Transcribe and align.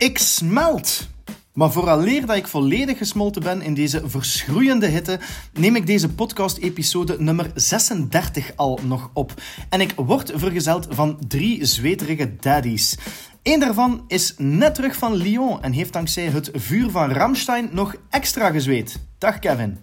Ik 0.00 0.18
smelt! 0.18 1.08
Maar 1.52 1.72
vooraleer 1.72 2.26
dat 2.26 2.36
ik 2.36 2.46
volledig 2.46 2.98
gesmolten 2.98 3.42
ben 3.42 3.62
in 3.62 3.74
deze 3.74 4.02
verschroeiende 4.04 4.86
hitte, 4.86 5.20
neem 5.52 5.76
ik 5.76 5.86
deze 5.86 6.08
podcast-episode 6.08 7.16
nummer 7.18 7.50
36 7.54 8.56
al 8.56 8.78
nog 8.82 9.10
op. 9.12 9.34
En 9.68 9.80
ik 9.80 9.92
word 9.96 10.32
vergezeld 10.34 10.86
van 10.90 11.18
drie 11.28 11.64
zweterige 11.64 12.36
daddies. 12.36 12.98
Eén 13.42 13.60
daarvan 13.60 14.04
is 14.06 14.34
net 14.38 14.74
terug 14.74 14.96
van 14.96 15.14
Lyon 15.14 15.62
en 15.62 15.72
heeft 15.72 15.92
dankzij 15.92 16.26
het 16.26 16.50
vuur 16.52 16.90
van 16.90 17.12
Ramstein 17.12 17.68
nog 17.72 17.94
extra 18.10 18.50
gezweet. 18.50 19.00
Dag 19.18 19.38
Kevin. 19.38 19.78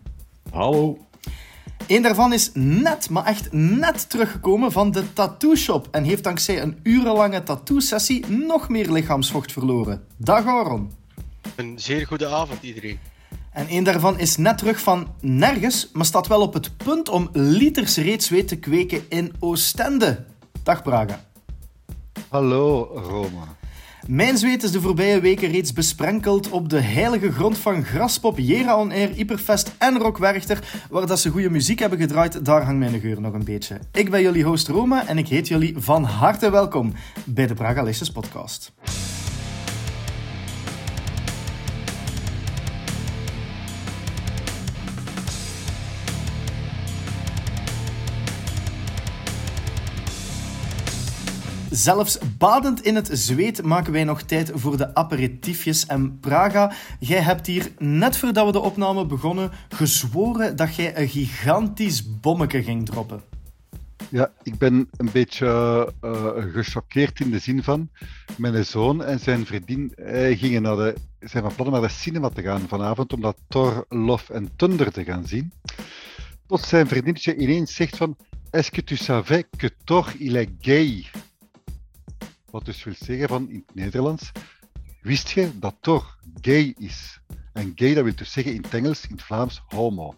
Hallo. 0.51 1.06
Eén 1.87 2.01
daarvan 2.01 2.33
is 2.33 2.51
net, 2.53 3.09
maar 3.09 3.25
echt 3.25 3.51
net 3.51 4.09
teruggekomen 4.09 4.71
van 4.71 4.91
de 4.91 5.13
tattoo 5.13 5.55
shop 5.55 5.87
en 5.91 6.03
heeft 6.03 6.23
dankzij 6.23 6.61
een 6.61 6.79
urenlange 6.83 7.43
tattoo-sessie 7.43 8.25
nog 8.27 8.69
meer 8.69 8.91
lichaamsvocht 8.91 9.51
verloren. 9.51 10.03
Dag 10.17 10.45
Aaron. 10.45 10.91
Een 11.55 11.79
zeer 11.79 12.07
goede 12.07 12.27
avond 12.27 12.63
iedereen. 12.63 12.99
En 13.51 13.67
één 13.67 13.83
daarvan 13.83 14.19
is 14.19 14.37
net 14.37 14.57
terug 14.57 14.79
van 14.79 15.07
nergens, 15.21 15.89
maar 15.93 16.05
staat 16.05 16.27
wel 16.27 16.41
op 16.41 16.53
het 16.53 16.77
punt 16.77 17.09
om 17.09 17.29
liters 17.33 17.97
reeds 17.97 18.29
weet 18.29 18.47
te 18.47 18.55
kweken 18.55 19.03
in 19.09 19.33
Oostende. 19.39 20.25
Dag 20.63 20.83
Braga. 20.83 21.25
Hallo 22.29 22.83
Roma. 22.83 23.56
Mijn 24.07 24.37
zweet 24.37 24.63
is 24.63 24.71
de 24.71 24.81
voorbije 24.81 25.19
weken 25.19 25.51
reeds 25.51 25.73
besprenkeld 25.73 26.49
op 26.49 26.69
de 26.69 26.79
heilige 26.79 27.31
grond 27.31 27.57
van 27.57 27.83
Graspop, 27.83 28.37
Jera 28.37 28.79
On 28.79 28.91
Air, 28.91 29.09
Hyperfest 29.09 29.75
en 29.77 29.97
Rock 29.97 30.17
Werchter, 30.17 30.85
waar 30.89 31.07
dat 31.07 31.19
ze 31.19 31.29
goede 31.29 31.49
muziek 31.49 31.79
hebben 31.79 31.99
gedraaid, 31.99 32.45
daar 32.45 32.61
hangt 32.61 32.79
mijn 32.79 32.99
geur 32.99 33.21
nog 33.21 33.33
een 33.33 33.43
beetje. 33.43 33.79
Ik 33.91 34.09
ben 34.09 34.21
jullie 34.21 34.43
host 34.43 34.67
Roma 34.67 35.07
en 35.07 35.17
ik 35.17 35.27
heet 35.27 35.47
jullie 35.47 35.73
van 35.77 36.03
harte 36.03 36.49
welkom 36.49 36.93
bij 37.25 37.47
de 37.47 37.83
Licious 37.83 38.11
podcast. 38.11 38.71
Zelfs 51.77 52.17
badend 52.37 52.81
in 52.81 52.95
het 52.95 53.09
zweet 53.11 53.63
maken 53.63 53.91
wij 53.91 54.03
nog 54.03 54.21
tijd 54.21 54.51
voor 54.53 54.77
de 54.77 54.95
aperitiefjes. 54.95 55.85
En 55.85 56.19
Praga, 56.19 56.71
jij 56.99 57.21
hebt 57.21 57.47
hier, 57.47 57.71
net 57.77 58.17
voordat 58.17 58.45
we 58.45 58.51
de 58.51 58.59
opname 58.59 59.05
begonnen, 59.05 59.51
gezworen 59.69 60.55
dat 60.55 60.75
jij 60.75 60.97
een 60.97 61.09
gigantisch 61.09 62.19
bommetje 62.19 62.63
ging 62.63 62.85
droppen. 62.85 63.21
Ja, 64.09 64.31
ik 64.43 64.57
ben 64.57 64.89
een 64.97 65.09
beetje 65.11 65.47
uh, 66.01 66.31
gechoqueerd 66.53 67.19
in 67.19 67.31
de 67.31 67.39
zin 67.39 67.63
van 67.63 67.89
mijn 68.37 68.65
zoon 68.65 69.03
en 69.03 69.19
zijn 69.19 69.45
vriendin 69.45 69.93
uh, 69.97 70.37
gingen 70.37 70.61
naar 70.61 70.75
de, 70.75 70.95
zijn 71.19 71.43
van 71.43 71.55
plan 71.55 71.71
naar 71.71 71.81
de 71.81 71.89
cinema 71.89 72.29
te 72.29 72.41
gaan 72.41 72.67
vanavond 72.67 73.13
om 73.13 73.21
dat 73.21 73.37
Thor, 73.47 73.85
Love 73.89 74.33
en 74.33 74.49
Thunder 74.55 74.91
te 74.91 75.03
gaan 75.03 75.27
zien. 75.27 75.51
Tot 76.47 76.61
zijn 76.61 76.87
vriendinnetje 76.87 77.35
ineens 77.35 77.75
zegt 77.75 77.97
van 77.97 78.17
Est-ce 78.51 78.71
que 78.71 78.81
tu 78.81 78.95
savais 78.95 79.43
que 79.57 79.69
Thor 79.83 80.13
il 80.19 80.35
est 80.35 80.49
gay? 80.61 81.05
Wat 82.57 82.65
dus 82.65 82.83
wil 82.83 82.93
zeggen 82.99 83.27
van 83.27 83.49
in 83.49 83.63
het 83.65 83.75
Nederlands, 83.75 84.31
wist 85.01 85.29
je 85.29 85.59
dat 85.59 85.75
Thor 85.79 86.17
gay 86.41 86.73
is? 86.77 87.19
En 87.53 87.71
gay, 87.75 87.93
dat 87.93 88.03
wil 88.03 88.15
dus 88.15 88.31
zeggen 88.31 88.53
in 88.53 88.61
het 88.61 88.73
Engels, 88.73 89.03
in 89.03 89.11
het 89.11 89.23
Vlaams, 89.23 89.61
homo. 89.67 90.15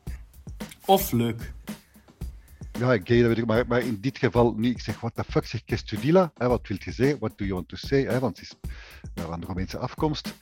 Of 0.86 1.12
leuk. 1.12 1.54
Ja, 2.72 2.88
gay, 3.04 3.20
dat 3.20 3.28
weet 3.28 3.38
ik, 3.38 3.46
maar, 3.46 3.68
maar 3.68 3.82
in 3.82 3.98
dit 4.02 4.18
geval 4.18 4.54
niet. 4.54 4.76
Ik 4.76 4.82
zeg, 4.82 5.00
what 5.00 5.16
the 5.16 5.24
fuck, 5.24 5.46
zeg, 5.46 5.64
dis 5.64 5.84
là? 6.04 6.32
Wat 6.34 6.68
wil 6.68 6.78
je 6.80 6.92
zeggen? 6.92 7.20
What 7.20 7.38
do 7.38 7.44
you 7.46 7.54
want 7.54 7.68
to 7.68 7.76
say? 7.76 8.04
Hè, 8.04 8.20
want 8.20 8.38
het 8.38 8.46
is 8.46 8.72
ja, 9.14 9.24
van 9.24 9.40
de 9.40 9.46
Romeinse 9.46 9.78
afkomst. 9.78 10.34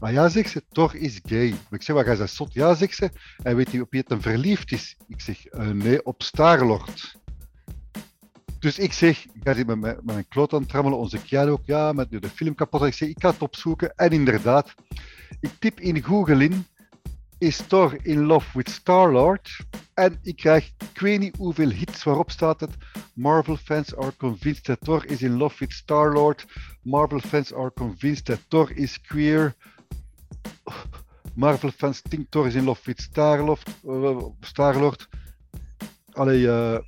Maar 0.00 0.12
ja, 0.12 0.28
zegt 0.28 0.50
ze, 0.50 0.64
Thor 0.70 0.96
is 0.96 1.20
gay. 1.22 1.50
Maar 1.50 1.78
ik 1.78 1.82
zeg, 1.82 1.96
wat 1.96 2.04
ga 2.04 2.12
je 2.12 2.26
zot? 2.26 2.52
Ja, 2.52 2.74
zegt 2.74 2.94
ze. 2.94 3.10
En 3.42 3.56
weet 3.56 3.70
je 3.70 3.80
op 3.80 3.90
wie 3.90 4.00
het 4.00 4.08
hem 4.08 4.22
verliefd 4.22 4.72
is? 4.72 4.96
Ik 5.08 5.20
zeg, 5.20 5.52
uh, 5.52 5.68
nee, 5.68 6.04
op 6.04 6.22
Starlord. 6.22 7.20
Dus 8.62 8.78
ik 8.78 8.92
zeg, 8.92 9.24
ik 9.24 9.40
ga 9.42 9.54
met, 9.54 9.66
met, 9.66 9.80
met 9.80 10.04
mijn 10.04 10.28
kloot 10.28 10.52
aan 10.52 10.60
het 10.60 10.68
trammelen, 10.68 10.98
onze 10.98 11.22
Kian 11.22 11.48
ook, 11.48 11.64
ja, 11.64 11.92
met 11.92 12.10
de 12.10 12.28
film 12.28 12.54
kapot. 12.54 12.82
Ik 12.82 12.94
zeg, 12.94 13.08
ik 13.08 13.20
ga 13.20 13.30
het 13.30 13.42
opzoeken. 13.42 13.92
En 13.96 14.10
inderdaad, 14.10 14.74
ik 15.40 15.50
typ 15.58 15.80
in 15.80 16.02
Google 16.02 16.44
in, 16.44 16.66
is 17.38 17.56
Thor 17.56 17.98
in 18.02 18.24
love 18.24 18.58
with 18.58 18.70
Star-Lord? 18.70 19.66
En 19.94 20.18
ik 20.22 20.36
krijg, 20.36 20.72
ik 20.92 21.00
weet 21.00 21.20
niet 21.20 21.36
hoeveel 21.36 21.68
hits 21.68 22.02
waarop 22.04 22.30
staat 22.30 22.60
het. 22.60 22.70
Marvel 23.14 23.56
fans 23.56 23.96
are 23.96 24.16
convinced 24.16 24.64
that 24.64 24.80
Thor 24.80 25.06
is 25.06 25.22
in 25.22 25.36
love 25.36 25.56
with 25.58 25.72
Star-Lord. 25.72 26.46
Marvel 26.82 27.20
fans 27.20 27.52
are 27.54 27.72
convinced 27.74 28.24
that 28.24 28.40
Thor 28.48 28.76
is 28.76 29.00
queer. 29.00 29.54
Marvel 31.34 31.70
fans 31.70 32.00
think 32.08 32.26
Thor 32.30 32.46
is 32.46 32.54
in 32.54 32.64
love 32.64 32.80
with 32.84 33.00
Star-Lord. 33.00 33.62
Star-Lord. 34.40 35.08
Allee, 36.12 36.46
uh, 36.46 36.78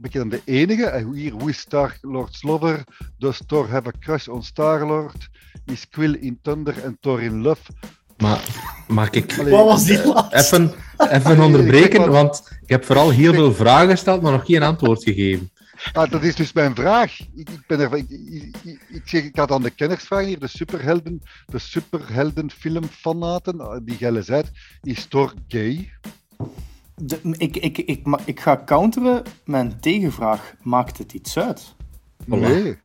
ben 0.00 0.10
je 0.12 0.18
dan 0.18 0.28
de 0.28 0.40
enige? 0.44 0.84
En 0.84 1.12
hier, 1.12 1.32
hoe 1.32 1.50
is 1.50 1.58
Star-Lord's 1.58 2.42
lover? 2.42 2.84
Does 3.18 3.40
Thor 3.46 3.68
have 3.68 3.88
a 3.88 3.92
crush 4.00 4.28
on 4.28 4.42
Star-Lord? 4.42 5.28
Is 5.64 5.88
Quill 5.88 6.14
in 6.14 6.38
Thunder 6.42 6.84
en 6.84 6.96
Thor 7.00 7.22
in 7.22 7.42
Love? 7.42 7.62
Maar 8.16 8.44
mag 8.88 9.10
ik 9.10 9.32
Wat 9.32 9.66
was 9.66 9.84
die 9.84 10.06
laatste? 10.06 10.56
even, 10.56 10.72
even 11.10 11.40
onderbreken? 11.40 12.10
Want 12.10 12.42
ik 12.62 12.68
heb 12.68 12.84
vooral 12.84 13.10
heel 13.10 13.34
veel 13.34 13.54
vragen 13.54 13.90
gesteld, 13.90 14.22
maar 14.22 14.32
nog 14.32 14.46
geen 14.46 14.62
antwoord 14.62 15.02
gegeven. 15.02 15.50
Ah, 15.92 16.10
dat 16.10 16.22
is 16.22 16.34
dus 16.34 16.52
mijn 16.52 16.74
vraag. 16.74 17.20
Ik, 17.20 17.50
ik, 17.50 17.66
ben 17.66 17.80
er, 17.80 17.96
ik, 17.96 18.10
ik, 18.10 18.56
ik, 18.88 19.02
zeg, 19.04 19.24
ik 19.24 19.36
had 19.36 19.50
aan 19.50 19.62
de 19.62 19.70
kenners 19.70 20.04
vragen 20.04 20.26
hier, 20.26 20.38
de 20.38 20.46
superhelden, 20.46 21.22
de 21.46 21.58
superheldenfilmfanaten, 21.58 23.82
die 23.84 23.96
gelle 23.96 24.22
zei, 24.22 24.42
is 24.82 25.04
Thor 25.04 25.34
gay? 25.48 25.92
De, 27.02 27.20
ik, 27.36 27.56
ik, 27.56 27.78
ik, 27.78 28.04
ma- 28.06 28.18
ik 28.24 28.40
ga 28.40 28.62
counteren 28.64 29.22
met 29.44 29.60
een 29.60 29.80
tegenvraag. 29.80 30.54
Maakt 30.62 30.98
het 30.98 31.12
iets 31.12 31.38
uit? 31.38 31.74
Nee, 32.24 32.78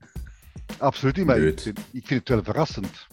absoluut 0.78 1.16
niet. 1.16 1.26
Maar 1.26 1.38
ik, 1.38 1.60
vind- 1.60 1.80
ik 1.92 2.08
vind 2.08 2.20
het 2.20 2.30
wel 2.30 2.44
verrassend. 2.44 3.08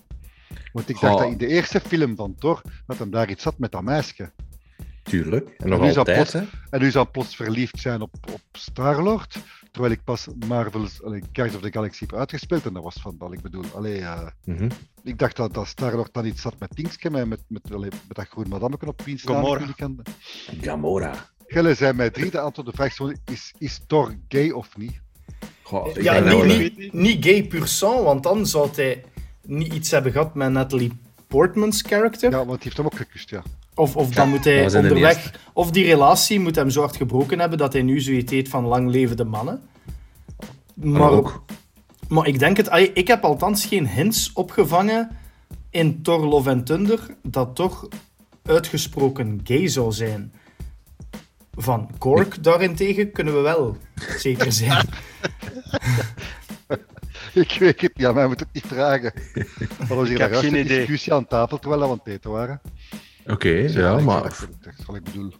Want 0.73 0.89
ik 0.89 1.01
dacht 1.01 1.19
dat 1.19 1.27
in 1.31 1.39
de 1.39 1.47
eerste 1.47 1.81
film 1.81 2.17
van 2.17 2.35
Thor, 2.39 2.63
dat 2.87 2.99
hem 2.99 3.11
daar 3.11 3.31
iets 3.31 3.43
zat 3.43 3.59
met 3.59 3.73
dat 3.73 3.83
meisje. 3.83 4.33
Tuurlijk. 5.03 5.49
En 5.59 5.69
nog 5.69 5.81
Nu 5.81 5.87
is 5.89 5.95
dat 5.95 6.09
altijd, 6.09 6.31
plots- 6.31 6.51
hè? 6.51 6.59
En 6.71 6.81
nu 6.81 6.91
zou 6.91 7.07
plots 7.07 7.37
verliefd 7.37 7.79
zijn 7.81 8.01
op, 8.01 8.15
op 8.33 8.41
Star-Lord. 8.53 9.39
Terwijl 9.73 9.93
ik 9.93 10.05
pas 10.05 10.27
Marvel's 10.49 11.03
allee, 11.03 11.21
Guardians 11.33 11.55
of 11.55 11.71
the 11.71 11.73
Galaxy 11.79 12.07
heb 12.07 12.15
uitgespeeld. 12.19 12.67
En 12.67 12.73
dat 12.73 12.83
was 12.83 12.95
van, 13.01 13.17
dat 13.19 13.33
ik 13.33 13.41
bedoel, 13.41 13.65
allee, 13.75 13.99
eh, 14.01 14.27
Mhm. 14.45 14.69
ik 15.03 15.19
dacht 15.19 15.37
dat, 15.37 15.55
dat 15.55 15.67
Star-Lord 15.67 16.13
dan 16.15 16.25
iets 16.27 16.43
zat 16.43 16.59
met 16.59 16.71
Dingske, 16.77 17.11
met, 17.11 17.27
met, 17.29 17.41
met, 17.49 17.73
allee, 17.73 17.91
met 18.09 18.17
dat 18.17 18.29
groen 18.29 18.49
madameke 18.49 18.87
op 18.87 19.03
ik 19.03 19.21
Gamora. 19.21 19.67
kan. 19.77 20.03
Gamora. 20.61 21.31
Gelle 21.47 21.75
zijn 21.75 21.97
mij 21.97 22.11
drie, 22.11 22.31
de 22.31 22.41
antwoord 22.41 22.67
op 22.67 22.73
de 22.73 22.79
vraag 22.79 22.91
is 22.91 22.97
gewoon, 22.97 23.17
is, 23.25 23.55
is 23.59 23.81
Thor 23.87 24.15
gay 24.29 24.51
of 24.51 24.77
niet? 24.77 25.01
Goh, 25.63 25.95
Ja, 25.95 26.45
niet, 26.45 26.93
niet 26.93 27.25
gay 27.25 27.47
pur 27.47 27.67
sang, 27.69 28.03
want 28.03 28.23
dan 28.23 28.47
zou 28.47 28.69
hij 28.75 29.05
niet 29.43 29.73
iets 29.73 29.91
hebben 29.91 30.13
gehad 30.13 30.35
met 30.35 30.51
Natalie 30.51 30.93
Portman's 31.27 31.83
character. 31.83 32.31
Ja, 32.31 32.37
want 32.37 32.49
die 32.51 32.59
heeft 32.63 32.77
hem 32.77 32.87
ook 32.87 32.95
gekust, 32.97 33.31
ja. 33.31 33.43
Of, 33.75 33.97
of 33.97 34.11
dan 34.11 34.29
moet 34.29 34.45
hij 34.45 34.77
onderweg... 34.77 35.41
Of 35.53 35.71
die 35.71 35.85
relatie 35.85 36.41
moet 36.41 36.57
hem 36.57 36.71
zo 36.71 36.81
hard 36.81 36.97
gebroken 36.97 37.39
hebben 37.39 37.59
dat 37.59 37.73
hij 37.73 37.83
nu 37.83 38.01
zoiets 38.01 38.33
heet 38.33 38.49
van 38.49 38.65
lang 38.65 38.91
levende 38.91 39.25
mannen. 39.25 39.63
Maar, 40.75 41.11
ook. 41.11 41.45
maar 42.09 42.27
ik 42.27 42.39
denk 42.39 42.57
het... 42.57 42.91
Ik 42.95 43.07
heb 43.07 43.25
althans 43.25 43.65
geen 43.65 43.89
hints 43.89 44.31
opgevangen 44.35 45.11
in 45.71 46.03
Thor 46.03 46.27
Love 46.27 46.51
and 46.51 46.67
Thunder 46.67 47.17
dat 47.23 47.55
toch 47.55 47.89
uitgesproken 48.43 49.41
gay 49.45 49.69
zou 49.69 49.93
zijn. 49.93 50.33
Van 51.55 51.91
Kork 51.99 52.45
daarentegen 52.45 53.13
kunnen 53.13 53.35
we 53.35 53.41
wel 53.41 53.77
zeker 54.19 54.53
zijn. 54.63 54.89
Ik 57.35 57.57
weet 57.59 57.81
het 57.81 57.97
niet, 57.97 58.07
aan 58.07 58.15
mij 58.15 58.27
moet 58.27 58.41
het 58.41 58.49
niet 58.53 58.67
vragen. 58.67 59.13
Dat 59.79 59.89
was 59.89 60.09
hier 60.09 60.21
heb 60.21 60.33
daar 60.33 60.43
geen 60.43 60.55
een 60.55 60.65
idee. 60.65 60.79
discussie 60.79 61.13
aan 61.13 61.27
tafel 61.27 61.59
terwijl 61.59 61.81
we 61.81 61.89
aan 61.89 62.01
het 62.05 62.07
eten 62.07 62.31
waren. 62.31 62.61
Oké, 63.27 63.49
ja, 63.49 63.97
ik- 63.99 64.05
maar 64.05 64.23
Dat 64.23 64.47
is 64.79 64.87
wat 64.87 64.97
ik 64.97 65.05
bedoel. 65.05 65.33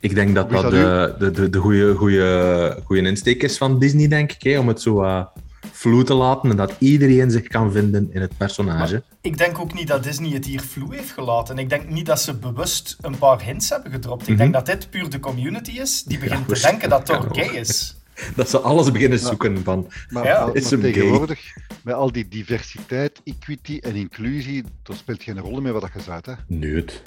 ik 0.00 0.14
denk 0.14 0.34
dat 0.34 0.50
dat 0.50 0.62
dat 0.62 0.70
de, 0.70 1.14
de, 1.18 1.30
de, 1.30 1.50
de 1.50 1.58
goede, 1.58 1.94
goede, 1.94 2.80
goede 2.84 3.02
insteek 3.08 3.42
is 3.42 3.56
van 3.56 3.78
Disney, 3.78 4.08
denk 4.08 4.32
ik. 4.32 4.42
Hè, 4.42 4.58
om 4.58 4.68
het 4.68 4.80
zo 4.80 5.02
eh 5.02 5.24
vloe 5.72 6.04
te 6.04 6.14
laten 6.14 6.50
en 6.50 6.56
dat 6.56 6.72
iedereen 6.78 7.30
zich 7.30 7.42
kan 7.46 7.72
vinden 7.72 8.08
in 8.12 8.20
het 8.20 8.36
personage. 8.36 9.02
Ik 9.20 9.38
denk 9.38 9.58
ook 9.58 9.74
niet 9.74 9.86
dat 9.88 10.02
Disney 10.02 10.30
het 10.30 10.44
hier 10.44 10.60
vloe 10.60 10.94
heeft 10.94 11.10
gelaten. 11.10 11.58
Ik 11.58 11.68
denk 11.68 11.88
niet 11.88 12.06
dat 12.06 12.20
ze 12.20 12.34
bewust 12.34 12.96
een 13.00 13.18
paar 13.18 13.42
hints 13.42 13.68
hebben 13.68 13.90
gedropt. 13.92 14.22
Ik 14.22 14.28
Mhm. 14.28 14.36
denk 14.38 14.52
dat 14.52 14.66
dit 14.66 14.90
puur 14.90 15.10
de 15.10 15.20
community 15.20 15.70
is 15.80 16.02
die 16.02 16.18
begint 16.18 16.48
te 16.48 16.60
denken 16.60 16.88
dat 16.88 17.06
Thor 17.06 17.26
gay 17.32 17.54
is. 17.56 17.96
Dat 18.36 18.50
ze 18.50 18.58
alles 18.58 18.90
beginnen 18.92 19.18
zoeken 19.18 19.64
van... 19.64 19.86
Maar, 20.08 20.24
Ja. 20.24 20.36
al- 20.36 20.52
Is 20.52 20.62
maar 20.62 20.70
hem 20.70 20.80
gay? 20.80 20.92
tegenwoordig, 20.92 21.40
met 21.84 21.94
al 21.94 22.12
die 22.12 22.28
diversiteit, 22.28 23.20
equity 23.24 23.78
en 23.82 23.94
inclusie, 23.94 24.64
dat 24.82 24.96
speelt 24.96 25.22
geen 25.22 25.38
rol 25.40 25.60
meer 25.60 25.72
wat 25.72 25.82
dat 25.82 25.90
je 25.94 26.00
zuidt. 26.00 26.26
Hè. 26.26 26.32
Nee, 26.46 26.74
het 26.74 27.02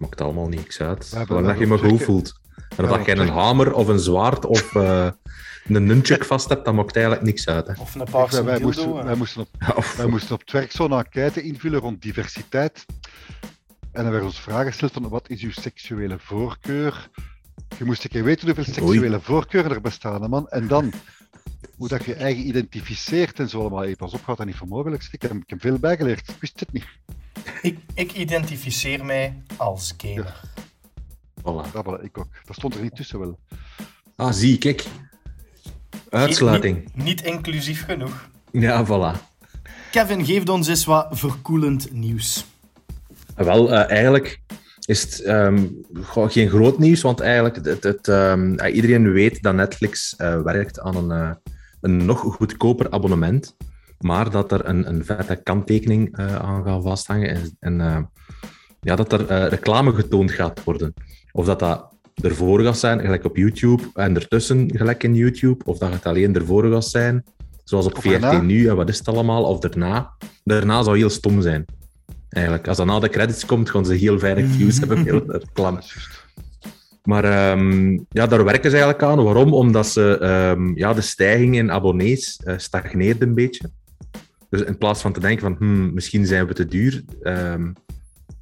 maakt 0.00 0.20
allemaal 0.20 0.48
niks 0.48 0.80
uit. 0.80 1.04
Zolang 1.04 1.46
dat 1.46 1.54
je 1.54 1.60
je 1.60 1.66
maar 1.66 1.78
goed 1.78 2.02
voelt. 2.02 2.40
Maar 2.76 2.88
dat 2.88 3.04
jij 3.04 3.16
een 3.16 3.28
hamer 3.28 3.72
of 3.72 3.88
een 3.88 3.98
zwaard 3.98 4.46
of 4.46 4.74
eh, 4.74 5.08
een 5.66 5.86
nunchuk 5.86 6.24
vast 6.24 6.48
hebt, 6.48 6.64
dat 6.64 6.74
maakt 6.74 6.94
eigenlijk 6.96 7.26
niks 7.26 7.48
uit. 7.48 7.66
Hè. 7.66 7.72
Of 7.80 7.94
een 7.94 8.00
Wij, 8.04 8.10
paarse 8.12 8.44
wij, 8.44 8.60
moesten, 8.60 9.04
wij, 9.04 9.14
moesten 9.14 9.40
op, 9.40 9.48
Ja, 9.58 9.72
of- 9.76 9.96
wij 9.96 10.06
moesten 10.06 10.34
op 10.34 10.40
het 10.40 10.50
werk 10.52 10.72
zo'n 10.72 10.92
enquête 10.92 11.42
invullen 11.42 11.80
rond 11.80 12.02
diversiteit. 12.02 12.86
En 13.92 14.02
dan 14.02 14.12
werd 14.12 14.24
ons 14.24 14.40
vragen 14.40 14.66
gesteld 14.66 14.92
van 14.92 15.08
wat 15.08 15.28
is 15.28 15.42
uw 15.42 15.52
seksuele 15.52 16.16
voorkeur? 16.18 17.08
Je 17.78 17.84
moest 17.84 18.04
een 18.04 18.10
keer 18.10 18.24
weten 18.24 18.46
hoeveel 18.46 18.64
seksuele 18.74 19.20
voorkeuren 19.20 19.70
er 19.70 19.80
bestaan, 19.80 20.30
man. 20.30 20.48
En 20.48 20.66
dan 20.68 20.92
hoe 21.76 21.88
dat 21.88 22.04
je 22.04 22.14
eigen 22.14 22.46
identificeert 22.46 23.38
en 23.38 23.48
zo 23.48 23.60
allemaal. 23.60 23.82
Hey, 23.82 23.96
pas 23.96 24.12
op, 24.12 24.24
gaat 24.24 24.36
dat 24.36 24.46
niet 24.46 24.56
voor 24.56 24.68
mogelijk. 24.68 25.08
Ik 25.10 25.22
heb, 25.22 25.32
ik 25.32 25.50
heb 25.50 25.60
veel 25.60 25.78
bijgeleerd, 25.78 26.28
ik 26.28 26.36
wist 26.40 26.60
het 26.60 26.72
niet. 26.72 26.86
Ik, 27.62 27.78
ik 27.94 28.12
identificeer 28.12 29.04
mij 29.04 29.42
als 29.56 29.94
gamer. 29.96 30.40
Voilà. 31.40 31.72
Ja, 31.72 31.84
voilà, 31.84 32.02
ik 32.02 32.18
ook. 32.18 32.28
Dat 32.44 32.56
stond 32.56 32.74
er 32.74 32.82
niet 32.82 32.96
tussen 32.96 33.18
wel. 33.18 33.38
Ah, 34.16 34.32
zie, 34.32 34.58
kijk. 34.58 34.84
Uitsluiting. 36.10 36.76
Niet, 36.76 37.04
niet 37.04 37.22
inclusief 37.22 37.84
genoeg. 37.84 38.30
Ja, 38.52 38.86
voilà. 38.86 39.28
Kevin, 39.90 40.24
geef 40.24 40.48
ons 40.48 40.68
eens 40.68 40.84
wat 40.84 41.06
verkoelend 41.10 41.92
nieuws. 41.92 42.44
Wel, 43.34 43.72
eh, 43.72 43.90
eigenlijk 43.90 44.40
is 44.90 45.02
het 45.02 45.20
ehm, 45.20 45.66
geen 46.28 46.48
groot 46.48 46.78
nieuws, 46.78 47.00
want 47.02 47.20
eigenlijk 47.20 47.64
het, 47.64 47.82
het, 47.82 48.08
ehm, 48.08 48.66
iedereen 48.66 49.12
weet 49.12 49.42
dat 49.42 49.54
Netflix 49.54 50.16
eh, 50.16 50.42
werkt 50.42 50.80
aan 50.80 50.96
een, 50.96 51.10
eh, 51.10 51.30
een 51.80 52.04
nog 52.04 52.20
goedkoper 52.20 52.90
abonnement, 52.90 53.56
maar 53.98 54.30
dat 54.30 54.52
er 54.52 54.68
een, 54.68 54.88
een 54.88 55.04
vette 55.04 55.40
kanttekening 55.42 56.16
eh, 56.16 56.34
aan 56.34 56.64
gaat 56.64 56.82
vasthangen 56.82 57.28
en, 57.28 57.56
en 57.60 58.10
ja, 58.80 58.96
dat 58.96 59.12
er 59.12 59.48
reclame 59.48 59.92
getoond 59.94 60.30
gaat 60.30 60.64
worden. 60.64 60.94
Of 61.32 61.46
dat 61.46 61.58
dat 61.58 61.94
ervoor 62.14 62.60
gaat 62.60 62.78
zijn, 62.78 63.00
gelijk 63.00 63.24
op 63.24 63.36
YouTube, 63.36 63.82
en 63.94 64.14
ertussen, 64.14 64.70
gelijk 64.76 65.02
in 65.02 65.14
YouTube, 65.14 65.64
of 65.64 65.78
dat 65.78 65.92
het 65.92 66.06
alleen 66.06 66.34
ervoor 66.34 66.70
gaat 66.72 66.86
zijn, 66.86 67.24
zoals 67.64 67.86
op 67.86 67.96
Of 67.96 68.02
VRT 68.02 68.42
nu, 68.42 68.68
en 68.68 68.76
wat 68.76 68.88
is 68.88 68.98
het 68.98 69.08
allemaal, 69.08 69.44
of 69.44 69.58
daarna. 69.58 70.12
Daarna 70.44 70.82
zou 70.82 70.96
heel 70.96 71.10
stom 71.10 71.42
zijn. 71.42 71.64
Eigenlijk, 72.30 72.68
als 72.68 72.76
dat 72.76 72.86
na 72.86 72.98
de 72.98 73.08
credits 73.08 73.46
komt, 73.46 73.70
gaan 73.70 73.84
ze 73.84 73.94
heel 73.94 74.18
weinig 74.18 74.50
views 74.50 74.78
hebben, 74.78 75.04
veel. 75.04 75.40
Maar 77.04 77.24
ehm, 77.24 77.92
ja, 78.08 78.26
daar 78.26 78.44
werken 78.44 78.70
ze 78.70 78.76
eigenlijk 78.76 79.02
aan. 79.02 79.24
Waarom? 79.24 79.54
Omdat 79.54 79.86
ze, 79.86 80.18
ehm, 80.18 80.76
ja, 80.76 80.92
de 80.92 81.00
stijging 81.00 81.56
in 81.56 81.70
abonnees 81.70 82.40
eh, 82.44 82.54
stagneert 82.58 83.22
een 83.22 83.34
beetje. 83.34 83.70
Dus 84.48 84.62
in 84.62 84.78
plaats 84.78 85.00
van 85.00 85.12
te 85.12 85.20
denken 85.20 85.40
van, 85.40 85.56
hmm, 85.58 85.94
misschien 85.94 86.26
zijn 86.26 86.46
we 86.46 86.54
te 86.54 86.66
duur, 86.66 87.04
ehm, 87.22 87.72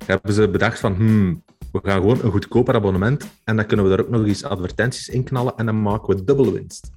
hebben 0.05 0.32
ze 0.32 0.49
bedacht 0.49 0.81
van, 0.81 0.94
hmm, 0.94 1.43
we 1.73 1.81
gaan 1.82 2.00
gewoon 2.00 2.19
een 2.23 2.31
goedkoper 2.31 2.75
abonnement 2.75 3.29
en 3.44 3.56
dan 3.56 3.67
kunnen 3.67 3.87
we 3.88 3.96
daar 3.96 4.05
ook 4.05 4.11
nog 4.11 4.26
eens 4.26 4.44
advertenties 4.44 5.08
in 5.08 5.25
knallen 5.25 5.52
en 5.56 5.67
dan 5.67 5.82
maken 5.82 6.17
we 6.17 6.25
dubbele 6.25 6.52
winst. 6.52 6.90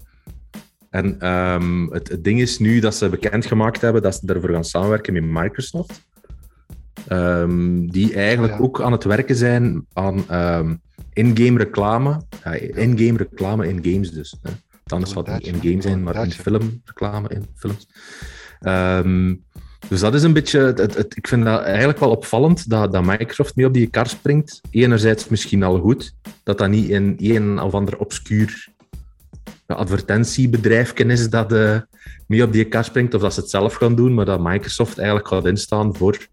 En 0.89 1.15
het, 1.91 2.07
het 2.07 2.23
ding 2.23 2.39
is 2.39 2.59
nu 2.59 2.79
dat 2.79 2.95
ze 2.95 3.09
bekendgemaakt 3.09 3.81
hebben 3.81 4.01
dat 4.01 4.15
ze 4.15 4.33
ervoor 4.33 4.49
gaan 4.49 4.63
samenwerken 4.63 5.13
met 5.13 5.23
Microsoft. 5.23 6.09
Ehm, 7.07 7.87
die 7.87 8.13
eigenlijk 8.13 8.53
Ja. 8.53 8.59
ook 8.59 8.81
aan 8.81 8.91
het 8.91 9.03
werken 9.03 9.35
zijn 9.35 9.85
aan 9.93 10.23
ehm, 10.29 10.75
in-game 11.13 11.57
reclame. 11.57 12.21
Ja, 12.43 12.51
in-game 12.53 13.17
reclame 13.17 13.67
in 13.67 13.79
games 13.91 14.11
dus. 14.11 14.35
Hè. 14.41 14.51
Anders 14.85 15.11
zal 15.11 15.23
het 15.23 15.33
niet 15.33 15.47
in-game 15.53 15.81
zijn, 15.81 16.03
maar 16.03 16.15
in 16.15 16.21
Inderdaad, 16.21 16.33
ja. 16.35 16.41
filmreclame, 16.59 17.29
in 17.29 17.45
films. 17.55 17.87
Ehm, 18.59 19.35
dus 19.87 19.99
dat 19.99 20.13
is 20.13 20.23
een 20.23 20.33
beetje... 20.33 20.59
Het, 20.59 20.77
het- 20.77 20.95
het- 20.97 21.17
ik 21.17 21.27
vind 21.27 21.43
dat 21.45 21.61
eigenlijk 21.61 21.99
wel 21.99 22.09
opvallend 22.09 22.69
dat, 22.69 22.91
dat 22.93 23.05
Microsoft 23.05 23.55
nu 23.55 23.65
op 23.65 23.73
die 23.73 23.87
kar 23.87 24.07
springt. 24.07 24.61
Enerzijds 24.69 25.27
misschien 25.27 25.63
al 25.63 25.79
goed, 25.79 26.13
dat 26.43 26.57
dat 26.57 26.69
niet 26.69 26.89
in 26.89 27.15
een 27.19 27.59
of 27.61 27.73
ander 27.73 27.97
obscuur 27.97 28.67
ja, 29.67 29.75
advertentiebedrijfje 29.75 31.05
is 31.05 31.29
dat 31.29 31.51
eh 31.53 31.77
mee 32.27 32.43
op 32.43 32.51
die 32.53 32.65
kar 32.65 32.83
springt, 32.83 33.13
of 33.13 33.21
dat 33.21 33.33
ze 33.33 33.39
het 33.39 33.49
zelf 33.49 33.73
gaan 33.73 33.95
doen, 33.95 34.13
maar 34.13 34.25
dat 34.25 34.39
Microsoft 34.43 34.97
eigenlijk 34.97 35.27
gaat 35.27 35.45
instaan 35.45 35.95
voor 35.95 36.27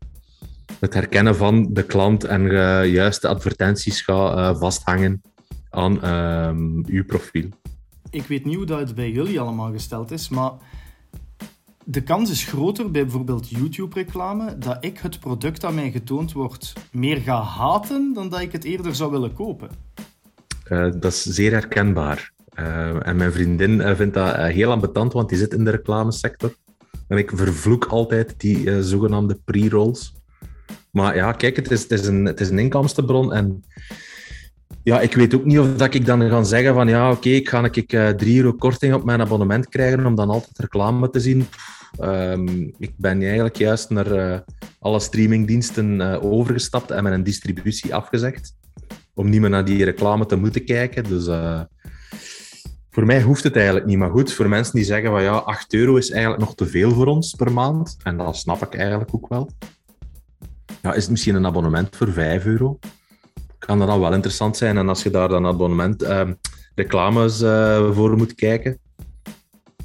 het 0.81 0.95
herkennen 0.95 1.37
van 1.37 1.69
de 1.73 1.83
klant 1.83 2.25
en 2.25 2.51
eh, 2.51 2.93
juist 2.93 3.23
de 3.23 3.29
advertenties 3.29 4.01
gaat 4.01 4.37
eh, 4.37 4.61
vasthangen 4.61 5.23
aan 5.71 6.03
ehm, 6.03 6.85
uw 6.87 7.05
profiel. 7.05 7.49
Ik 8.11 8.23
weet 8.23 8.45
niet 8.45 8.57
hoe 8.57 8.67
dat 8.67 8.79
het 8.79 8.95
bij 8.95 9.11
jullie 9.11 9.41
allemaal 9.41 9.73
gesteld 9.73 10.11
is, 10.11 10.29
maar 10.29 10.53
de 11.85 12.03
kans 12.03 12.31
is 12.31 12.45
groter 12.45 12.91
bij 12.91 13.03
bijvoorbeeld 13.03 13.49
YouTube-reclame 13.49 14.59
dat 14.59 14.77
ik 14.81 14.99
het 14.99 15.21
product 15.21 15.61
dat 15.61 15.73
mij 15.73 15.91
getoond 15.91 16.33
wordt 16.33 16.73
meer 16.93 17.17
ga 17.17 17.43
haten 17.43 18.13
dan 18.15 18.29
dat 18.29 18.41
ik 18.41 18.53
het 18.53 18.65
eerder 18.65 18.95
zou 18.95 19.11
willen 19.11 19.33
kopen. 19.33 19.69
Eh, 20.65 20.91
dat 21.01 21.13
is 21.13 21.23
zeer 21.23 21.53
herkenbaar. 21.53 22.33
Eh, 22.49 23.07
en 23.07 23.17
mijn 23.17 23.33
vriendin 23.33 23.81
eh, 23.81 23.95
vindt 23.97 24.15
dat 24.15 24.35
eh, 24.35 24.45
heel 24.45 24.71
ambetant, 24.71 25.13
want 25.13 25.29
die 25.29 25.39
zit 25.39 25.53
in 25.53 25.65
de 25.65 25.71
reclamesector. 25.71 26.55
En 27.09 27.19
ik 27.19 27.31
vervloek 27.35 27.85
altijd 27.85 28.35
die 28.37 28.71
eh, 28.71 28.79
zogenaamde 28.81 29.39
pre-rolls. 29.45 30.15
Maar 30.91 31.17
ja, 31.17 31.33
kijk, 31.33 31.57
het 31.57 31.71
is, 31.71 31.83
het, 31.83 31.91
is 31.91 32.07
een, 32.07 32.25
het 32.25 32.41
is 32.41 32.49
een 32.49 32.59
inkomstenbron. 32.59 33.33
En 33.33 33.65
ja, 34.83 35.01
ik 35.01 35.15
weet 35.15 35.35
ook 35.35 35.45
niet 35.45 35.59
of 35.59 35.77
dat 35.77 35.95
ik 35.95 36.07
dan 36.07 36.29
ga 36.29 36.43
zeggen 36.43 36.75
van 36.75 36.89
ja, 36.89 37.11
oké, 37.11 37.29
ik 37.29 37.49
ga 37.49 37.69
ik, 37.71 37.93
eh 37.93 38.09
3 38.09 38.37
euro 38.37 38.53
korting 38.53 38.95
op 38.95 39.05
mijn 39.05 39.21
abonnement 39.21 39.69
krijgen 39.69 40.07
om 40.07 40.15
dan 40.15 40.31
altijd 40.31 40.59
reclame 40.59 41.11
te 41.11 41.21
zien. 41.21 41.47
Ehm, 41.99 42.63
ik 42.79 42.93
ben 42.97 43.23
eigenlijk 43.23 43.57
juist 43.57 43.91
naar 43.91 44.13
eh, 44.13 44.39
alle 44.79 45.01
streamingdiensten 45.01 46.01
eh, 46.01 46.25
overgestapt 46.25 46.91
en 46.91 47.03
mijn 47.03 47.23
distributie 47.23 47.95
afgezegd 47.95 48.55
om 49.15 49.29
niet 49.29 49.41
meer 49.41 49.51
naar 49.51 49.65
die 49.65 49.85
reclame 49.85 50.27
te 50.27 50.37
moeten 50.37 50.65
kijken. 50.65 51.05
Dus 51.05 51.27
eh, 51.27 51.61
voor 52.91 53.07
mij 53.07 53.23
hoeft 53.23 53.45
het 53.45 53.57
eigenlijk 53.57 53.87
niet. 53.87 53.99
Maar 53.99 54.11
goed, 54.11 54.33
voor 54.33 54.49
mensen 54.49 54.75
die 54.75 54.85
zeggen 54.85 55.11
van 55.11 55.23
ja, 55.23 55.33
8 55.33 55.75
euro 55.75 55.97
is 55.97 56.11
eigenlijk 56.11 56.41
nog 56.41 56.55
te 56.55 56.67
veel 56.67 56.91
voor 56.91 57.07
ons 57.07 57.35
per 57.35 57.53
maand. 57.53 57.97
En 58.03 58.17
dat 58.17 58.37
snap 58.37 58.63
ik 58.63 58.75
eigenlijk 58.75 59.15
ook 59.15 59.29
wel. 59.29 59.51
Ja, 60.83 60.95
is 60.95 61.03
het 61.03 61.11
misschien 61.11 61.35
een 61.35 61.47
abonnement 61.47 61.97
voor 61.97 62.13
5 62.13 62.45
euro? 62.45 62.79
Kan 63.59 63.79
dat 63.79 63.89
dan 63.89 64.01
wel 64.01 64.15
interessant 64.15 64.57
zijn? 64.57 64.77
En 64.77 64.89
als 64.89 65.03
je 65.03 65.11
daar 65.11 65.29
dan 65.29 65.47
abonnement 65.47 66.03
eh, 66.03 66.31
reclames 66.75 67.41
eh, 67.41 67.93
voor 67.93 68.17
moet 68.17 68.35
kijken, 68.35 68.79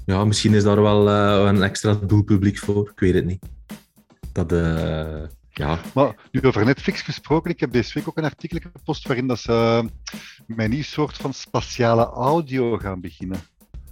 ja, 0.06 0.26
misschien 0.26 0.54
is 0.54 0.64
daar 0.64 0.82
wel 0.82 1.10
eh, 1.10 1.46
een 1.48 1.64
extra 1.64 1.94
doelpubliek 1.94 2.58
voor. 2.58 2.90
Ik 2.90 3.00
weet 3.00 3.14
het 3.14 3.26
niet. 3.26 3.46
Dat, 4.32 4.52
eh, 4.52 5.24
ja, 5.50 5.80
Maar 5.94 6.16
nu 6.32 6.42
over 6.42 6.66
Netflix 6.66 7.02
gesproken, 7.02 7.52
ik 7.52 7.60
heb 7.60 7.72
deze 7.72 7.94
week 7.94 8.08
ook 8.08 8.18
een 8.18 8.24
artikel 8.24 8.60
gepost 8.74 9.08
waarin 9.08 9.28
dat 9.28 9.40
ze 9.40 9.84
met 10.48 10.60
een 10.60 10.70
nieuw 10.70 10.84
soort 10.84 11.18
van 11.18 11.34
spatiale 11.34 12.06
audio 12.06 12.78
gaan 12.78 13.02
beginnen. 13.02 13.40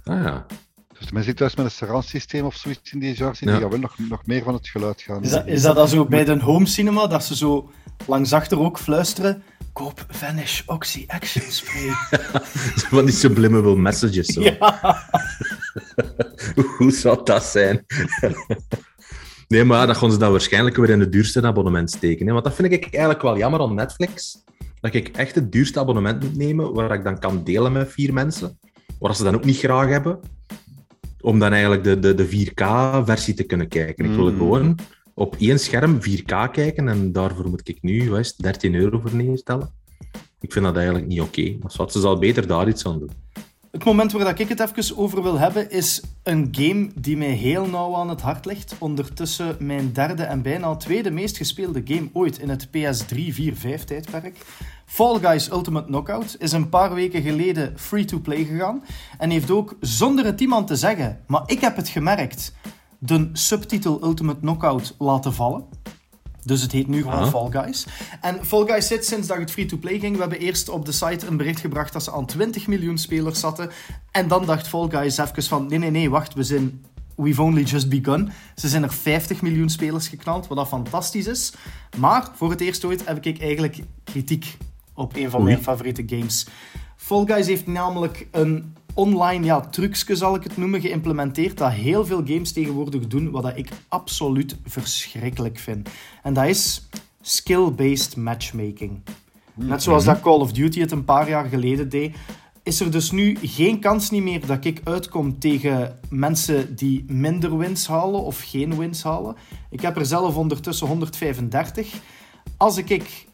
ah 0.04 0.22
ja. 0.22 0.46
Dus 1.02 1.10
mensen 1.10 1.30
die 1.30 1.40
thuis 1.40 1.54
met 1.56 1.64
een 1.64 1.70
surround 1.70 2.04
systeem 2.04 2.44
of 2.44 2.54
zoiets 2.54 2.92
in 2.92 2.98
die 2.98 3.14
zitten, 3.14 3.46
Ja. 3.46 3.52
die 3.52 3.60
gaan 3.60 3.70
wel 3.70 3.78
nog, 3.78 3.98
nog 4.08 4.26
meer 4.26 4.42
van 4.42 4.54
het 4.54 4.68
geluid 4.68 5.00
gaan. 5.00 5.22
Is 5.22 5.30
dat, 5.30 5.46
is 5.46 5.62
dat 5.62 5.76
dan 5.76 5.88
zo 5.88 6.04
bij 6.06 6.24
de 6.24 6.38
home 6.38 6.66
cinema, 6.66 7.06
dat 7.06 7.24
ze 7.24 7.36
zo 7.36 7.70
langs 8.06 8.32
achter 8.32 8.58
ook 8.58 8.78
fluisteren? 8.78 9.42
Koop 9.72 10.04
Vanish 10.08 10.62
Oxy 10.66 11.04
Action 11.06 11.42
Spray. 11.50 11.88
Van 12.94 13.04
die 13.04 13.14
subliminal 13.14 13.76
messages. 13.76 14.26
Zo. 14.26 14.40
ja. 14.40 15.08
Hoe 16.78 16.90
zou 16.90 17.24
dat 17.24 17.44
zijn? 17.44 17.86
nee, 19.48 19.64
maar 19.64 19.86
dan 19.86 19.96
gaan 19.96 20.12
ze 20.12 20.18
dat 20.18 20.30
waarschijnlijk 20.30 20.76
weer 20.76 20.90
in 20.90 21.00
het 21.00 21.12
duurste 21.12 21.42
abonnement 21.42 21.90
steken. 21.90 22.26
Hè? 22.26 22.32
Want 22.32 22.44
dat 22.44 22.54
vind 22.54 22.72
ik 22.72 22.82
eigenlijk 22.84 23.22
wel 23.22 23.38
jammer 23.38 23.60
aan 23.60 23.74
Netflix. 23.74 24.44
Dat 24.80 24.94
ik 24.94 25.08
echt 25.08 25.34
het 25.34 25.52
duurste 25.52 25.80
abonnement 25.80 26.22
moet 26.22 26.36
nemen, 26.36 26.72
waar 26.72 26.92
ik 26.94 27.04
dan 27.04 27.18
kan 27.18 27.44
delen 27.44 27.72
met 27.72 27.92
vier 27.92 28.12
mensen. 28.12 28.58
Waar 28.98 29.16
ze 29.16 29.24
dan 29.24 29.34
ook 29.34 29.44
niet 29.44 29.58
graag 29.58 29.88
hebben. 29.88 30.20
Om 31.22 31.38
dan 31.38 31.52
eigenlijk 31.52 31.84
de, 31.84 31.98
de, 31.98 32.14
de 32.14 32.46
4K-versie 32.46 33.34
te 33.34 33.42
kunnen 33.44 33.68
kijken. 33.68 34.04
Ik 34.04 34.14
wil 34.14 34.30
Mm. 34.30 34.36
gewoon 34.36 34.78
op 35.14 35.36
één 35.38 35.58
scherm 35.58 35.98
4K 36.00 36.50
kijken 36.52 36.88
en 36.88 37.12
daarvoor 37.12 37.48
moet 37.48 37.68
ik 37.68 37.78
nu 37.80 38.10
wat 38.10 38.18
is 38.18 38.28
het, 38.28 38.36
13 38.38 38.74
euro 38.74 38.98
voor 39.00 39.14
neerstellen. 39.14 39.70
Ik 40.40 40.52
vind 40.52 40.64
dat 40.64 40.76
eigenlijk 40.76 41.06
niet 41.06 41.20
oké. 41.20 41.56
Maar 41.60 41.70
zwart, 41.70 41.92
ze 41.92 42.00
zal 42.00 42.18
beter 42.18 42.46
daar 42.46 42.68
iets 42.68 42.86
aan 42.86 42.98
doen. 42.98 43.10
Het 43.70 43.84
moment 43.84 44.12
waar 44.12 44.24
dat 44.24 44.38
ik 44.38 44.48
het 44.48 44.60
even 44.60 44.96
over 44.96 45.22
wil 45.22 45.38
hebben, 45.38 45.70
is 45.70 46.02
een 46.22 46.48
game 46.50 46.90
die 46.94 47.16
mij 47.16 47.30
heel 47.30 47.66
nauw 47.66 47.94
aan 47.94 48.08
het 48.08 48.20
hart 48.20 48.44
ligt. 48.46 48.74
Ondertussen 48.78 49.56
mijn 49.58 49.92
derde 49.92 50.22
en 50.22 50.42
bijna 50.42 50.76
tweede 50.76 51.10
meest 51.10 51.36
gespeelde 51.36 51.82
game 51.84 52.08
ooit 52.12 52.38
in 52.38 52.48
het 52.48 52.66
PS3 52.66 53.16
4-5 53.34 53.84
tijdperk. 53.84 54.36
Fall 54.92 55.18
Guys 55.18 55.50
Ultimate 55.50 55.86
Knockout 55.86 56.36
is 56.38 56.52
een 56.52 56.68
paar 56.68 56.94
weken 56.94 57.22
geleden 57.22 57.72
free-to-play 57.78 58.44
gegaan. 58.44 58.84
En 59.18 59.30
heeft 59.30 59.50
ook, 59.50 59.76
zonder 59.80 60.24
het 60.24 60.40
iemand 60.40 60.66
te 60.66 60.76
zeggen, 60.76 61.20
maar 61.26 61.42
ik 61.46 61.60
heb 61.60 61.76
het 61.76 61.88
gemerkt, 61.88 62.54
de 62.98 63.30
subtitel 63.32 64.04
Ultimate 64.04 64.40
Knockout 64.40 64.94
laten 64.98 65.34
vallen. 65.34 65.64
Dus 66.44 66.62
het 66.62 66.72
heet 66.72 66.88
nu 66.88 67.02
gewoon 67.02 67.18
Ah. 67.18 67.28
Fall 67.28 67.50
Guys. 67.50 67.86
En 68.20 68.46
Fall 68.46 68.66
Guys 68.66 68.86
zit 68.86 69.06
sinds 69.06 69.28
dat 69.28 69.36
het 69.36 69.50
free-to-play 69.50 69.98
ging. 69.98 70.14
We 70.14 70.20
hebben 70.20 70.38
eerst 70.38 70.68
op 70.68 70.86
de 70.86 70.92
site 70.92 71.26
een 71.26 71.36
bericht 71.36 71.60
gebracht 71.60 71.92
dat 71.92 72.02
ze 72.02 72.12
aan 72.12 72.26
20 72.26 72.66
miljoen 72.66 72.98
spelers 72.98 73.40
zaten. 73.40 73.70
En 74.10 74.28
dan 74.28 74.46
dacht 74.46 74.68
Fall 74.68 74.88
Guys 74.90 75.18
even 75.18 75.42
van, 75.42 75.66
nee, 75.66 75.78
nee, 75.78 75.90
nee, 75.90 76.10
wacht, 76.10 76.34
we 76.34 76.42
zijn... 76.42 76.84
We've 77.16 77.42
only 77.42 77.62
just 77.62 77.88
begun. 77.88 78.32
Ze 78.54 78.68
zijn 78.68 78.82
er 78.82 78.92
50 78.92 79.42
miljoen 79.42 79.68
spelers 79.68 80.08
geknald, 80.08 80.46
wat 80.46 80.56
dat 80.56 80.68
fantastisch 80.68 81.26
is. 81.26 81.52
Maar 81.96 82.30
voor 82.34 82.50
het 82.50 82.60
eerst 82.60 82.84
ooit 82.84 83.06
heb 83.06 83.26
ik 83.26 83.40
eigenlijk 83.40 83.78
kritiek 84.04 84.56
op 84.94 85.16
een 85.16 85.30
van 85.30 85.40
Oei. 85.40 85.52
mijn 85.52 85.62
favoriete 85.62 86.02
games. 86.06 86.46
Fall 86.96 87.26
Guys 87.26 87.46
heeft 87.46 87.66
namelijk 87.66 88.28
een 88.30 88.74
online 88.94 89.44
ja, 89.44 89.60
trucje, 89.60 90.16
zal 90.16 90.34
ik 90.34 90.42
het 90.42 90.56
noemen, 90.56 90.80
geïmplementeerd 90.80 91.58
dat 91.58 91.72
heel 91.72 92.06
veel 92.06 92.22
games 92.26 92.52
tegenwoordig 92.52 93.06
doen, 93.06 93.30
wat 93.30 93.42
dat 93.42 93.56
ik 93.56 93.68
absoluut 93.88 94.56
verschrikkelijk 94.64 95.58
vind. 95.58 95.88
En 96.22 96.34
dat 96.34 96.44
is 96.44 96.88
skill-based 97.20 98.16
matchmaking. 98.16 99.00
Net 99.54 99.82
zoals 99.82 100.04
dat 100.04 100.20
Call 100.20 100.40
of 100.40 100.52
Duty 100.52 100.80
het 100.80 100.90
een 100.90 101.04
paar 101.04 101.28
jaar 101.28 101.44
geleden 101.44 101.88
deed, 101.88 102.16
is 102.62 102.80
er 102.80 102.90
dus 102.90 103.10
nu 103.10 103.38
geen 103.42 103.78
kans 103.80 104.10
niet 104.10 104.22
meer 104.22 104.46
dat 104.46 104.64
ik 104.64 104.80
uitkom 104.84 105.38
tegen 105.38 105.98
mensen 106.08 106.76
die 106.76 107.04
minder 107.06 107.58
wins 107.58 107.86
halen 107.86 108.22
of 108.22 108.42
geen 108.42 108.78
wins 108.78 109.02
halen. 109.02 109.36
Ik 109.70 109.80
heb 109.80 109.96
er 109.96 110.06
zelf 110.06 110.36
ondertussen 110.36 110.86
135. 110.86 112.00
Als 112.56 112.76
ik 112.76 113.26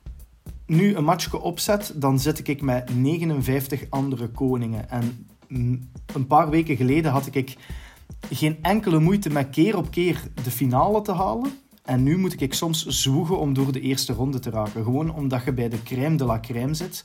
nu 0.69 0.95
een 0.95 1.05
matchje 1.05 1.41
opzet, 1.41 1.93
dan 1.95 2.19
zit 2.19 2.49
ik 2.49 2.63
met 2.63 2.95
59 2.95 3.83
andere 3.89 4.29
koningen. 4.29 4.91
En 4.91 5.27
een 6.15 6.27
paar 6.27 6.51
weken 6.51 6.77
geleden 6.77 7.13
had 7.13 7.29
ik 7.31 7.57
geen 8.31 8.59
enkele 8.63 8.99
moeite 8.99 9.31
met 9.31 9.51
keer 9.51 9.77
op 9.77 9.91
keer 9.91 10.23
de 10.43 10.51
finale 10.51 11.03
te 11.03 11.13
halen. 11.13 11.51
En 11.85 12.03
nu 12.03 12.19
moet 12.19 12.41
ik 12.41 12.55
soms 12.55 12.87
zwoegen 12.87 13.39
om 13.39 13.55
door 13.55 13.73
de 13.73 13.81
eerste 13.81 14.13
ronde 14.13 14.39
te 14.39 14.51
raken. 14.51 14.85
Gewoon 14.85 15.15
omdat 15.15 15.45
je 15.45 15.53
bij 15.53 15.69
de 15.69 15.83
crème 15.83 16.17
de 16.17 16.25
la 16.25 16.41
crème 16.41 16.75
zit. 16.75 17.05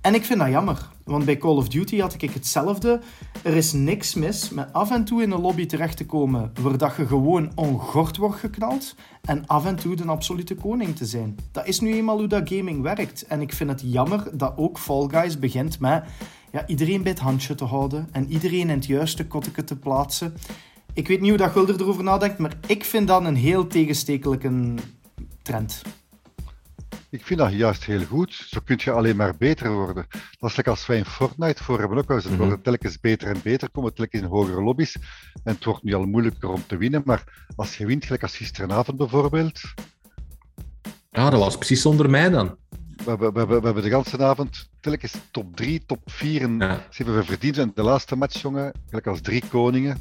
En 0.00 0.14
ik 0.14 0.24
vind 0.24 0.38
dat 0.38 0.48
jammer, 0.48 0.88
want 1.04 1.24
bij 1.24 1.36
Call 1.36 1.56
of 1.56 1.68
Duty 1.68 1.98
had 1.98 2.22
ik 2.22 2.30
hetzelfde. 2.30 3.00
Er 3.42 3.54
is 3.54 3.72
niks 3.72 4.14
mis 4.14 4.50
met 4.50 4.72
af 4.72 4.90
en 4.90 5.04
toe 5.04 5.22
in 5.22 5.30
een 5.30 5.40
lobby 5.40 5.66
terecht 5.66 5.96
te 5.96 6.06
komen 6.06 6.52
waar 6.60 6.78
dat 6.78 6.96
je 6.96 7.06
gewoon 7.06 7.52
ongord 7.54 8.16
wordt 8.16 8.38
geknald 8.38 8.94
en 9.22 9.46
af 9.46 9.66
en 9.66 9.76
toe 9.76 9.96
de 9.96 10.04
absolute 10.04 10.54
koning 10.54 10.96
te 10.96 11.06
zijn. 11.06 11.36
Dat 11.52 11.66
is 11.66 11.80
nu 11.80 11.92
eenmaal 11.92 12.18
hoe 12.18 12.26
dat 12.26 12.48
gaming 12.48 12.82
werkt. 12.82 13.26
En 13.26 13.40
ik 13.40 13.52
vind 13.52 13.70
het 13.70 13.82
jammer 13.84 14.28
dat 14.32 14.52
ook 14.56 14.78
Fall 14.78 15.08
Guys 15.08 15.38
begint 15.38 15.80
met 15.80 16.04
ja, 16.52 16.66
iedereen 16.66 17.02
bij 17.02 17.12
het 17.12 17.20
handje 17.20 17.54
te 17.54 17.64
houden 17.64 18.08
en 18.12 18.28
iedereen 18.28 18.60
in 18.60 18.68
het 18.68 18.86
juiste 18.86 19.26
kotteke 19.26 19.64
te 19.64 19.76
plaatsen. 19.76 20.34
Ik 20.92 21.08
weet 21.08 21.20
niet 21.20 21.28
hoe 21.28 21.38
dat 21.38 21.50
Gulder 21.50 21.80
erover 21.80 22.04
nadenkt, 22.04 22.38
maar 22.38 22.56
ik 22.66 22.84
vind 22.84 23.08
dat 23.08 23.24
een 23.24 23.36
heel 23.36 23.66
tegenstrekelijke 23.66 24.74
trend. 25.42 25.82
Ik 27.14 27.26
vind 27.26 27.40
dat 27.40 27.52
juist 27.52 27.84
heel 27.84 28.04
goed. 28.04 28.32
Zo 28.32 28.60
kun 28.64 28.80
je 28.80 28.90
alleen 28.90 29.16
maar 29.16 29.36
beter 29.36 29.72
worden. 29.72 30.06
Dat 30.38 30.50
is 30.50 30.56
lekker 30.56 30.74
als 30.74 30.86
wij 30.86 30.96
in 30.96 31.04
Fortnite 31.04 31.64
voor 31.64 31.78
hebben 31.78 31.98
ook. 31.98 32.08
Het 32.08 32.30
mhm. 32.30 32.36
wordt 32.36 32.64
telkens 32.64 33.00
beter 33.00 33.28
en 33.28 33.40
beter, 33.42 33.70
komen 33.70 33.94
telkens 33.94 34.22
in 34.22 34.28
hogere 34.28 34.62
lobby's. 34.62 34.94
En 35.44 35.54
het 35.54 35.64
wordt 35.64 35.82
nu 35.82 35.94
al 35.94 36.04
moeilijker 36.04 36.48
om 36.48 36.66
te 36.66 36.76
winnen. 36.76 37.02
Maar 37.04 37.46
als 37.56 37.76
je 37.76 37.86
wint, 37.86 38.04
gelijk 38.04 38.22
als 38.22 38.36
gisteravond 38.36 38.96
bijvoorbeeld. 38.96 39.60
Ja, 41.10 41.30
dat 41.30 41.40
was 41.40 41.56
precies 41.56 41.82
zonder 41.82 42.10
mij 42.10 42.30
dan. 42.30 42.56
We, 43.04 43.16
we, 43.16 43.32
we, 43.32 43.46
we 43.46 43.52
hebben 43.52 43.82
de 43.82 44.04
hele 44.10 44.24
avond 44.24 44.70
telkens 44.80 45.14
top 45.30 45.56
3, 45.56 45.84
top 45.86 46.00
4 46.04 46.42
en 46.42 46.58
ja. 46.58 46.74
ze 46.74 47.02
hebben 47.02 47.16
we 47.16 47.24
verdiend. 47.24 47.58
En 47.58 47.72
de 47.74 47.82
laatste 47.82 48.16
match, 48.16 48.42
jongen, 48.42 48.72
gelijk 48.86 49.06
als 49.06 49.20
drie 49.20 49.42
koningen, 49.48 49.98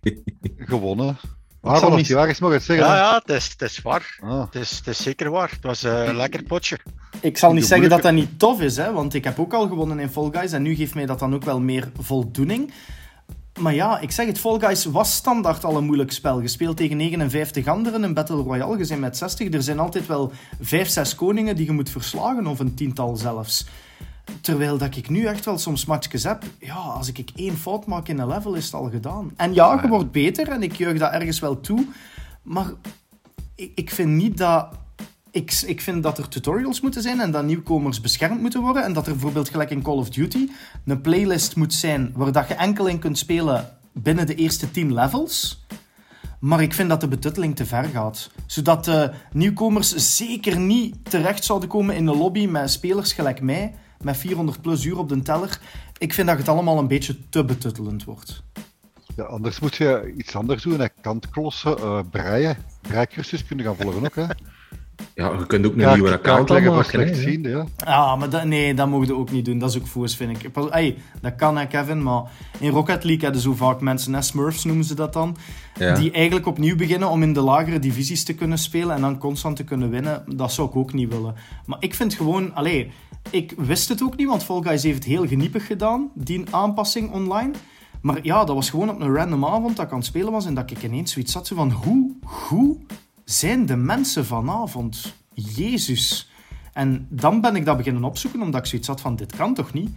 gewonnen. 0.56 1.16
Waarom 1.60 1.96
niet... 1.96 2.10
waar 2.10 2.28
is, 2.28 2.40
mogen 2.40 2.60
zeggen? 2.60 2.86
Ja, 2.86 2.96
ja, 2.96 3.14
het 3.24 3.36
is, 3.36 3.48
het 3.48 3.62
is 3.62 3.82
waar. 3.82 4.18
Ah. 4.22 4.40
Het, 4.40 4.54
is, 4.54 4.70
het 4.70 4.86
is 4.86 5.02
zeker 5.02 5.30
waar. 5.30 5.50
Het 5.50 5.62
was 5.62 5.82
een 5.82 6.16
lekker 6.16 6.42
potje. 6.42 6.78
Ik 7.20 7.38
zal 7.38 7.52
niet 7.52 7.66
zeggen 7.66 7.88
dat 7.88 8.02
dat 8.02 8.12
niet 8.12 8.38
tof 8.38 8.60
is, 8.60 8.76
hè, 8.76 8.92
want 8.92 9.14
ik 9.14 9.24
heb 9.24 9.38
ook 9.38 9.52
al 9.52 9.68
gewonnen 9.68 9.98
in 9.98 10.10
Fall 10.10 10.30
Guys 10.32 10.52
en 10.52 10.62
nu 10.62 10.74
geeft 10.74 10.94
mij 10.94 11.06
dat 11.06 11.18
dan 11.18 11.34
ook 11.34 11.44
wel 11.44 11.60
meer 11.60 11.90
voldoening. 12.00 12.72
Maar 13.58 13.74
ja, 13.74 13.98
ik 13.98 14.10
zeg 14.10 14.26
het, 14.26 14.38
Fall 14.38 14.58
Guys 14.58 14.84
was 14.84 15.14
standaard 15.14 15.64
al 15.64 15.76
een 15.76 15.84
moeilijk 15.84 16.12
spel. 16.12 16.40
Gespeeld 16.40 16.76
tegen 16.76 16.96
59 16.96 17.66
anderen, 17.66 18.02
een 18.02 18.14
Battle 18.14 18.42
Royale 18.42 18.76
gezien 18.76 19.00
met 19.00 19.16
60. 19.16 19.52
Er 19.52 19.62
zijn 19.62 19.78
altijd 19.78 20.06
wel 20.06 20.32
5, 20.60 20.88
6 20.88 21.14
koningen 21.14 21.56
die 21.56 21.66
je 21.66 21.72
moet 21.72 21.90
verslagen, 21.90 22.46
of 22.46 22.58
een 22.58 22.74
tiental 22.74 23.16
zelfs. 23.16 23.66
Terwijl 24.40 24.78
dat 24.78 24.96
ik 24.96 25.08
nu 25.08 25.24
echt 25.24 25.44
wel 25.44 25.58
soms 25.58 25.84
matchjes 25.84 26.24
heb. 26.24 26.42
Ja, 26.58 26.74
als 26.74 27.08
ik 27.08 27.30
één 27.34 27.56
fout 27.56 27.86
maak 27.86 28.08
in 28.08 28.18
een 28.18 28.28
level, 28.28 28.54
is 28.54 28.64
het 28.64 28.74
al 28.74 28.90
gedaan. 28.90 29.32
En 29.36 29.54
ja, 29.54 29.80
je 29.82 29.88
wordt 29.88 30.10
beter 30.10 30.48
en 30.48 30.62
ik 30.62 30.72
juich 30.72 30.98
dat 30.98 31.12
ergens 31.12 31.40
wel 31.40 31.60
toe. 31.60 31.86
Maar 32.42 32.66
ik, 33.54 33.72
ik 33.74 33.90
vind 33.90 34.10
niet 34.10 34.36
dat 34.36 34.68
ik, 35.30 35.62
ik 35.66 35.80
vind 35.80 36.02
dat 36.02 36.18
er 36.18 36.28
tutorials 36.28 36.80
moeten 36.80 37.02
zijn 37.02 37.20
en 37.20 37.30
dat 37.30 37.44
nieuwkomers 37.44 38.00
beschermd 38.00 38.40
moeten 38.40 38.60
worden. 38.60 38.84
En 38.84 38.92
dat 38.92 39.06
er 39.06 39.12
bijvoorbeeld 39.12 39.48
gelijk 39.48 39.70
in 39.70 39.82
Call 39.82 39.96
of 39.96 40.10
Duty 40.10 40.48
een 40.84 41.00
playlist 41.00 41.56
moet 41.56 41.74
zijn 41.74 42.12
waar 42.14 42.32
dat 42.32 42.48
je 42.48 42.54
enkel 42.54 42.86
in 42.86 42.98
kunt 42.98 43.18
spelen 43.18 43.68
binnen 43.92 44.26
de 44.26 44.34
eerste 44.34 44.70
10 44.70 44.94
levels. 44.94 45.66
Maar 46.40 46.62
ik 46.62 46.74
vind 46.74 46.88
dat 46.88 47.00
de 47.00 47.08
betutteling 47.08 47.56
te 47.56 47.66
ver 47.66 47.84
gaat. 47.84 48.30
Zodat 48.46 48.84
de 48.84 49.12
nieuwkomers 49.32 50.16
zeker 50.16 50.58
niet 50.58 50.96
terecht 51.02 51.44
zouden 51.44 51.68
komen 51.68 51.96
in 51.96 52.06
een 52.06 52.16
lobby 52.16 52.46
met 52.46 52.70
spelers 52.70 53.12
gelijk 53.12 53.40
mij 53.40 53.74
met 54.02 54.16
400 54.16 54.60
plus 54.60 54.84
uur 54.84 54.98
op 54.98 55.08
de 55.08 55.22
teller. 55.22 55.58
Ik 55.98 56.12
vind 56.12 56.28
dat 56.28 56.38
het 56.38 56.48
allemaal 56.48 56.78
een 56.78 56.88
beetje 56.88 57.28
te 57.28 57.44
betuttelend 57.44 58.04
wordt. 58.04 58.42
Ja, 59.16 59.24
anders 59.24 59.60
moet 59.60 59.76
je 59.76 60.14
iets 60.16 60.36
anders 60.36 60.62
doen. 60.62 60.88
Kantklossen, 61.00 61.76
uh, 61.78 62.00
breien. 62.10 62.56
Breikursus 62.80 63.44
kunnen 63.44 63.64
gaan 63.64 63.76
volgen 63.76 64.04
ook. 64.04 64.14
Hè. 64.14 64.26
Ja, 65.14 65.32
je 65.38 65.46
kunt 65.46 65.66
ook 65.66 65.76
een 65.76 65.92
nieuwe 65.92 66.12
account 66.12 66.50
aanmaken. 66.50 67.14
zien, 67.14 67.42
ja. 67.42 67.64
Ah, 67.76 68.18
maar 68.18 68.30
dat, 68.30 68.44
nee, 68.44 68.74
dat 68.74 68.88
mogen 68.88 69.06
je 69.06 69.14
ook 69.14 69.30
niet 69.30 69.44
doen. 69.44 69.58
Dat 69.58 69.70
is 69.70 69.78
ook 69.78 69.86
voers, 69.86 70.16
vind 70.16 70.44
ik. 70.44 70.50
Hey, 70.70 70.96
dat 71.20 71.34
kan, 71.36 71.56
hè, 71.56 71.66
Kevin, 71.66 72.02
maar 72.02 72.22
in 72.58 72.70
Rocket 72.70 73.04
League 73.04 73.22
hebben 73.22 73.40
zo 73.40 73.54
vaak 73.54 73.80
mensen, 73.80 74.14
hè, 74.14 74.22
Smurfs 74.22 74.64
noemen 74.64 74.84
ze 74.84 74.94
dat 74.94 75.12
dan, 75.12 75.36
die 75.74 76.10
eigenlijk 76.10 76.46
opnieuw 76.46 76.76
beginnen 76.76 77.08
om 77.08 77.22
in 77.22 77.32
de 77.32 77.40
lagere 77.40 77.78
divisies 77.78 78.24
te 78.24 78.34
kunnen 78.34 78.58
spelen 78.58 78.94
en 78.94 79.00
dan 79.00 79.18
constant 79.18 79.56
te 79.56 79.64
kunnen 79.64 79.90
winnen. 79.90 80.24
Dat 80.36 80.52
zou 80.52 80.68
ik 80.68 80.76
ook 80.76 80.92
niet 80.92 81.12
willen. 81.12 81.34
Maar 81.66 81.78
ik 81.80 81.94
vind 81.94 82.14
gewoon, 82.14 82.54
allee, 82.54 82.92
ik 83.30 83.54
wist 83.56 83.88
het 83.88 84.02
ook 84.02 84.16
niet, 84.16 84.28
want 84.28 84.44
Fall 84.44 84.62
Guys 84.62 84.82
heeft 84.82 84.94
het 84.94 85.04
heel 85.04 85.26
geniepig 85.26 85.66
gedaan, 85.66 86.10
die 86.14 86.44
aanpassing 86.50 87.12
online. 87.12 87.50
Maar 88.00 88.18
ja, 88.22 88.44
dat 88.44 88.54
was 88.54 88.70
gewoon 88.70 88.90
op 88.90 89.00
een 89.00 89.14
random 89.14 89.44
avond 89.44 89.76
dat 89.76 89.86
ik 89.86 89.92
aan 89.92 89.98
het 89.98 90.06
spelen 90.06 90.32
was 90.32 90.46
en 90.46 90.54
dat 90.54 90.70
ik 90.70 90.82
ineens 90.82 91.12
zoiets 91.12 91.32
zat 91.32 91.48
van 91.48 91.70
hoe, 91.70 92.16
hoe 92.22 92.76
zijn 93.24 93.66
de 93.66 93.76
mensen 93.76 94.26
vanavond? 94.26 95.14
Jezus. 95.34 96.30
En 96.72 97.06
dan 97.10 97.40
ben 97.40 97.56
ik 97.56 97.64
dat 97.64 97.76
beginnen 97.76 98.04
opzoeken, 98.04 98.42
omdat 98.42 98.60
ik 98.60 98.66
zoiets 98.66 98.88
had 98.88 99.00
van, 99.00 99.16
dit 99.16 99.36
kan 99.36 99.54
toch 99.54 99.72
niet? 99.72 99.90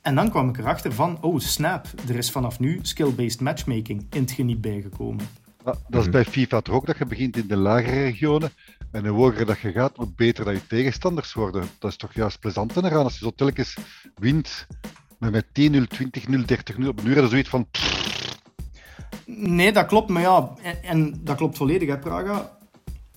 En 0.00 0.14
dan 0.14 0.30
kwam 0.30 0.48
ik 0.48 0.58
erachter 0.58 0.92
van, 0.92 1.18
oh 1.20 1.38
snap, 1.38 1.86
er 2.08 2.16
is 2.16 2.30
vanaf 2.30 2.60
nu 2.60 2.78
skill-based 2.82 3.40
matchmaking 3.40 4.06
in 4.10 4.20
het 4.20 4.30
geniet 4.30 4.60
bijgekomen. 4.60 5.26
Dat 5.64 5.76
is 5.88 6.00
mhm. 6.02 6.10
bij 6.10 6.24
FIFA 6.24 6.60
toch 6.60 6.74
ook, 6.74 6.86
dat 6.86 6.98
je 6.98 7.06
begint 7.06 7.36
in 7.36 7.46
de 7.46 7.56
lagere 7.56 8.02
regionen. 8.02 8.50
En 8.90 9.06
hoe 9.06 9.18
hoger 9.18 9.46
dat 9.46 9.60
je 9.60 9.72
gaat, 9.72 9.96
hoe 9.96 10.12
beter 10.16 10.44
dat 10.44 10.54
je 10.54 10.66
tegenstanders 10.66 11.32
worden. 11.32 11.64
Dat 11.78 11.90
is 11.90 11.96
toch 11.96 12.14
juist 12.14 12.40
plezant 12.40 12.76
eraan. 12.76 13.04
Als 13.04 13.18
je 13.18 13.24
zo 13.24 13.30
telkens 13.30 13.76
wint 14.14 14.66
met 15.18 15.44
10-0, 15.44 15.50
20-0, 15.50 15.74
30-0 16.80 16.88
op 16.88 16.98
een 16.98 17.06
uur, 17.06 17.14
dat 17.14 17.24
is 17.24 17.30
zoiets 17.30 17.48
van... 17.48 17.66
Nee, 19.26 19.72
dat 19.72 19.86
klopt. 19.86 20.10
Maar 20.10 20.22
ja, 20.22 20.50
en, 20.62 20.82
en 20.82 21.20
dat 21.20 21.36
klopt 21.36 21.56
volledig, 21.56 21.88
hè, 21.88 21.98
Praga. 21.98 22.58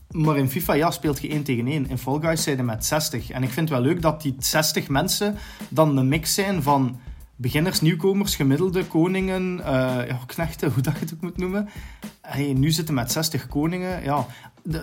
Maar 0.09 0.37
in 0.37 0.49
FIFA 0.49 0.73
ja, 0.73 0.91
speelt 0.91 1.21
je 1.21 1.29
1 1.29 1.43
tegen 1.43 1.67
1. 1.67 1.89
In 1.89 1.97
Fall 1.97 2.19
Guys 2.19 2.43
zijn 2.43 2.57
er 2.57 2.65
met 2.65 2.85
60. 2.85 3.29
En 3.29 3.43
ik 3.43 3.49
vind 3.49 3.69
het 3.69 3.77
wel 3.77 3.87
leuk 3.87 4.01
dat 4.01 4.21
die 4.21 4.35
60 4.39 4.87
mensen 4.87 5.35
dan 5.69 5.97
een 5.97 6.07
mix 6.07 6.33
zijn 6.33 6.63
van 6.63 6.99
beginners, 7.35 7.81
nieuwkomers, 7.81 8.35
gemiddelde 8.35 8.85
koningen, 8.85 9.57
uh, 9.59 9.65
ja, 10.07 10.19
knechten, 10.25 10.71
hoe 10.73 10.83
dat 10.83 10.93
je 10.93 10.99
het 10.99 11.13
ook 11.13 11.21
moet 11.21 11.37
noemen. 11.37 11.69
Hey, 12.21 12.53
nu 12.53 12.71
zitten 12.71 12.93
met 12.93 13.11
60 13.11 13.47
koningen. 13.47 14.03
Ja, 14.03 14.25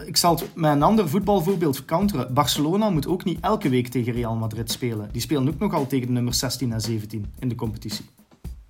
ik 0.06 0.16
zal 0.16 0.34
het 0.34 0.54
met 0.54 0.72
een 0.72 0.82
ander 0.82 1.08
voetbalvoorbeeld 1.08 1.84
counteren. 1.84 2.34
Barcelona 2.34 2.90
moet 2.90 3.06
ook 3.06 3.24
niet 3.24 3.40
elke 3.40 3.68
week 3.68 3.88
tegen 3.88 4.12
Real 4.12 4.34
Madrid 4.34 4.70
spelen. 4.70 5.08
Die 5.12 5.20
spelen 5.20 5.48
ook 5.48 5.58
nogal 5.58 5.86
tegen 5.86 6.06
de 6.06 6.12
nummer 6.12 6.34
16 6.34 6.72
en 6.72 6.80
17 6.80 7.32
in 7.38 7.48
de 7.48 7.54
competitie. 7.54 8.04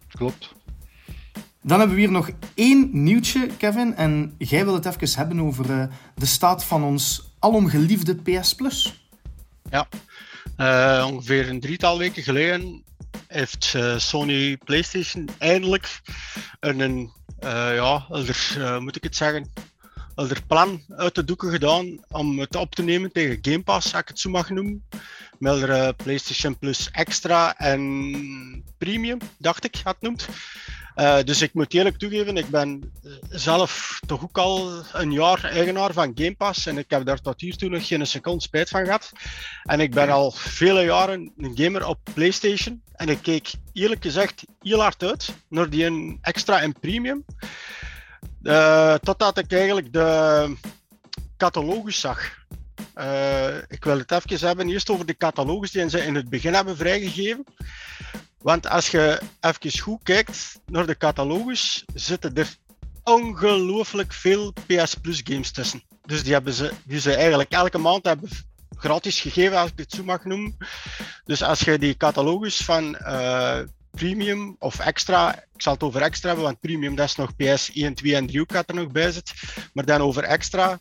Klopt. 0.08 0.54
Dan 1.62 1.78
hebben 1.78 1.96
we 1.96 2.02
hier 2.02 2.12
nog 2.12 2.30
één 2.54 2.88
nieuwtje, 2.92 3.46
Kevin. 3.58 3.94
En 3.94 4.34
jij 4.38 4.64
wil 4.64 4.74
het 4.74 4.86
even 4.86 5.18
hebben 5.18 5.40
over 5.40 5.70
uh, 5.70 5.84
de 6.14 6.26
staat 6.26 6.64
van 6.64 6.84
ons 6.84 7.34
alomgeliefde 7.38 8.14
PS 8.14 8.54
Plus. 8.54 9.06
Ja, 9.70 9.88
uh, 10.56 11.06
ongeveer 11.12 11.48
een 11.48 11.60
drietal 11.60 11.98
weken 11.98 12.22
geleden 12.22 12.82
heeft 13.26 13.73
uh, 13.76 13.99
Sony 13.99 14.57
PlayStation 14.57 15.28
eindelijk 15.38 16.00
een, 16.61 16.81
een 16.81 17.12
ja, 17.75 18.07
elder, 18.11 18.57
moet 18.83 18.97
ik 18.97 19.02
het 19.02 19.16
zeggen, 19.16 19.52
elder 20.14 20.42
plan 20.47 20.83
uit 20.88 21.14
de 21.14 21.25
doeken 21.25 21.50
gedaan 21.50 22.04
om 22.09 22.38
het 22.38 22.57
op 22.57 22.75
te 22.75 22.83
nemen 22.83 23.12
tegen 23.12 23.38
Game 23.42 23.62
Pass, 23.62 23.92
als 23.92 24.02
ik 24.02 24.09
het 24.09 24.19
zo 24.19 24.31
mag 24.31 24.50
noemen. 24.50 24.85
Met 25.38 25.97
PlayStation 25.97 26.59
Plus 26.59 26.90
Extra 26.90 27.57
en 27.57 28.64
Premium, 28.78 29.19
dacht 29.38 29.64
ik, 29.64 29.81
had 29.85 29.95
het 29.95 30.02
noemt. 30.02 30.28
Uh, 30.96 31.22
dus 31.22 31.42
ik 31.42 31.54
moet 31.54 31.75
eerlijk 31.75 31.99
toegeven, 31.99 32.37
ik 32.37 32.49
ben 32.49 32.92
eh, 33.02 33.12
zelf 33.28 34.00
toch 34.06 34.22
ook 34.22 34.38
al 34.38 34.82
een 34.92 35.12
jaar 35.12 35.44
eigenaar 35.44 35.92
van 35.92 36.12
Game 36.14 36.34
Pass 36.34 36.66
en 36.66 36.78
ik 36.78 36.90
heb 36.90 37.04
daar 37.04 37.20
tot 37.20 37.40
hiertoe 37.40 37.68
nog 37.68 37.87
geen 37.87 38.06
seconde 38.06 38.42
spijt 38.42 38.68
van 38.68 38.84
gehad. 38.84 39.12
En 39.62 39.80
ik 39.80 39.90
ben 39.90 40.11
al 40.11 40.30
vele 40.30 40.84
jaren 40.84 41.32
een 41.37 41.56
gamer 41.56 41.87
op 41.87 41.99
PlayStation 42.14 42.82
en 42.92 43.08
ik 43.08 43.18
keek 43.22 43.50
eerlijk 43.72 44.02
gezegd 44.02 44.44
heel 44.61 44.80
hard 44.80 45.02
uit 45.02 45.34
naar 45.49 45.70
die 45.70 46.18
extra 46.20 46.61
en 46.61 46.72
premium. 46.80 47.25
Uh, 48.42 48.94
totdat 48.94 49.38
ik 49.38 49.52
eigenlijk 49.52 49.92
de 49.92 50.56
catalogus 51.37 52.00
zag. 52.00 52.40
Uh, 52.96 53.56
ik 53.68 53.84
wil 53.84 53.99
het 53.99 54.12
even 54.12 54.46
hebben 54.46 54.68
eerst 54.68 54.90
over 54.90 55.06
de 55.06 55.16
catalogus 55.16 55.70
die 55.70 55.88
ze 55.88 56.04
in 56.04 56.14
het 56.14 56.28
begin 56.28 56.54
hebben 56.54 56.76
vrijgegeven. 56.76 57.44
Want 58.42 58.68
als 58.68 58.88
je 58.88 59.20
even 59.40 59.78
goed 59.78 60.02
kijkt 60.02 60.61
naar 60.66 60.87
de 60.87 60.96
catalogus, 60.96 61.84
zitten 61.94 62.34
er 62.34 62.56
ongelooflijk 63.02 64.12
veel 64.12 64.52
PS 64.66 64.94
Plus 64.94 65.20
games 65.25 65.50
tussen. 65.50 65.82
Dus 66.06 66.22
die 66.22 66.32
hebben 66.32 66.52
ze, 66.52 66.72
die 66.84 67.00
ze 67.00 67.14
eigenlijk 67.14 67.52
elke 67.52 67.78
maand 67.78 68.04
hebben 68.04 68.28
gratis 68.76 69.20
gegeven, 69.20 69.58
als 69.58 69.70
ik 69.70 69.78
het 69.78 69.92
zo 69.92 70.04
mag 70.04 70.25
noemen. 70.25 70.56
Dus 71.25 71.42
als 71.42 71.61
je 71.61 71.78
die 71.78 71.96
catalogus 71.96 72.56
van 72.56 72.96
uh, 73.00 73.58
premium 73.90 74.56
of 74.58 74.78
extra, 74.78 75.34
ik 75.34 75.62
zal 75.62 75.72
het 75.72 75.82
over 75.82 76.02
extra 76.02 76.26
hebben, 76.26 76.44
want 76.44 76.61
premium 76.61 76.94
dat 76.94 77.08
is 77.08 77.16
nog 77.16 77.37
PS 77.37 77.72
1, 77.72 77.94
2 77.94 78.16
en 78.16 78.26
3 78.26 78.40
ook 78.40 78.52
er 78.52 78.75
nog 78.75 78.92
bij 78.92 79.11
zit. 79.11 79.32
Maar 79.72 79.84
dan 79.84 80.00
over 80.00 80.22
extra, 80.22 80.80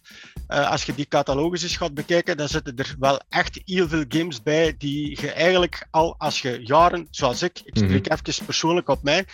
uh, 0.51 0.69
als 0.69 0.83
je 0.83 0.95
die 0.95 1.07
catalogus 1.07 1.63
eens 1.63 1.77
gaat 1.77 1.93
bekijken, 1.93 2.37
dan 2.37 2.47
zitten 2.47 2.75
er 2.75 2.95
wel 2.99 3.19
echt 3.29 3.61
heel 3.65 3.87
veel 3.87 4.03
games 4.07 4.43
bij 4.43 4.75
die 4.77 5.21
je 5.21 5.31
eigenlijk 5.31 5.87
al 5.91 6.15
als 6.17 6.41
je 6.41 6.59
jaren, 6.63 7.07
zoals 7.11 7.41
ik, 7.41 7.61
ik 7.63 7.77
spreek 7.77 7.89
mm 7.89 8.11
-hmm. 8.11 8.19
even 8.27 8.45
persoonlijk 8.45 8.89
op 8.89 9.03
mij, 9.03 9.25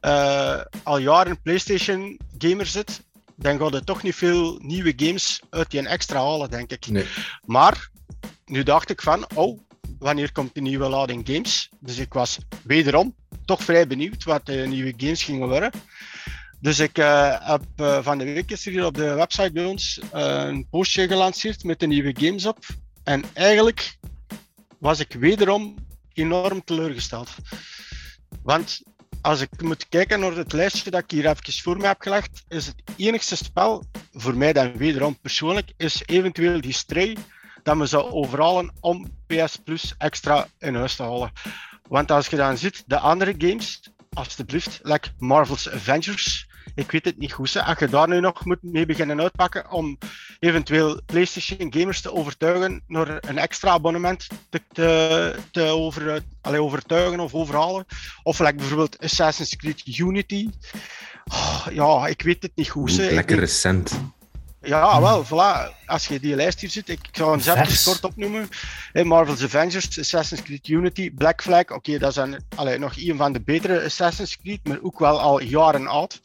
uh, 0.00 0.60
al 0.82 0.98
jaren 0.98 1.40
PlayStation 1.42 2.18
gamer 2.38 2.66
zit, 2.66 3.02
dan 3.36 3.58
gaat 3.58 3.74
er 3.74 3.84
toch 3.84 4.02
niet 4.02 4.14
veel 4.14 4.58
nieuwe 4.62 4.92
games 4.96 5.40
uit 5.50 5.70
die 5.70 5.88
extra 5.88 6.20
halen, 6.20 6.50
denk 6.50 6.70
ik. 6.70 6.86
Nee. 6.86 7.06
Maar 7.44 7.90
nu 8.44 8.62
dacht 8.62 8.90
ik 8.90 9.02
van, 9.02 9.26
oh, 9.34 9.58
wanneer 9.98 10.32
komt 10.32 10.54
de 10.54 10.60
nieuwe 10.60 10.88
lading 10.88 11.26
games? 11.26 11.68
Dus 11.80 11.98
ik 11.98 12.12
was 12.12 12.38
wederom 12.62 13.14
toch 13.44 13.62
vrij 13.62 13.86
benieuwd 13.86 14.24
wat 14.24 14.46
de 14.46 14.66
nieuwe 14.68 14.94
games 14.96 15.22
gingen 15.22 15.48
worden. 15.48 15.70
Dus 16.60 16.78
ik 16.78 16.98
uh, 16.98 17.48
heb 17.48 17.62
uh, 17.76 17.98
van 18.02 18.18
de 18.18 18.24
week 18.24 18.50
is 18.50 18.66
er 18.66 18.72
hier 18.72 18.84
op 18.84 18.94
de 18.94 19.14
website 19.14 19.52
bij 19.52 19.64
ons 19.64 20.00
uh, 20.14 20.44
een 20.46 20.68
postje 20.68 21.06
gelanceerd 21.06 21.64
met 21.64 21.80
de 21.80 21.86
nieuwe 21.86 22.14
games 22.18 22.46
op. 22.46 22.58
En 23.04 23.24
eigenlijk 23.32 23.98
was 24.78 25.00
ik 25.00 25.12
wederom 25.12 25.74
enorm 26.12 26.64
teleurgesteld. 26.64 27.30
Want 28.42 28.82
als 29.20 29.40
ik 29.40 29.62
moet 29.62 29.88
kijken 29.88 30.20
naar 30.20 30.32
het 30.32 30.52
lijstje 30.52 30.90
dat 30.90 31.02
ik 31.02 31.10
hier 31.10 31.26
even 31.26 31.52
voor 31.52 31.76
me 31.76 31.86
heb 31.86 32.00
gelegd, 32.00 32.44
is 32.48 32.66
het 32.66 32.82
enigste 32.96 33.36
spel, 33.36 33.84
voor 34.12 34.36
mij 34.36 34.52
dan 34.52 34.76
wederom 34.76 35.18
persoonlijk, 35.20 35.72
is 35.76 36.02
eventueel 36.06 36.60
die 36.60 36.72
Stray, 36.72 37.16
dat 37.62 37.76
we 37.76 37.86
zou 37.86 38.10
overhalen 38.10 38.72
om 38.80 39.18
PS 39.26 39.56
Plus 39.64 39.94
extra 39.98 40.48
in 40.58 40.74
huis 40.74 40.96
te 40.96 41.02
halen. 41.02 41.32
Want 41.88 42.10
als 42.10 42.26
je 42.26 42.36
dan 42.36 42.58
ziet, 42.58 42.84
de 42.86 42.98
andere 42.98 43.34
games, 43.38 43.80
alsjeblieft, 44.12 44.80
like 44.82 45.08
Marvel's 45.18 45.68
Avengers, 45.68 46.48
ik 46.74 46.90
weet 46.90 47.04
het 47.04 47.18
niet 47.18 47.32
goed. 47.32 47.54
Hè. 47.54 47.62
Als 47.62 47.78
je 47.78 47.88
daar 47.88 48.08
nu 48.08 48.20
nog 48.20 48.44
moet 48.44 48.62
mee 48.62 48.86
beginnen 48.86 49.20
uitpakken 49.20 49.70
om 49.70 49.98
eventueel 50.38 51.00
PlayStation 51.06 51.72
gamers 51.72 52.00
te 52.00 52.12
overtuigen 52.12 52.82
naar 52.86 53.18
een 53.28 53.38
extra 53.38 53.70
abonnement 53.70 54.26
te, 54.48 54.60
te, 54.72 55.34
te 55.50 55.62
over, 55.62 56.22
allee, 56.40 56.62
overtuigen 56.62 57.20
of 57.20 57.34
overhalen. 57.34 57.84
Of 58.22 58.38
like 58.38 58.54
bijvoorbeeld 58.54 58.98
Assassin's 58.98 59.56
Creed 59.56 59.98
Unity. 59.98 60.48
Oh, 61.24 61.66
ja, 61.72 62.06
ik 62.06 62.22
weet 62.22 62.42
het 62.42 62.52
niet 62.54 62.68
goed. 62.68 62.96
Hè. 62.96 63.10
Lekker 63.10 63.38
recent. 63.38 64.00
Ja, 64.62 65.00
wel, 65.00 65.24
voilà. 65.24 65.86
Als 65.86 66.06
je 66.06 66.20
die 66.20 66.34
lijst 66.34 66.60
hier 66.60 66.70
ziet, 66.70 66.88
ik 66.88 67.08
zou 67.12 67.30
hem 67.30 67.40
zelf 67.40 67.84
kort 67.84 68.04
opnoemen. 68.04 68.48
Marvel's 68.92 69.42
Avengers, 69.42 69.98
Assassin's 69.98 70.42
Creed 70.42 70.68
Unity, 70.68 71.10
Black 71.10 71.42
Flag. 71.42 71.60
Oké, 71.60 71.74
okay, 71.74 71.98
dat 71.98 72.16
is 72.16 72.38
allee, 72.56 72.78
nog 72.78 72.96
een 72.96 73.16
van 73.16 73.32
de 73.32 73.40
betere 73.40 73.84
Assassin's 73.84 74.38
Creed, 74.38 74.60
maar 74.66 74.78
ook 74.82 74.98
wel 74.98 75.20
al 75.20 75.42
jaren 75.42 75.86
oud. 75.86 76.20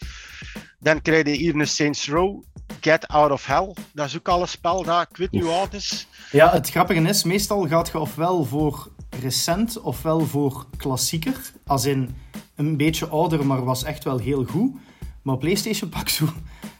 Dan 0.80 1.02
krijg 1.02 1.26
je 1.26 1.32
hier 1.32 1.56
een 1.56 1.68
Saints 1.68 2.08
Row, 2.08 2.44
Get 2.82 3.08
Out 3.08 3.32
of 3.32 3.46
Hell. 3.46 3.74
Dat 3.94 4.08
is 4.08 4.18
ook 4.18 4.28
al 4.28 4.42
een 4.42 4.48
spel 4.48 4.84
dat 4.84 5.08
ik 5.10 5.18
weet 5.18 5.32
niet 5.32 5.44
hoe 5.44 5.52
oud 5.52 5.74
is. 5.74 6.08
Ja, 6.32 6.52
het 6.52 6.70
grappige 6.70 7.02
is, 7.02 7.24
meestal 7.24 7.68
gaat 7.68 7.88
je 7.88 8.00
ofwel 8.00 8.44
voor 8.44 8.92
recent 9.22 9.82
ofwel 9.82 10.26
voor 10.26 10.66
klassieker. 10.78 11.52
Als 11.66 11.86
in 11.86 12.16
een 12.56 12.78
beetje 12.78 13.08
ouder, 13.08 13.46
maar 13.46 13.64
was 13.64 13.84
echt 13.84 14.04
wel 14.04 14.18
heel 14.18 14.46
goed. 14.46 14.76
Maar 15.22 15.38
PlayStation 15.38 15.90
pakt 15.90 16.12
zo 16.12 16.26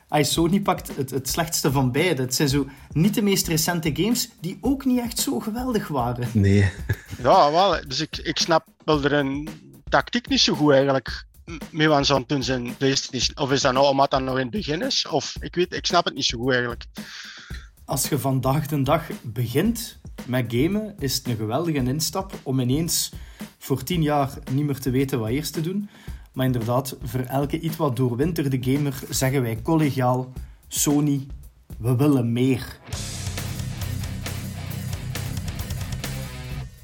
als 0.08 0.34
Sony 0.34 0.62
pakt 0.62 0.96
het, 0.96 1.10
het 1.10 1.30
slechtste 1.30 1.72
van 1.72 1.92
beide. 1.92 2.22
Het 2.22 2.36
zijn 2.36 2.50
zo 2.50 2.68
niet 2.92 3.14
de 3.14 3.22
meest 3.22 3.48
recente 3.48 3.92
games 3.94 4.30
die 4.42 4.58
ook 4.62 4.86
niet 4.86 5.00
echt 5.00 5.20
zo 5.20 5.40
geweldig 5.40 5.88
waren. 5.88 6.28
Nee. 6.32 6.72
Ja, 7.24 7.52
wel. 7.52 7.82
Dus 7.88 8.00
ik, 8.00 8.18
ik 8.18 8.38
snap 8.38 8.68
wel 8.86 9.04
er 9.04 9.14
een 9.14 9.50
tactiek 9.90 10.28
niet 10.28 10.40
zo 10.40 10.56
goed 10.56 10.72
eigenlijk 10.72 11.26
mee 11.72 11.92
aan 11.92 12.06
zo'n 12.06 12.26
toen 12.26 12.44
zijn 12.44 12.78
PlayStation. 12.78 13.38
Of 13.38 13.52
is 13.52 13.62
dat 13.62 13.74
nou 13.74 13.88
omdat 13.88 14.12
dat 14.12 14.22
nog 14.22 14.36
in 14.36 14.42
het 14.42 14.50
begin 14.50 14.82
is? 14.82 15.08
Of 15.08 15.36
ik 15.40 15.56
weet, 15.56 15.74
ik 15.74 15.86
snap 15.86 16.06
het 16.06 16.14
niet 16.14 16.26
zo 16.26 16.38
goed 16.38 16.52
eigenlijk. 16.52 16.86
Als 17.86 18.10
je 18.10 18.20
vandaag 18.20 18.68
de 18.68 18.82
dag 18.82 19.08
begint 19.24 19.98
met 20.26 20.46
gamen, 20.48 20.96
is 21.00 21.16
het 21.16 21.28
een 21.28 21.36
geweldige 21.36 21.84
instap 21.84 22.34
om 22.44 22.60
ineens 22.60 23.12
voor 23.58 23.84
tien 23.84 24.02
jaar 24.02 24.30
niet 24.52 24.66
meer 24.66 24.80
te 24.80 24.90
weten 24.90 25.20
wat 25.20 25.30
eerst 25.30 25.54
te 25.54 25.62
doen. 25.62 25.90
Maar 26.36 26.46
inderdaad, 26.46 26.98
voor 27.04 27.20
elke 27.20 27.60
iets 27.60 27.78
wat 27.78 27.96
doorwinterde 27.96 28.58
gamer 28.62 29.04
zeggen 29.10 29.42
wij 29.42 29.62
collegiaal: 29.62 30.32
Sony, 30.68 31.28
we 31.78 31.96
willen 31.96 32.32
meer. 32.32 32.80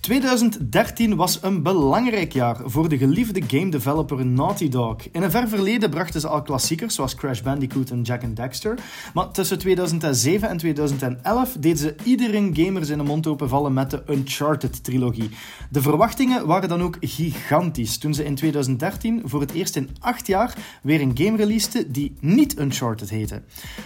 2013 0.02 1.16
was 1.16 1.40
een 1.42 1.64
belangrijk 1.64 2.34
jaar 2.34 2.58
voor 2.64 2.90
de 2.90 2.98
geliefde 2.98 3.42
game 3.48 3.72
developer 3.72 4.26
Naughty 4.26 4.70
Dog. 4.70 4.96
In 5.12 5.22
een 5.24 5.32
ver 5.32 5.48
verleden 5.48 5.90
brachten 5.90 6.22
ze 6.22 6.28
al 6.28 6.42
klassiekers 6.42 6.96
zoals 6.96 7.16
Crash 7.16 7.42
Bandicoot 7.42 7.90
en 7.90 8.02
Jack 8.02 8.24
and 8.24 8.36
Dexter, 8.36 8.80
maar 9.14 9.32
tussen 9.32 9.60
2007 9.60 10.50
en 10.50 10.58
2011 10.58 11.56
deden 11.60 11.78
ze 11.78 11.96
iedereen 12.04 12.56
gamers 12.56 12.90
in 12.90 12.98
de 12.98 13.04
mond 13.04 13.28
openvallen 13.28 13.74
met 13.74 13.90
de 13.90 14.04
Uncharted-trilogie. 14.10 15.30
De 15.70 15.82
verwachtingen 15.82 16.48
waren 16.48 16.70
dan 16.70 16.82
ook 16.82 16.98
gigantisch 17.00 17.98
toen 17.98 18.14
ze 18.14 18.24
in 18.24 18.36
2013 18.36 19.22
voor 19.26 19.42
het 19.42 19.52
eerst 19.52 19.76
in 19.76 19.90
acht 20.00 20.28
jaar 20.28 20.58
weer 20.82 21.02
een 21.02 21.18
game 21.18 21.38
releasten 21.38 21.92
die 21.92 22.16
niet 22.20 22.60
Uncharted 22.60 23.10
heette. 23.10 23.42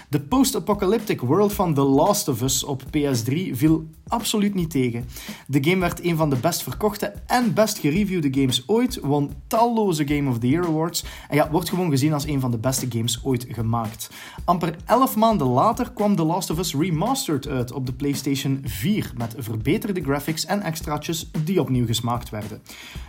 De 0.09 0.19
post-apocalyptic 0.19 1.21
world 1.21 1.53
van 1.53 1.73
The 1.73 1.81
Last 1.81 2.27
of 2.27 2.41
Us 2.41 2.63
op 2.63 2.83
PS3 2.83 3.51
viel 3.51 3.87
absoluut 4.07 4.53
niet 4.53 4.69
tegen. 4.69 5.05
De 5.47 5.63
game 5.63 5.79
werd 5.79 6.03
een 6.05 6.17
van 6.17 6.29
de 6.29 6.35
best 6.35 6.63
verkochte 6.63 7.13
en 7.25 7.53
best 7.53 7.77
gereviewde 7.77 8.39
games 8.39 8.63
ooit, 8.67 8.99
won 8.99 9.31
talloze 9.47 10.07
Game 10.07 10.29
of 10.29 10.39
the 10.39 10.47
Year 10.47 10.65
Awards 10.65 11.05
en 11.29 11.35
ja, 11.35 11.51
wordt 11.51 11.69
gewoon 11.69 11.89
gezien 11.89 12.13
als 12.13 12.27
een 12.27 12.39
van 12.39 12.51
de 12.51 12.57
beste 12.57 12.85
games 12.89 13.19
ooit 13.23 13.45
gemaakt. 13.49 14.09
Amper 14.45 14.75
11 14.85 15.15
maanden 15.15 15.47
later 15.47 15.91
kwam 15.91 16.15
The 16.15 16.23
Last 16.23 16.49
of 16.49 16.57
Us 16.57 16.75
Remastered 16.75 17.47
uit 17.47 17.71
op 17.71 17.85
de 17.85 17.93
PlayStation 17.93 18.61
4 18.63 19.11
met 19.17 19.35
verbeterde 19.37 20.01
graphics 20.01 20.45
en 20.45 20.61
extraatjes 20.61 21.31
die 21.43 21.61
opnieuw 21.61 21.85
gesmaakt 21.85 22.29
werden. 22.29 22.61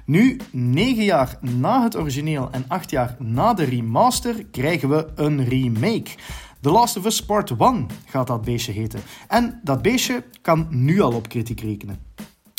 Nu, 0.05 0.41
9 0.51 1.05
jaar 1.05 1.39
na 1.41 1.83
het 1.83 1.97
origineel 1.97 2.49
en 2.51 2.65
8 2.69 2.91
jaar 2.91 3.17
na 3.19 3.55
de 3.55 3.65
remaster, 3.65 4.45
krijgen 4.45 4.89
we 4.89 5.07
een 5.15 5.45
remake. 5.45 6.11
The 6.61 6.71
Last 6.71 6.97
of 6.97 7.05
Us 7.05 7.25
Part 7.25 7.51
1 7.51 7.87
gaat 8.07 8.27
dat 8.27 8.45
beestje 8.45 8.73
heten. 8.73 9.01
En 9.29 9.61
dat 9.65 9.83
beestje 9.83 10.25
kan 10.43 10.67
nu 10.71 11.01
al 11.01 11.13
op 11.13 11.29
kritiek 11.29 11.61
rekenen. 11.61 11.99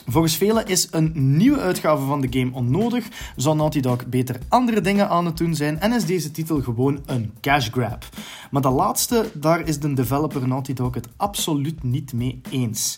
Volgens 0.09 0.35
velen 0.35 0.65
is 0.65 0.87
een 0.91 1.11
nieuwe 1.37 1.59
uitgave 1.59 2.05
van 2.05 2.21
de 2.21 2.39
game 2.39 2.53
onnodig, 2.53 3.07
zou 3.35 3.55
Naughty 3.55 3.79
Dog 3.79 4.05
beter 4.05 4.39
andere 4.47 4.81
dingen 4.81 5.09
aan 5.09 5.25
het 5.25 5.37
doen 5.37 5.55
zijn 5.55 5.79
en 5.79 5.93
is 5.93 6.05
deze 6.05 6.31
titel 6.31 6.61
gewoon 6.61 7.01
een 7.05 7.33
cash 7.41 7.69
grab. 7.69 8.05
Maar 8.51 8.61
dat 8.61 8.73
laatste, 8.73 9.31
daar 9.33 9.67
is 9.67 9.79
de 9.79 9.93
developer 9.93 10.47
Naughty 10.47 10.73
Dog 10.73 10.93
het 10.93 11.07
absoluut 11.17 11.83
niet 11.83 12.13
mee 12.13 12.41
eens. 12.49 12.97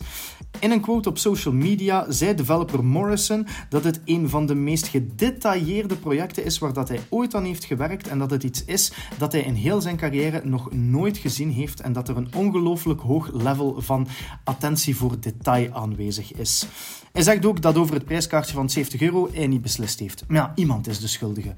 In 0.60 0.72
een 0.72 0.82
quote 0.82 1.10
op 1.10 1.18
social 1.18 1.54
media 1.54 2.06
zei 2.12 2.36
developer 2.36 2.86
Morrison 2.86 3.48
dat 3.70 3.84
het 3.84 4.02
een 4.06 4.30
van 4.30 4.46
de 4.46 4.56
meest 4.56 4.88
gedetailleerde 4.88 5.96
projecten 5.96 6.46
is 6.46 6.60
waar 6.60 6.74
dat 6.74 6.88
hij 6.88 7.00
ooit 7.10 7.36
aan 7.36 7.44
heeft 7.44 7.66
gewerkt 7.66 8.08
en 8.08 8.20
dat 8.20 8.32
het 8.32 8.44
iets 8.44 8.66
is 8.66 8.92
dat 9.18 9.32
hij 9.32 9.42
in 9.42 9.54
heel 9.54 9.82
zijn 9.82 9.98
carrière 9.98 10.42
nog 10.44 10.72
nooit 10.72 11.18
gezien 11.18 11.52
heeft 11.52 11.80
en 11.80 11.94
dat 11.94 12.10
er 12.10 12.18
een 12.18 12.34
ongelooflijk 12.36 13.02
hoog 13.02 13.30
level 13.34 13.76
van 13.82 14.08
attentie 14.44 14.96
voor 14.96 15.20
detail 15.20 15.74
aanwezig 15.74 16.34
is. 16.34 16.68
Hij 17.12 17.22
zegt 17.22 17.46
ook 17.46 17.62
dat 17.62 17.76
over 17.76 17.96
het 17.96 18.06
prijskaartje 18.06 18.54
van 18.54 18.70
70 18.70 19.02
euro 19.02 19.30
hij 19.34 19.48
niet 19.48 19.62
beslist 19.62 20.00
heeft. 20.00 20.24
Maar 20.28 20.38
ja, 20.38 20.52
iemand 20.56 20.88
is 20.88 21.00
de 21.00 21.08
schuldige. 21.08 21.54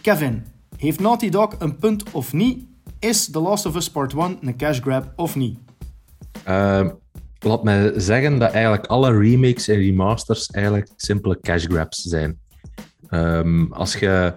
Kevin, 0.00 0.44
heeft 0.76 1.00
Naughty 1.00 1.28
Dog 1.28 1.54
een 1.58 1.76
punt 1.76 2.10
of 2.10 2.32
niet? 2.32 2.64
Is 2.98 3.30
The 3.30 3.40
Last 3.40 3.66
of 3.66 3.76
Us 3.76 3.90
Part 3.90 4.14
1 4.14 4.38
een 4.40 4.56
cash 4.56 4.80
grab 4.80 5.12
of 5.16 5.36
niet? 5.36 5.58
Uh, 6.48 6.88
laat 7.38 7.62
mij 7.62 7.92
zeggen 7.96 8.38
dat 8.38 8.52
eigenlijk 8.52 8.86
alle 8.86 9.18
remakes 9.18 9.68
en 9.68 9.76
remasters 9.76 10.46
eigenlijk 10.46 10.88
simpele 10.96 11.40
cash 11.40 11.64
grabs 11.64 12.02
zijn. 12.02 12.38
Um, 13.10 13.72
als 13.72 13.94
je 13.94 14.34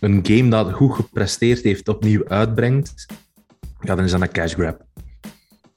een 0.00 0.20
game 0.22 0.48
dat 0.48 0.72
goed 0.72 0.94
gepresteerd 0.94 1.62
heeft 1.62 1.88
opnieuw 1.88 2.28
uitbrengt, 2.28 3.06
ja, 3.80 3.94
dan 3.94 4.04
is 4.04 4.10
dat 4.10 4.20
een 4.20 4.32
cash 4.32 4.54
grab. 4.54 4.84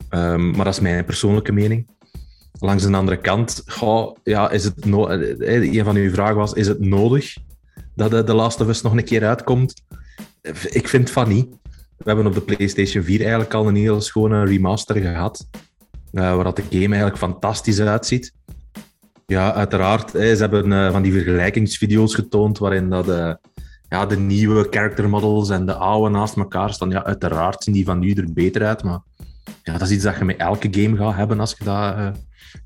Um, 0.09 0.51
maar 0.51 0.65
dat 0.65 0.73
is 0.73 0.79
mijn 0.79 1.05
persoonlijke 1.05 1.51
mening. 1.51 1.87
Langs 2.59 2.83
de 2.83 2.95
andere 2.95 3.17
kant, 3.17 3.63
goh, 3.65 4.15
ja, 4.23 4.49
is 4.49 4.63
het 4.63 4.85
no 4.85 5.07
eh, 5.07 5.77
een 5.77 5.83
van 5.83 5.95
uw 5.95 6.11
vragen 6.11 6.35
was, 6.35 6.53
is 6.53 6.67
het 6.67 6.79
nodig 6.79 7.35
dat 7.95 8.25
The 8.25 8.33
Last 8.33 8.61
of 8.61 8.67
Us 8.67 8.81
nog 8.81 8.93
een 8.93 9.03
keer 9.03 9.25
uitkomt? 9.25 9.83
Ik 10.69 10.87
vind 10.87 11.11
van 11.11 11.27
niet. 11.27 11.47
We 11.97 12.09
hebben 12.09 12.25
op 12.25 12.33
de 12.33 12.41
PlayStation 12.41 13.03
4 13.03 13.19
eigenlijk 13.19 13.53
al 13.53 13.67
een 13.67 13.75
heel 13.75 14.01
schone 14.01 14.45
remaster 14.45 14.95
gehad. 14.95 15.47
waar 16.11 16.43
dat 16.43 16.55
de 16.55 16.63
game 16.69 16.85
eigenlijk 16.85 17.17
fantastisch 17.17 17.81
uitziet. 17.81 18.33
Ja, 19.25 19.53
uiteraard. 19.53 20.09
Ze 20.09 20.17
hebben 20.17 20.91
van 20.91 21.01
die 21.01 21.11
vergelijkingsvideo's 21.11 22.15
getoond 22.15 22.57
waarin 22.57 22.89
dat, 22.89 23.05
ja, 23.89 24.05
de 24.05 24.17
nieuwe 24.17 24.67
character 24.69 25.09
models 25.09 25.49
en 25.49 25.65
de 25.65 25.73
oude 25.73 26.09
naast 26.09 26.37
elkaar 26.37 26.73
staan. 26.73 26.89
Ja, 26.89 27.03
uiteraard 27.03 27.63
zien 27.63 27.73
die 27.73 27.85
van 27.85 27.99
nu 27.99 28.13
er 28.13 28.33
beter 28.33 28.65
uit, 28.65 28.83
maar 28.83 28.99
ja, 29.63 29.73
dat 29.73 29.81
is 29.81 29.91
iets 29.91 30.03
dat 30.03 30.17
je 30.17 30.25
met 30.25 30.37
elke 30.37 30.67
game 30.71 30.97
gaat 30.97 31.15
hebben 31.15 31.39
als 31.39 31.55
je 31.57 31.63
dat 31.63 31.95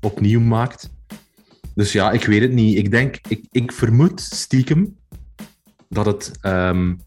opnieuw 0.00 0.40
maakt. 0.40 0.90
Dus 1.74 1.92
ja, 1.92 2.10
ik 2.10 2.24
weet 2.24 2.40
het 2.40 2.52
niet. 2.52 2.76
Ik 2.76 2.90
denk, 2.90 3.18
ik, 3.28 3.44
ik 3.50 3.72
vermoed 3.72 4.20
stiekem 4.20 4.96
dat 5.88 6.06
het 6.06 6.32
um, 6.42 7.00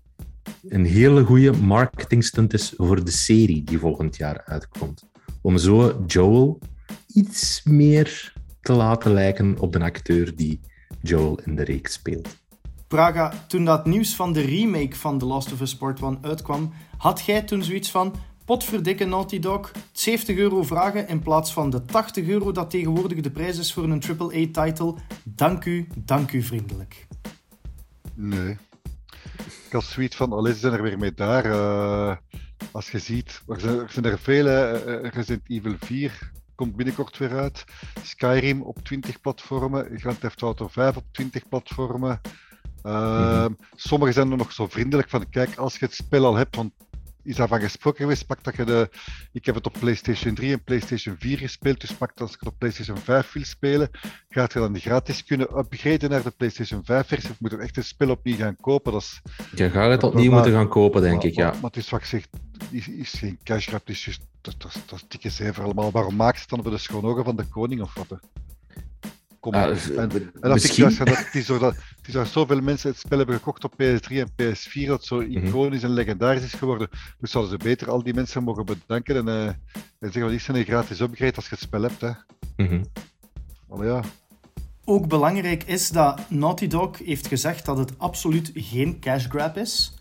een 0.68 0.86
hele 0.86 1.24
goede 1.24 1.52
marketingstunt 1.52 2.54
is 2.54 2.74
voor 2.78 3.04
de 3.04 3.12
serie 3.12 3.64
die 3.64 3.80
volgend 3.80 4.18
jaar 4.18 4.42
uitkomt. 4.46 5.04
Om 5.42 5.58
zo 5.58 6.04
Joel 6.08 6.60
iets 7.08 7.62
meer 7.64 8.34
te 8.62 8.74
laten 8.74 9.14
lijken 9.14 9.60
op 9.60 9.74
de 9.74 9.80
acteur 9.80 10.36
die 10.36 10.60
Joel 11.02 11.40
in 11.46 11.56
de 11.56 11.64
reeks 11.64 11.94
speelt. 11.94 12.40
Praga, 12.88 13.34
toen 13.48 13.66
dat 13.66 13.86
nieuws 13.86 14.16
van 14.16 14.34
de 14.34 14.42
remake 14.42 14.96
van 14.96 15.18
The 15.18 15.26
Last 15.26 15.52
of 15.52 15.62
Us 15.62 15.76
Part 15.76 16.02
1 16.02 16.18
uitkwam, 16.22 16.74
had 16.98 17.22
jij 17.22 17.42
toen 17.42 17.64
zoiets 17.64 17.92
van 17.92 18.16
potverdikke 18.46 19.06
Naughty 19.06 19.40
Dog 19.40 19.72
70 19.92 20.38
euro 20.38 20.64
vragen 20.64 21.08
in 21.08 21.20
plaats 21.20 21.54
van 21.54 21.70
de 21.70 21.86
80 21.86 22.28
euro 22.28 22.52
dat 22.52 22.70
tegenwoordig 22.70 23.20
de 23.20 23.32
prijs 23.32 23.58
is 23.58 23.74
voor 23.74 23.84
een 23.84 24.04
AAA-title? 24.20 24.96
Dank 25.24 25.66
u, 25.66 25.88
dank 25.98 26.32
u 26.32 26.42
vriendelijk. 26.42 27.08
Nee. 28.14 28.58
Ik 29.66 29.72
had 29.72 29.84
zoiets 29.84 30.16
van, 30.16 30.32
al 30.32 30.46
zijn 30.54 30.74
er 30.74 30.82
weer 30.82 30.98
mee 30.98 31.14
daar. 31.14 31.46
Uh, 31.46 32.16
als 32.72 32.92
je 32.92 33.00
ziet, 33.00 33.42
er 33.48 33.60
zijn 33.60 33.80
er, 33.80 33.90
zijn 33.90 34.06
er 34.06 34.20
vele. 34.20 34.84
Uh, 34.88 35.10
Resident 35.10 35.42
Evil 35.48 35.76
4 35.80 36.32
komt 36.56 36.76
binnenkort 36.76 37.18
weer 37.18 37.38
uit. 37.38 37.64
Skyrim 38.04 38.62
op 38.62 38.84
20 38.84 39.22
platformen. 39.22 40.00
Grand 40.00 40.20
Theft 40.20 40.42
Auto 40.42 40.68
5 40.68 40.96
op 40.96 41.04
20 41.12 41.48
platformen. 41.48 42.22
Uh, 42.84 42.94
mm-hmm. 42.94 43.58
Sommigen 43.76 44.14
zijn 44.14 44.32
er 44.32 44.38
nog 44.38 44.52
zo 44.52 44.68
vriendelijk 44.68 45.10
van, 45.10 45.30
kijk, 45.30 45.56
als 45.56 45.78
je 45.78 45.86
het 45.86 45.94
spel 45.94 46.26
al 46.26 46.36
hebt, 46.36 46.56
want 46.56 46.74
is 47.24 47.36
daarvan 47.36 47.60
gesproken 47.60 48.02
geweest. 48.02 48.26
Pak 48.26 48.44
dat 48.44 48.56
je 48.56 48.66
de, 48.66 48.90
ik 49.32 49.46
heb 49.46 49.56
het 49.56 49.66
op 49.66 49.76
PlayStation 49.80 50.36
3 50.36 50.52
en 50.52 50.64
PlayStation 50.64 51.16
4 51.20 51.38
gespeeld, 51.38 51.82
dus 51.82 51.94
pak 51.94 52.10
dat 52.10 52.22
als 52.22 52.32
je 52.32 52.38
het 52.40 52.48
op 52.48 52.60
PlayStation 52.60 52.98
5 52.98 53.32
wil 53.32 53.44
spelen, 53.44 53.90
gaat 54.30 54.54
je 54.54 54.60
dan 54.60 54.80
gratis 54.80 55.24
kunnen 55.24 55.58
upgraden 55.58 56.10
naar 56.10 56.24
de 56.24 56.32
PlayStation 56.32 56.84
5 56.84 57.08
versie. 57.08 57.30
Of 57.30 57.40
moet 57.40 57.52
je 57.52 57.58
echt 57.58 57.78
een 57.78 57.84
spel 57.84 58.10
opnieuw 58.10 58.36
gaan 58.38 58.56
kopen? 58.56 58.92
Dat 58.92 59.02
is, 59.02 59.22
je 59.56 59.70
gaat 59.70 59.92
het 59.92 60.04
opnieuw 60.04 60.32
moeten 60.32 60.52
gaan 60.52 60.68
kopen, 60.68 61.02
denk 61.02 61.16
maar, 61.16 61.26
ik, 61.26 61.36
ja. 61.36 61.44
Maar, 61.44 61.54
maar, 61.54 61.70
het 61.70 61.78
is 61.78 61.90
wat 61.90 62.00
ik 62.00 62.06
zeg, 62.06 62.26
is, 62.70 62.88
is 62.88 63.12
geen 63.12 63.40
cash 63.44 63.68
grab, 63.68 63.90
is 63.90 64.06
just, 64.06 64.22
dat, 64.42 64.62
dat, 64.62 64.74
dat 64.86 65.00
is 65.00 65.06
dikke 65.08 65.30
zever 65.30 65.64
allemaal. 65.64 65.92
Waarom 65.92 66.16
maakt 66.16 66.40
het 66.40 66.50
dan 66.50 66.62
voor 66.62 66.72
de 66.72 66.78
schoon 66.78 67.06
ogen 67.06 67.24
van 67.24 67.36
de 67.36 67.46
koning 67.46 67.82
of 67.82 67.94
wat? 67.94 68.20
Kom 69.42 69.54
uh, 69.54 69.98
en, 69.98 70.32
en 70.42 70.52
misschien... 70.52 70.90
ik 70.90 70.98
dat, 70.98 71.08
het, 71.08 71.36
is 71.36 71.46
zo 71.46 71.58
dat, 71.58 71.76
het 71.76 72.08
is 72.08 72.14
dat 72.14 72.28
zoveel 72.28 72.62
mensen 72.62 72.90
het 72.90 73.00
spel 73.00 73.18
hebben 73.18 73.36
gekocht 73.36 73.64
op 73.64 73.74
PS3 73.74 74.08
en 74.08 74.32
PS4 74.42 74.86
dat 74.86 75.06
zo 75.06 75.22
mhm. 75.22 75.46
iconisch 75.46 75.84
en 75.84 75.90
legendarisch 75.90 76.44
is 76.44 76.54
geworden. 76.54 76.90
Dus 77.20 77.32
zouden 77.32 77.52
ze 77.52 77.58
beter 77.64 77.90
al 77.90 78.04
die 78.04 78.14
mensen 78.14 78.44
mogen 78.44 78.66
bedanken 78.66 79.16
en, 79.16 79.28
uh, 79.28 79.46
en 79.46 79.58
zeggen: 80.00 80.22
wat 80.22 80.32
is 80.32 80.48
een 80.48 80.64
gratis 80.64 81.00
upgrade 81.00 81.36
als 81.36 81.46
je 81.46 81.56
het 81.56 81.60
spel 81.60 81.82
hebt. 81.82 82.02
Hè. 82.02 82.12
Allee, 83.70 83.90
ja. 83.90 84.02
Ook 84.86 85.08
belangrijk 85.08 85.64
is 85.64 85.90
dat 85.90 86.30
Naughty 86.30 86.68
Dog 86.68 86.98
heeft 86.98 87.28
gezegd 87.28 87.66
dat 87.66 87.78
het 87.78 88.00
absoluut 88.00 88.52
geen 88.54 89.00
cash 89.00 89.28
grab 89.28 89.58
is. 89.58 89.94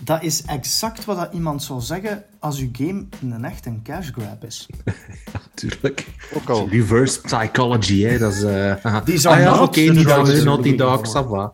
Dat 0.00 0.22
is 0.22 0.42
exact 0.42 1.04
wat 1.04 1.16
dat 1.16 1.32
iemand 1.32 1.62
zou 1.62 1.80
zeggen 1.80 2.24
als 2.38 2.60
uw 2.60 2.68
game 2.72 3.06
een 3.20 3.44
echt 3.44 3.66
een 3.66 3.82
cash 3.82 4.10
grab 4.10 4.44
is. 4.44 4.68
ja, 5.32 5.40
tuurlijk. 5.54 6.06
Ook 6.34 6.48
al. 6.48 6.68
Reverse 6.68 7.20
psychology, 7.20 8.02
hè. 8.02 8.18
Dat 8.18 8.32
is... 8.32 8.42
Uh, 8.42 9.04
die 9.04 9.18
zou 9.18 9.34
ah, 9.34 9.40
ja, 9.40 9.52
oké, 9.52 9.62
okay, 9.62 9.88
niet 9.88 10.08
dat 10.08 10.44
Naughty 10.44 10.76
Dog, 10.76 11.00
ça 11.06 11.28
va. 11.28 11.52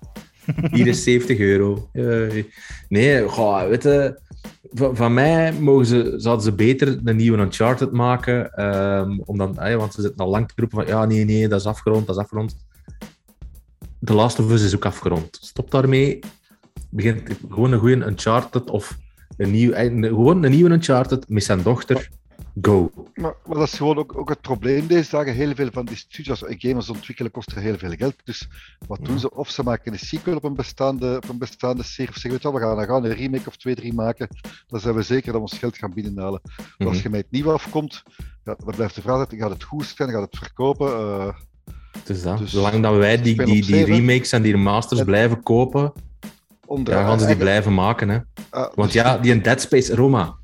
Hier 0.71 0.87
is 0.87 1.03
70 1.03 1.38
euro. 1.38 1.88
Uh, 1.92 2.45
nee, 2.88 3.29
goh, 3.29 3.68
weet 3.68 3.83
je, 3.83 4.21
van, 4.73 4.97
van, 4.97 5.14
mij 5.14 5.53
mogen 5.53 5.87
ze, 5.87 6.14
zouden 6.16 6.45
ze 6.45 6.53
beter 6.53 7.01
een 7.05 7.16
nieuwe 7.16 7.38
Uncharted 7.38 7.92
maken. 7.92 8.64
Um, 8.64 9.23
omdat, 9.25 9.59
uh, 9.59 9.75
want 9.75 9.95
ze 9.95 10.01
zitten 10.01 10.25
al 10.25 10.31
lang 10.31 10.49
te 10.49 10.55
roepen 10.57 10.79
van 10.79 10.87
ja, 10.87 11.05
nee, 11.05 11.25
nee, 11.25 11.49
dat 11.49 11.61
is 11.61 11.66
afgerond, 11.66 12.07
dat 12.07 12.16
is 12.16 12.23
afgerond. 12.23 12.57
The 14.05 14.14
Last 14.14 14.38
of 14.38 14.51
Us 14.51 14.62
is 14.62 14.75
ook 14.75 14.85
afgerond. 14.85 15.38
Stop 15.40 15.71
daarmee 15.71 16.18
begint 16.92 17.38
gewoon 17.50 17.72
een 17.72 17.78
goede 17.78 18.07
Uncharted 18.07 18.70
of 18.70 18.98
een 19.37 19.50
nieuw, 19.50 19.72
eh, 19.72 20.09
gewoon 20.09 20.42
een 20.42 20.50
nieuwe 20.50 20.70
Uncharted 20.70 21.28
met 21.28 21.44
zijn 21.44 21.62
dochter. 21.62 22.11
Go. 22.61 22.90
Maar, 23.14 23.35
maar, 23.46 23.59
dat 23.59 23.66
is 23.66 23.74
gewoon 23.74 23.96
ook, 23.96 24.18
ook 24.18 24.28
het 24.28 24.40
probleem 24.40 24.87
deze 24.87 25.11
dagen. 25.11 25.35
Heel 25.35 25.55
veel 25.55 25.68
van 25.72 25.85
die 25.85 25.96
studios 25.96 26.44
en 26.44 26.61
gamers 26.61 26.90
ontwikkelen 26.90 27.33
kosten 27.33 27.62
heel 27.62 27.78
veel 27.78 27.92
geld. 27.96 28.14
Dus 28.24 28.48
wat 28.87 29.05
doen 29.05 29.18
ze? 29.18 29.35
Of 29.35 29.50
ze 29.50 29.62
maken 29.62 29.92
een 29.92 29.98
sequel 29.98 30.37
op 30.37 30.44
een 30.44 30.55
bestaande, 30.55 31.16
op 31.16 31.28
een 31.28 31.38
bestaande 31.38 31.83
serie. 31.83 32.11
Of 32.11 32.14
ze 32.14 32.31
zeggen, 32.31 32.52
we 32.52 32.61
gaan, 32.61 32.76
we 32.76 32.85
gaan 32.85 33.05
een 33.05 33.14
remake 33.14 33.48
of 33.48 33.57
twee, 33.57 33.74
drie 33.74 33.94
maken. 33.94 34.28
Dan 34.66 34.81
zijn 34.81 34.94
we 34.94 35.02
zeker 35.02 35.26
dat 35.26 35.35
we 35.35 35.40
ons 35.40 35.59
geld 35.59 35.76
gaan 35.76 35.94
binnenhalen. 35.94 36.40
Als 36.78 36.96
mhm. 36.96 37.02
je 37.02 37.09
met 37.09 37.20
het 37.20 37.31
nieuwe 37.31 37.52
afkomt, 37.52 38.02
ja, 38.44 38.57
dan 38.64 38.74
blijft 38.74 38.94
de 38.94 39.02
vraag, 39.02 39.26
gaat 39.28 39.50
het 39.50 39.62
goed 39.62 39.92
zijn? 39.96 40.11
Gaat 40.11 40.31
het 40.31 40.38
verkopen? 40.38 40.87
Uh, 40.87 41.28
het 41.98 42.09
is 42.09 42.22
dat. 42.22 42.38
Dus 42.38 42.50
Zolang 42.50 42.83
dat 42.83 42.96
wij 42.96 43.22
die, 43.22 43.44
die, 43.44 43.64
die 43.64 43.85
remakes 43.85 44.33
en 44.33 44.42
die 44.42 44.52
remasters 44.52 45.05
blijven 45.05 45.42
kopen, 45.42 45.92
ja, 46.85 47.05
gaan 47.05 47.20
ze 47.20 47.27
die 47.27 47.37
blijven 47.37 47.75
maken. 47.75 48.09
Hè. 48.09 48.18
Uh, 48.55 48.66
Want 48.75 48.92
ja, 48.92 49.18
die 49.18 49.33
een 49.33 49.42
Dead 49.42 49.61
Space, 49.61 49.94
Roma. 49.94 50.35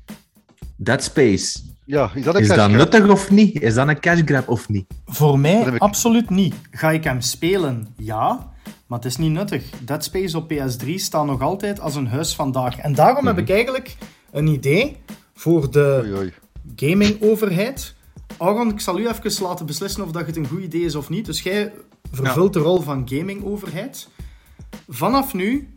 Dead 0.75 1.03
Space. 1.03 1.59
Ja, 1.85 2.11
is 2.13 2.23
dat, 2.23 2.35
een 2.35 2.41
is 2.41 2.47
dat 2.47 2.69
nuttig 2.69 3.07
of 3.07 3.31
niet? 3.31 3.61
Is 3.61 3.73
dat 3.73 3.87
een 3.87 3.99
cash 3.99 4.21
grab 4.25 4.49
of 4.49 4.69
niet? 4.69 4.85
Voor 5.05 5.39
mij 5.39 5.61
ik... 5.61 5.81
absoluut 5.81 6.29
niet. 6.29 6.55
Ga 6.71 6.91
ik 6.91 7.03
hem 7.03 7.21
spelen? 7.21 7.87
Ja. 7.97 8.51
Maar 8.87 8.97
het 8.97 9.07
is 9.07 9.17
niet 9.17 9.31
nuttig. 9.31 9.63
Dead 9.85 10.03
Space 10.03 10.37
op 10.37 10.53
PS3 10.53 10.93
staat 10.95 11.25
nog 11.25 11.41
altijd 11.41 11.79
als 11.79 11.95
een 11.95 12.07
huis 12.07 12.35
vandaag. 12.35 12.77
En 12.77 12.95
daarom 12.95 13.25
heb 13.25 13.35
mhm. 13.35 13.43
ik 13.43 13.49
eigenlijk 13.49 13.95
een 14.31 14.47
idee 14.47 14.97
voor 15.33 15.71
de 15.71 16.31
gaming-overheid. 16.75 17.95
Aron, 18.37 18.69
ik 18.69 18.79
zal 18.79 18.99
u 18.99 19.07
even 19.07 19.43
laten 19.43 19.65
beslissen 19.65 20.03
of 20.03 20.11
dat 20.11 20.25
het 20.25 20.37
een 20.37 20.47
goed 20.47 20.61
idee 20.61 20.81
is 20.81 20.95
of 20.95 21.09
niet. 21.09 21.25
Dus 21.25 21.41
jij 21.41 21.73
vervult 22.11 22.53
de 22.53 22.59
rol 22.59 22.81
van 22.81 23.09
gaming-overheid. 23.09 24.07
Vanaf 24.87 25.33
nu 25.33 25.75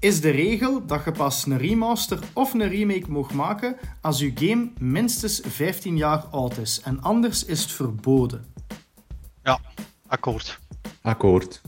is 0.00 0.20
de 0.20 0.30
regel 0.30 0.86
dat 0.86 1.04
je 1.04 1.12
pas 1.12 1.46
een 1.46 1.58
remaster 1.58 2.18
of 2.32 2.52
een 2.52 2.68
remake 2.68 3.10
mag 3.10 3.32
maken 3.32 3.76
als 4.00 4.18
je 4.18 4.32
game 4.34 4.70
minstens 4.78 5.40
15 5.44 5.96
jaar 5.96 6.24
oud 6.30 6.58
is. 6.58 6.80
En 6.84 7.02
anders 7.02 7.44
is 7.44 7.62
het 7.62 7.72
verboden. 7.72 8.44
Ja, 9.42 9.60
akkoord. 10.06 10.58
Akkoord. 11.02 11.60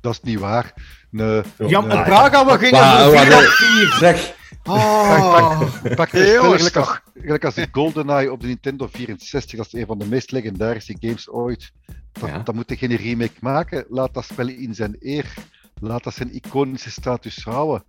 Dat 0.00 0.12
is 0.12 0.20
niet 0.20 0.38
waar. 0.38 0.72
Nee. 1.10 1.42
Ja, 1.66 1.80
maar 1.80 2.04
Praga, 2.04 2.46
we 2.46 2.58
gingen 2.58 3.02
voor 3.02 3.98
Zeg. 3.98 4.36
Oh. 4.64 5.60
Pak, 5.60 5.94
pak 5.94 6.08
gelijk, 6.08 6.76
als, 6.76 7.00
gelijk 7.14 7.44
als 7.44 7.54
de 7.54 7.68
GoldenEye 7.72 8.32
op 8.32 8.40
de 8.40 8.46
Nintendo 8.46 8.88
64, 8.90 9.56
dat 9.56 9.66
is 9.66 9.72
een 9.72 9.86
van 9.86 9.98
de 9.98 10.06
meest 10.06 10.30
legendarische 10.30 10.96
games 11.00 11.28
ooit. 11.28 11.72
Dat, 12.12 12.28
ja. 12.28 12.38
dat 12.38 12.54
moet 12.54 12.68
je 12.68 12.76
geen 12.76 12.96
remake 12.96 13.36
maken. 13.40 13.84
Laat 13.88 14.14
dat 14.14 14.24
spel 14.24 14.48
in 14.48 14.74
zijn 14.74 14.96
eer 15.00 15.34
laat 15.80 16.04
dat 16.04 16.14
zijn 16.14 16.34
iconische 16.34 16.90
status 16.90 17.44
houden. 17.44 17.84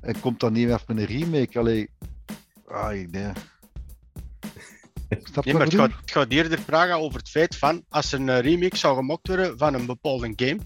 En 0.00 0.20
komt 0.20 0.40
dan 0.40 0.52
niet 0.52 0.66
meer 0.66 0.74
af 0.74 0.86
met 0.86 0.98
een 0.98 1.04
remake. 1.04 1.58
Allee, 1.58 1.90
ah, 2.66 2.88
nee. 2.88 3.32
Snap 5.22 5.44
nee, 5.44 5.54
maar 5.54 5.66
het 5.66 5.74
gaat, 5.74 5.90
het 6.00 6.10
gaat, 6.10 6.30
eerder 6.30 6.58
vragen 6.58 6.98
over 6.98 7.18
het 7.18 7.28
feit 7.28 7.56
van 7.56 7.84
als 7.88 8.12
er 8.12 8.20
een 8.20 8.40
remake 8.40 8.76
zou 8.76 8.96
gemaakt 8.96 9.28
worden 9.28 9.58
van 9.58 9.74
een 9.74 9.86
bepaalde 9.86 10.32
game, 10.36 10.58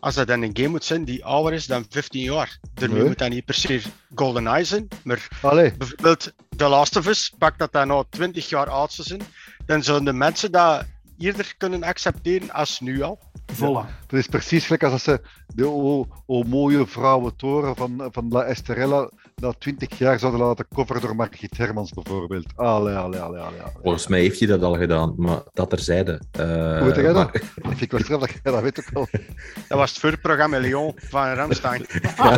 als 0.00 0.14
dat 0.14 0.26
dan 0.26 0.42
een 0.42 0.56
game 0.56 0.68
moet 0.68 0.84
zijn 0.84 1.04
die 1.04 1.24
ouder 1.24 1.52
is 1.52 1.66
dan 1.66 1.86
15 1.88 2.22
jaar. 2.22 2.58
Daarmee 2.74 2.98
nee. 2.98 3.08
moet 3.08 3.18
dat 3.18 3.30
niet 3.30 3.44
per 3.44 3.54
se 3.54 3.82
GoldenEye 4.14 4.64
zijn, 4.64 4.88
maar 5.04 5.28
Allee. 5.42 5.76
bijvoorbeeld 5.76 6.32
The 6.56 6.68
Last 6.68 6.96
of 6.96 7.06
Us, 7.06 7.32
pak 7.38 7.58
dat 7.58 7.72
dat 7.72 7.86
nou 7.86 8.04
20 8.10 8.48
jaar 8.48 8.68
oud 8.68 8.92
zou 8.92 9.08
zijn, 9.08 9.22
dan 9.66 9.82
zouden 9.82 10.06
de 10.06 10.18
mensen 10.18 10.52
dat 10.52 10.84
eerder 11.18 11.54
kunnen 11.58 11.82
accepteren 11.82 12.50
als 12.50 12.80
nu 12.80 13.02
al. 13.02 13.18
Voilà. 13.52 14.06
dat 14.06 14.18
is 14.18 14.26
precies 14.26 14.64
gelijk 14.64 14.82
als 14.82 15.02
ze 15.02 15.20
de 15.54 15.66
o, 15.66 16.06
o 16.26 16.42
mooie 16.42 16.86
vrouwen 16.86 17.36
toren 17.36 17.76
van, 17.76 18.08
van 18.12 18.28
La 18.28 18.42
Esterella 18.42 19.10
na 19.36 19.52
20 19.58 19.98
jaar 19.98 20.18
zouden 20.18 20.40
laten 20.40 20.66
cover 20.74 21.00
door 21.00 21.16
Margriet 21.16 21.56
Hermans 21.56 21.92
bijvoorbeeld. 21.92 22.46
Allee, 22.56 22.94
allee, 22.94 23.20
allee, 23.20 23.40
allee, 23.40 23.60
Volgens 23.82 24.06
mij 24.06 24.20
heeft 24.20 24.38
hij 24.38 24.48
dat 24.48 24.62
al 24.62 24.76
gedaan, 24.76 25.14
maar 25.16 25.42
dat 25.52 25.70
terzijde. 25.70 26.20
Uh, 26.40 26.44
Hoe 26.78 26.84
weet 26.84 26.94
jij 26.94 27.12
dat? 27.12 27.34
Ik 27.34 27.52
vind 27.74 27.90
wel 27.90 28.00
straf 28.00 28.20
dat 28.20 28.30
jij 28.30 28.52
dat 28.52 28.62
weet 28.62 28.78
ook 28.78 28.94
al. 28.94 29.08
Dat 29.68 29.78
was 29.78 29.90
het 29.90 29.98
voorprogramma 29.98 30.58
Lyon 30.58 30.92
van 30.96 31.32
Ramstein. 31.32 31.86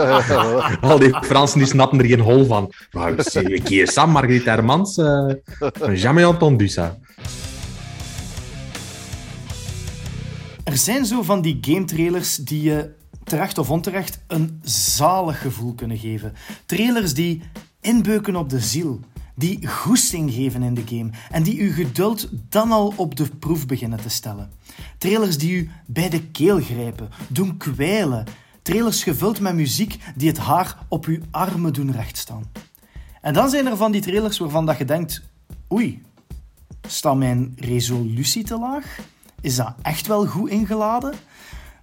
al 0.80 0.98
die 0.98 1.24
Fransen 1.24 1.58
die 1.58 1.68
snappen 1.68 1.98
er 1.98 2.06
geen 2.06 2.20
hol 2.20 2.44
van. 2.44 2.72
Maar 2.90 3.14
ik 3.42 3.68
hier 3.68 3.88
Sam, 3.88 4.10
Margriet 4.10 4.44
Hermans, 4.44 4.96
uh, 4.98 5.32
jamais 5.94 6.24
entendu 6.24 6.68
ça. 6.68 6.98
Er 10.76 10.82
zijn 10.82 11.06
zo 11.06 11.22
van 11.22 11.42
die 11.42 11.58
game 11.60 11.84
trailers 11.84 12.36
die 12.36 12.62
je 12.62 12.94
terecht 13.24 13.58
of 13.58 13.70
onterecht 13.70 14.18
een 14.26 14.60
zalig 14.62 15.40
gevoel 15.40 15.74
kunnen 15.74 15.98
geven. 15.98 16.32
Trailers 16.66 17.14
die 17.14 17.42
inbeuken 17.80 18.36
op 18.36 18.50
de 18.50 18.60
ziel. 18.60 19.00
die 19.34 19.66
goesting 19.66 20.32
geven 20.32 20.62
in 20.62 20.74
de 20.74 20.82
game 20.86 21.10
en 21.30 21.42
die 21.42 21.60
uw 21.60 21.72
geduld 21.72 22.28
dan 22.48 22.72
al 22.72 22.92
op 22.96 23.16
de 23.16 23.28
proef 23.38 23.66
beginnen 23.66 24.00
te 24.00 24.08
stellen. 24.08 24.50
Trailers 24.98 25.38
die 25.38 25.56
u 25.56 25.70
bij 25.86 26.08
de 26.08 26.22
keel 26.22 26.60
grijpen, 26.60 27.08
doen 27.28 27.56
kwijlen. 27.56 28.24
Trailers 28.62 29.02
gevuld 29.02 29.40
met 29.40 29.54
muziek 29.54 29.98
die 30.16 30.28
het 30.28 30.38
haar 30.38 30.78
op 30.88 31.04
uw 31.04 31.18
armen 31.30 31.72
doen 31.72 31.92
rechtstaan. 31.92 32.50
En 33.20 33.34
dan 33.34 33.50
zijn 33.50 33.66
er 33.66 33.76
van 33.76 33.92
die 33.92 34.00
trailers 34.00 34.38
waarvan 34.38 34.66
dat 34.66 34.78
je 34.78 34.84
denkt: 34.84 35.22
oei, 35.72 36.02
staat 36.86 37.16
mijn 37.16 37.52
resolutie 37.56 38.44
te 38.44 38.58
laag? 38.58 39.14
Is 39.40 39.56
dat 39.56 39.74
echt 39.82 40.06
wel 40.06 40.26
goed 40.26 40.50
ingeladen? 40.50 41.14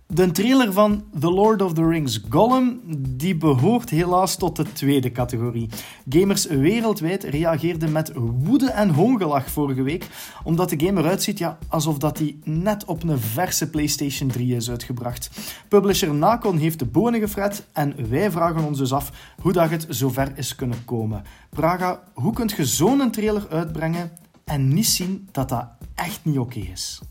De 0.08 0.32
trailer 0.32 0.74
van 0.74 1.04
The 1.20 1.32
Lord 1.32 1.62
of 1.62 1.74
the 1.74 1.88
Rings 1.88 2.22
Gollum 2.30 2.82
die 3.10 3.36
behoort 3.36 3.90
helaas 3.90 4.36
tot 4.36 4.56
de 4.56 4.72
tweede 4.72 5.12
categorie. 5.12 5.70
Gamers 6.10 6.46
wereldwijd 6.46 7.24
reageerden 7.24 7.92
met 7.92 8.12
woede 8.16 8.72
en 8.72 8.90
hongelach 8.90 9.50
vorige 9.50 9.82
week, 9.82 10.08
omdat 10.44 10.70
de 10.70 10.86
game 10.86 11.00
eruit 11.02 11.24
ziet 11.24 11.38
ja, 11.38 11.58
alsof 11.68 11.98
dat 11.98 12.18
die 12.18 12.40
net 12.44 12.86
op 12.86 13.04
een 13.04 13.20
verse 13.20 13.70
PlayStation 13.70 14.30
3 14.30 14.56
is 14.56 14.70
uitgebracht. 14.70 15.30
Publisher 15.68 16.14
Nacon 16.14 16.58
heeft 16.58 16.80
de 16.80 16.86
bonen 16.86 17.20
gefret 17.20 17.66
en 17.72 18.10
wij 18.10 18.32
vragen 18.32 18.64
ons 18.64 18.78
dus 18.78 18.94
af 18.94 19.34
hoe 19.42 19.54
dat 19.54 19.70
het 19.70 19.86
zover 19.90 20.32
is 20.36 20.56
kunnen 20.56 20.86
komen. 20.86 21.24
Praga, 21.50 22.04
hoe 22.14 22.34
kunt 22.34 22.52
je 22.52 22.66
zo'n 22.66 23.12
trailer 23.12 23.48
uitbrengen 23.50 24.12
en 24.44 24.74
niet 24.74 24.88
zien 24.88 25.28
dat 25.32 25.50
dat 25.50 25.68
echt 25.96 26.20
niet 26.24 26.38
oké 26.38 26.60
is? 26.60 27.02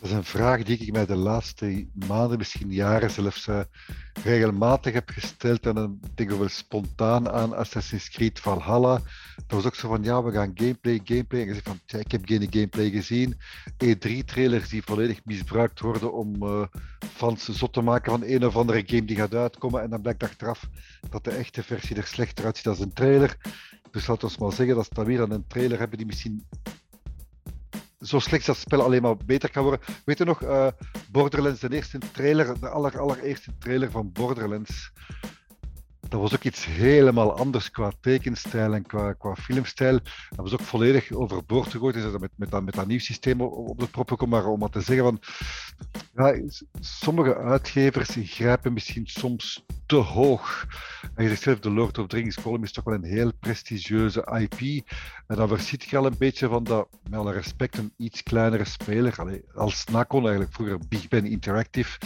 Dat 0.00 0.10
is 0.10 0.16
een 0.16 0.24
vraag 0.24 0.62
die 0.62 0.78
ik 0.78 0.92
mij 0.92 1.06
de 1.06 1.16
laatste 1.16 1.86
maanden, 2.06 2.38
misschien 2.38 2.72
jaren 2.72 3.10
zelfs, 3.10 3.46
uh, 3.46 3.60
regelmatig 4.22 4.92
heb 4.92 5.10
gesteld. 5.10 5.66
En 5.66 5.74
dan 5.74 5.98
denk 6.14 6.30
ik 6.30 6.38
wel 6.38 6.48
spontaan 6.48 7.30
aan 7.30 7.56
Assassin's 7.56 8.10
Creed 8.10 8.40
Valhalla. 8.40 9.00
Dat 9.36 9.56
was 9.56 9.66
ook 9.66 9.74
zo 9.74 9.88
van, 9.88 10.02
ja, 10.02 10.22
we 10.22 10.32
gaan 10.32 10.50
gameplay, 10.54 11.00
gameplay. 11.04 11.42
En 11.42 11.54
ik 11.54 11.60
van, 11.64 11.80
tja, 11.86 11.98
ik 11.98 12.10
heb 12.10 12.22
geen 12.24 12.46
gameplay 12.50 12.90
gezien. 12.90 13.36
E3-trailers 13.84 14.68
die 14.68 14.82
volledig 14.82 15.24
misbruikt 15.24 15.80
worden 15.80 16.12
om 16.12 16.42
uh, 16.42 16.62
fans 17.14 17.48
zot 17.48 17.72
te 17.72 17.80
maken 17.80 18.10
van 18.10 18.22
een 18.24 18.46
of 18.46 18.56
andere 18.56 18.82
game 18.86 19.04
die 19.04 19.16
gaat 19.16 19.34
uitkomen. 19.34 19.82
En 19.82 19.90
dan 19.90 20.00
blijkt 20.02 20.22
achteraf 20.22 20.68
dat 21.10 21.24
de 21.24 21.30
echte 21.30 21.62
versie 21.62 21.96
er 21.96 22.06
slechter 22.06 22.44
uitziet 22.44 22.64
dan 22.64 22.76
een 22.80 22.92
trailer. 22.92 23.36
Dus 23.90 24.06
laten 24.06 24.28
we 24.28 24.34
maar 24.38 24.52
zeggen 24.52 24.76
dat 24.76 24.88
we 24.92 25.04
weer 25.04 25.22
aan 25.22 25.30
een 25.30 25.46
trailer 25.46 25.78
hebben 25.78 25.98
die 25.98 26.06
misschien 26.06 26.46
zo 28.00 28.18
slecht 28.18 28.46
dat 28.46 28.56
spel 28.56 28.82
alleen 28.82 29.02
maar 29.02 29.16
beter 29.16 29.50
kan 29.50 29.62
worden. 29.62 29.80
Weet 30.04 30.18
je 30.18 30.24
nog, 30.24 30.42
uh, 30.42 30.66
Borderlands, 31.10 31.60
de 31.60 31.74
eerste 31.74 31.98
trailer, 32.12 32.60
de 32.60 32.68
aller, 32.68 32.98
allereerste 32.98 33.52
trailer 33.58 33.90
van 33.90 34.12
Borderlands. 34.12 34.90
Dat 36.08 36.20
was 36.20 36.34
ook 36.34 36.44
iets 36.44 36.64
helemaal 36.64 37.36
anders 37.36 37.70
qua 37.70 37.92
tekenstijl 38.00 38.74
en 38.74 38.86
qua, 38.86 39.12
qua 39.12 39.34
filmstijl. 39.34 39.98
Dat 40.28 40.38
was 40.50 40.52
ook 40.52 40.60
volledig 40.60 41.12
overboord 41.12 41.70
gegooid. 41.70 41.96
Is 41.96 42.02
dat 42.02 42.20
met, 42.20 42.30
met, 42.34 42.50
dat, 42.50 42.64
met 42.64 42.74
dat 42.74 42.86
nieuw 42.86 42.98
systeem 42.98 43.40
op 43.40 43.78
de 43.78 43.86
proppen. 43.86 44.28
Maar 44.28 44.46
om 44.46 44.58
maar 44.58 44.70
te 44.70 44.80
zeggen 44.80 45.04
van. 45.04 45.20
Ja, 46.14 46.40
sommige 46.80 47.36
uitgevers 47.36 48.16
grijpen 48.20 48.72
misschien 48.72 49.06
soms 49.06 49.64
te 49.86 49.96
hoog. 49.96 50.66
En 51.14 51.22
je 51.22 51.28
zegt 51.28 51.42
zelf, 51.42 51.58
de 51.58 51.70
Lord 51.70 51.98
of 51.98 52.06
the 52.06 52.34
column 52.42 52.62
is 52.62 52.72
toch 52.72 52.84
wel 52.84 52.94
een 52.94 53.04
heel 53.04 53.32
prestigieuze 53.40 54.48
IP. 54.50 54.86
En 55.26 55.36
dan 55.36 55.48
verschiet 55.48 55.84
je 55.84 55.96
al 55.96 56.06
een 56.06 56.18
beetje 56.18 56.48
van 56.48 56.64
dat, 56.64 56.88
met 57.10 57.18
alle 57.18 57.32
respect, 57.32 57.78
een 57.78 57.92
iets 57.96 58.22
kleinere 58.22 58.64
speler. 58.64 59.14
Allee, 59.16 59.44
als 59.54 59.84
Nacon 59.84 60.22
eigenlijk 60.22 60.52
vroeger 60.54 60.78
Big 60.88 61.08
Ben 61.08 61.26
Interactive 61.26 61.98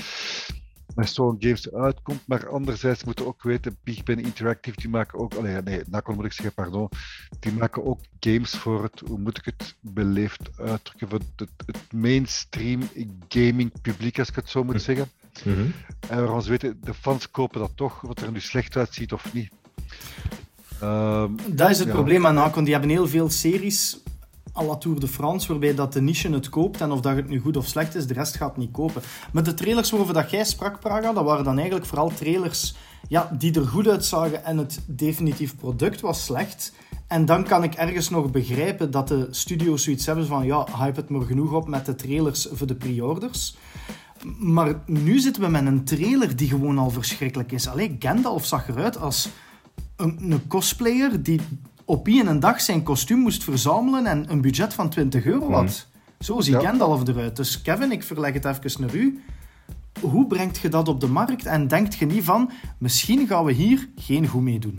met 0.94 1.09
zo'n 1.09 1.37
games 1.38 1.72
uitkomt. 1.72 2.20
Maar 2.26 2.48
anderzijds 2.48 3.05
moeten 3.05 3.24
we 3.24 3.31
ook 3.31 3.42
weten, 3.42 3.76
Big 3.85 4.02
Ben 4.02 4.18
Interactive, 4.18 4.81
die 4.81 4.88
maken 4.88 5.18
ook, 5.18 5.35
allee, 5.35 5.62
nee, 5.62 5.83
Nacon 5.90 6.14
moet 6.14 6.24
ik 6.24 6.33
zeggen, 6.33 6.55
pardon, 6.55 6.88
die 7.40 7.52
maken 7.52 7.85
ook 7.85 8.00
games 8.20 8.50
voor 8.50 8.83
het, 8.83 9.02
hoe 9.07 9.18
moet 9.18 9.38
ik 9.38 9.44
het 9.44 9.76
beleefd 9.81 10.50
uitdrukken, 10.59 11.09
voor 11.09 11.20
het, 11.37 11.48
het 11.66 11.92
mainstream 11.92 12.81
gaming 13.28 13.72
publiek, 13.83 14.18
als 14.18 14.28
ik 14.28 14.35
het 14.35 14.48
zo 14.48 14.64
moet 14.64 14.74
hm. 14.74 14.81
zeggen. 14.81 15.11
Mm 15.44 15.55
-hmm. 15.55 15.72
En 16.09 16.18
waarvan 16.18 16.42
ze 16.42 16.50
weten, 16.50 16.78
de 16.81 16.94
fans 16.94 17.31
kopen 17.31 17.61
dat 17.61 17.72
toch, 17.74 18.00
wat 18.00 18.20
er 18.20 18.33
nu 18.33 18.40
slecht 18.40 18.76
uitziet 18.76 19.12
of 19.12 19.33
niet. 19.33 19.50
Um, 20.83 21.37
dat 21.46 21.70
is 21.70 21.78
het 21.78 21.88
probleem 21.88 22.26
aan 22.26 22.35
Nacon. 22.35 22.64
Die 22.64 22.72
hebben 22.72 22.90
heel 22.90 23.09
veel 23.09 23.31
series 23.31 24.02
à 24.53 24.65
la 24.65 24.77
Tour 24.77 25.01
de 25.01 25.09
France, 25.09 25.49
waarbij 25.49 25.75
dat 25.75 25.93
de 25.93 26.01
niche 26.01 26.31
het 26.31 26.49
koopt 26.49 26.81
en 26.81 26.91
of 26.91 27.01
dat 27.01 27.17
het 27.17 27.29
nu 27.29 27.41
goed 27.41 27.57
of 27.57 27.67
slecht 27.67 27.95
is, 27.95 28.07
de 28.07 28.15
rest 28.15 28.37
gaat 28.37 28.57
niet 28.57 28.71
kopen. 28.71 29.03
Met 29.33 29.45
de 29.45 29.55
trailers 29.55 29.91
waarover 29.91 30.15
dat 30.15 30.31
jij 30.31 30.45
sprak, 30.45 30.81
Praga, 30.81 31.12
dat 31.12 31.25
waren 31.25 31.45
dan 31.45 31.57
eigenlijk 31.57 31.87
vooral 31.87 32.09
trailers 32.15 32.75
ja, 33.09 33.31
die 33.38 33.55
er 33.55 33.67
goed 33.67 33.88
uitzagen 33.88 34.45
en 34.45 34.59
het 34.59 34.81
definitief 34.87 35.57
product 35.57 36.01
was 36.01 36.25
slecht. 36.25 36.73
En 37.07 37.25
dan 37.25 37.45
kan 37.45 37.62
ik 37.62 37.75
ergens 37.75 38.11
nog 38.11 38.31
begrijpen 38.31 38.91
dat 38.91 39.09
de 39.09 39.27
studio's 39.31 39.83
zoiets 39.83 40.07
hebben 40.07 40.27
van 40.27 40.47
ja, 40.47 40.67
hype 40.79 41.01
het 41.01 41.09
maar 41.09 41.23
genoeg 41.23 41.53
op 41.53 41.69
met 41.69 41.87
de 41.87 41.95
trailers 41.95 42.49
voor 42.53 42.67
de 42.67 42.75
pre-orders. 42.75 43.57
Maar 44.38 44.83
nu 44.87 45.19
zitten 45.19 45.43
we 45.43 45.49
met 45.49 45.67
een 45.67 45.85
trailer 45.85 46.37
die 46.37 46.49
gewoon 46.49 46.79
al 46.79 46.91
verschrikkelijk 46.91 47.53
is. 47.53 47.69
Alleen 47.69 47.97
Gandalf 47.99 48.47
zag 48.47 48.69
eruit 48.69 48.99
als 48.99 49.29
een, 49.97 50.33
een 50.33 50.47
cosplayer 50.47 51.23
die 51.23 51.41
op 51.92 52.07
een 52.07 52.40
dag 52.40 52.61
zijn 52.61 52.83
kostuum 52.83 53.18
moest 53.18 53.44
verzamelen 53.44 54.07
en 54.07 54.31
een 54.31 54.40
budget 54.40 54.74
van 54.74 54.90
20 54.90 55.24
euro 55.24 55.50
had. 55.50 55.87
Mm. 55.88 56.24
Zo 56.24 56.40
ziet 56.40 56.55
ja. 56.55 56.61
Gandalf 56.61 57.09
eruit. 57.09 57.37
Dus 57.37 57.62
Kevin, 57.62 57.92
ik 57.92 58.02
verleg 58.02 58.33
het 58.33 58.44
even 58.44 58.81
naar 58.81 58.94
u. 58.94 59.22
Hoe 60.00 60.26
brengt 60.26 60.59
je 60.59 60.68
dat 60.68 60.88
op 60.88 61.00
de 61.00 61.07
markt 61.07 61.46
en 61.46 61.68
denkt 61.68 61.94
je 61.94 62.07
niet 62.07 62.24
van, 62.24 62.50
misschien 62.78 63.26
gaan 63.26 63.44
we 63.44 63.52
hier 63.52 63.88
geen 63.96 64.26
goed 64.26 64.42
mee 64.42 64.59
doen? 64.59 64.78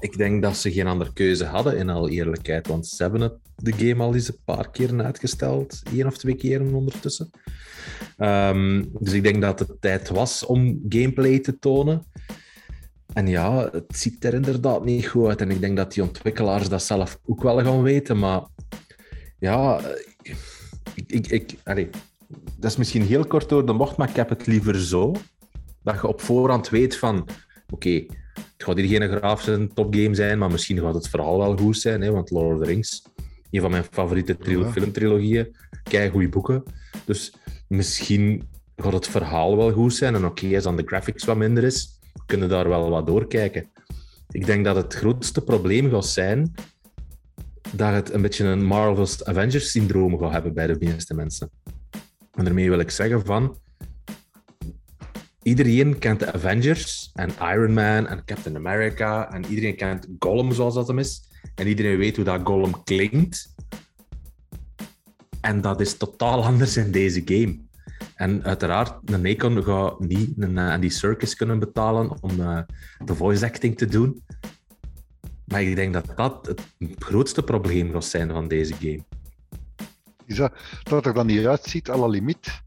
Ik 0.00 0.16
denk 0.16 0.42
dat 0.42 0.56
ze 0.56 0.72
geen 0.72 0.86
andere 0.86 1.12
keuze 1.12 1.44
hadden, 1.44 1.76
in 1.76 1.90
al 1.90 2.08
eerlijkheid. 2.08 2.66
Want 2.66 2.86
ze 2.86 3.02
hebben 3.02 3.20
het, 3.20 3.34
de 3.56 3.72
game 3.72 4.02
al 4.02 4.14
eens 4.14 4.28
een 4.28 4.38
paar 4.44 4.70
keer 4.70 5.04
uitgesteld. 5.04 5.82
één 5.92 6.06
of 6.06 6.16
twee 6.16 6.34
keer 6.34 6.74
ondertussen. 6.74 7.30
Um, 8.18 8.90
dus 8.98 9.12
ik 9.12 9.22
denk 9.22 9.40
dat 9.40 9.58
het 9.58 9.80
tijd 9.80 10.08
was 10.08 10.46
om 10.46 10.80
gameplay 10.88 11.38
te 11.38 11.58
tonen. 11.58 12.04
En 13.14 13.26
ja, 13.26 13.68
het 13.72 13.96
ziet 13.96 14.24
er 14.24 14.34
inderdaad 14.34 14.84
niet 14.84 15.06
goed 15.06 15.26
uit. 15.26 15.40
En 15.40 15.50
ik 15.50 15.60
denk 15.60 15.76
dat 15.76 15.92
die 15.92 16.02
ontwikkelaars 16.02 16.68
dat 16.68 16.82
zelf 16.82 17.18
ook 17.26 17.42
wel 17.42 17.62
gaan 17.62 17.82
weten. 17.82 18.18
Maar 18.18 18.42
ja, 19.38 19.80
ik, 20.94 21.04
ik, 21.06 21.26
ik, 21.26 21.54
allez, 21.64 21.86
dat 22.58 22.70
is 22.70 22.76
misschien 22.76 23.02
heel 23.02 23.26
kort 23.26 23.48
door 23.48 23.66
de 23.66 23.74
bocht, 23.74 23.96
maar 23.96 24.08
ik 24.08 24.16
heb 24.16 24.28
het 24.28 24.46
liever 24.46 24.80
zo. 24.80 25.14
Dat 25.82 25.94
je 25.94 26.06
op 26.06 26.20
voorhand 26.20 26.68
weet 26.68 26.96
van, 26.96 27.28
oké, 27.70 28.04
het 28.34 28.46
gaat 28.56 28.76
hier 28.76 29.00
geen 29.00 29.08
grafische 29.08 29.68
topgame 29.74 30.14
zijn, 30.14 30.38
maar 30.38 30.50
misschien 30.50 30.78
gaat 30.78 30.94
het 30.94 31.08
verhaal 31.08 31.38
wel 31.38 31.56
goed 31.56 31.78
zijn. 31.78 32.00
Hè, 32.00 32.10
want 32.10 32.30
Lord 32.30 32.56
of 32.56 32.62
the 32.62 32.70
Rings, 32.72 33.02
een 33.50 33.60
van 33.60 33.70
mijn 33.70 33.84
favoriete 33.90 34.36
trilo- 34.36 34.70
filmtrilogieën, 34.70 35.56
kei 35.82 36.10
goede 36.10 36.28
boeken. 36.28 36.62
Dus 37.04 37.34
misschien 37.68 38.48
gaat 38.76 38.92
het 38.92 39.08
verhaal 39.08 39.56
wel 39.56 39.72
goed 39.72 39.94
zijn. 39.94 40.14
En 40.14 40.24
oké, 40.24 40.54
als 40.54 40.64
dan 40.64 40.76
de 40.76 40.82
graphics 40.86 41.24
wat 41.24 41.36
minder 41.36 41.64
is, 41.64 42.00
kunnen 42.26 42.48
daar 42.48 42.68
wel 42.68 42.90
wat 42.90 43.06
doorkijken. 43.06 43.70
Ik 44.30 44.46
denk 44.46 44.64
dat 44.64 44.76
het 44.76 44.94
grootste 44.94 45.40
probleem 45.40 45.90
gaat 45.90 46.06
zijn 46.06 46.54
dat 47.72 47.92
het 47.92 48.12
een 48.12 48.22
beetje 48.22 48.44
een 48.44 48.64
Marvel's 48.64 49.24
Avengers-syndroom 49.24 50.18
gaat 50.18 50.32
hebben 50.32 50.54
bij 50.54 50.66
de 50.66 50.76
meeste 50.80 51.14
mensen. 51.14 51.50
En 52.32 52.44
daarmee 52.44 52.68
wil 52.68 52.78
ik 52.78 52.90
zeggen 52.90 53.24
van... 53.24 53.58
Iedereen 55.42 55.98
kent 55.98 56.18
de 56.18 56.32
Avengers 56.32 57.10
en 57.14 57.30
Iron 57.40 57.72
Man 57.72 58.06
en 58.06 58.24
Captain 58.24 58.56
America 58.56 59.32
en 59.32 59.44
iedereen 59.44 59.76
kent 59.76 60.06
Gollum 60.18 60.52
zoals 60.52 60.74
dat 60.74 60.88
hem 60.88 60.98
is. 60.98 61.22
En 61.54 61.66
iedereen 61.66 61.98
weet 61.98 62.16
hoe 62.16 62.24
dat 62.24 62.40
Gollum 62.44 62.84
klinkt. 62.84 63.54
En 65.40 65.60
dat 65.60 65.80
is 65.80 65.96
totaal 65.96 66.44
anders 66.50 66.76
in 66.76 66.90
deze 66.90 67.22
game. 67.24 67.63
En 68.14 68.44
uiteraard, 68.44 69.10
een 69.10 69.20
Nacon 69.20 69.62
gaat 69.62 70.00
niet 70.00 70.32
een 70.36 70.58
Andy 70.58 70.88
Circus 70.88 71.34
kunnen 71.34 71.58
betalen 71.58 72.22
om 72.22 72.40
uh, 72.40 72.58
de 73.04 73.14
voice 73.14 73.44
acting 73.44 73.78
te 73.78 73.86
doen. 73.86 74.22
Maar 75.44 75.62
ik 75.62 75.76
denk 75.76 75.92
dat 75.92 76.06
dat 76.16 76.46
het 76.46 76.60
grootste 76.98 77.42
probleem 77.42 77.92
gaat 77.92 78.04
zijn 78.04 78.30
van 78.30 78.48
deze 78.48 78.74
game. 78.74 79.04
Is 80.26 80.36
dat, 80.36 80.52
dat 80.82 81.06
er 81.06 81.14
dan 81.14 81.26
niet 81.26 81.46
uitziet, 81.46 81.90
à 81.90 81.96
la 81.96 82.06
limiet. 82.06 82.62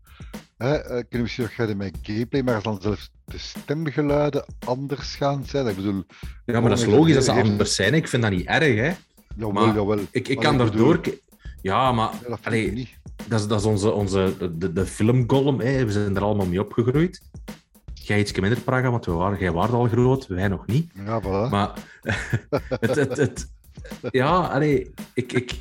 Hè, 0.58 0.76
uh, 0.76 0.88
kunnen 0.88 1.22
misschien 1.22 1.44
nog 1.44 1.54
verder 1.54 1.78
met 1.78 1.98
gameplay, 2.02 2.42
maar 2.42 2.62
dan 2.62 2.82
zelfs 2.82 3.12
de 3.26 3.38
stemgeluiden 3.38 4.46
anders 4.60 5.16
gaan 5.16 5.46
zijn. 5.46 5.68
Ik 5.68 5.76
bedoel, 5.76 6.04
ja, 6.46 6.60
maar 6.60 6.70
dat 6.70 6.80
is 6.80 6.86
logisch 6.86 7.14
dat 7.14 7.24
ze 7.24 7.32
anders 7.32 7.76
zijn. 7.76 7.94
Ik 7.94 8.08
vind 8.08 8.22
dat 8.22 8.32
niet 8.32 8.46
erg, 8.46 8.76
hè. 8.76 8.92
Jawel, 9.36 9.52
maar 9.52 9.76
jawel. 9.76 10.00
Ik, 10.12 10.28
ik 10.28 10.40
kan 10.40 10.58
daardoor... 10.58 11.02
Ja, 11.62 11.92
maar... 11.92 12.14
Ja, 12.28 12.38
allee, 12.44 12.97
dat 13.27 13.39
is, 13.39 13.47
dat 13.47 13.60
is 13.60 13.65
onze, 13.65 13.91
onze, 13.91 14.34
de, 14.58 14.73
de 14.73 14.86
filmgolem. 14.86 15.60
Hè. 15.60 15.86
We 15.86 15.91
zijn 15.91 16.15
er 16.15 16.21
allemaal 16.21 16.45
mee 16.45 16.62
opgegroeid. 16.62 17.21
Jij 17.93 18.19
iets 18.19 18.39
minder, 18.39 18.60
Praga, 18.60 18.91
want 18.91 19.06
we 19.06 19.12
waren, 19.12 19.39
jij 19.39 19.51
was 19.51 19.69
al 19.69 19.88
groot, 19.88 20.27
wij 20.27 20.47
nog 20.47 20.65
niet. 20.65 20.91
Ja, 21.06 21.21
voilà. 21.21 21.49
Maar 21.49 21.73
het, 22.80 22.95
het, 22.95 23.17
het, 23.17 23.51
ja, 24.12 24.39
allee, 24.39 24.93
ik, 25.13 25.34
ik, 25.34 25.51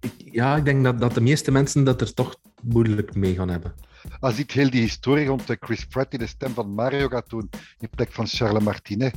ik, 0.00 0.12
ja, 0.16 0.56
ik 0.56 0.64
denk 0.64 0.84
dat, 0.84 1.00
dat 1.00 1.14
de 1.14 1.20
meeste 1.20 1.50
mensen 1.50 1.84
dat 1.84 2.00
er 2.00 2.14
toch 2.14 2.36
moeilijk 2.62 3.14
mee 3.14 3.34
gaan 3.34 3.48
hebben. 3.48 3.74
Als 4.20 4.38
ik 4.38 4.50
heel 4.50 4.70
die 4.70 4.80
historie 4.80 5.26
rond 5.26 5.56
Chris 5.60 5.86
Pratt 5.86 6.10
die 6.10 6.18
de 6.18 6.26
stem 6.26 6.54
van 6.54 6.74
Mario 6.74 7.08
gaat 7.08 7.30
doen 7.30 7.50
in 7.78 7.90
plek 7.90 8.12
van 8.12 8.26
Charles 8.26 8.62
Martinet. 8.62 9.14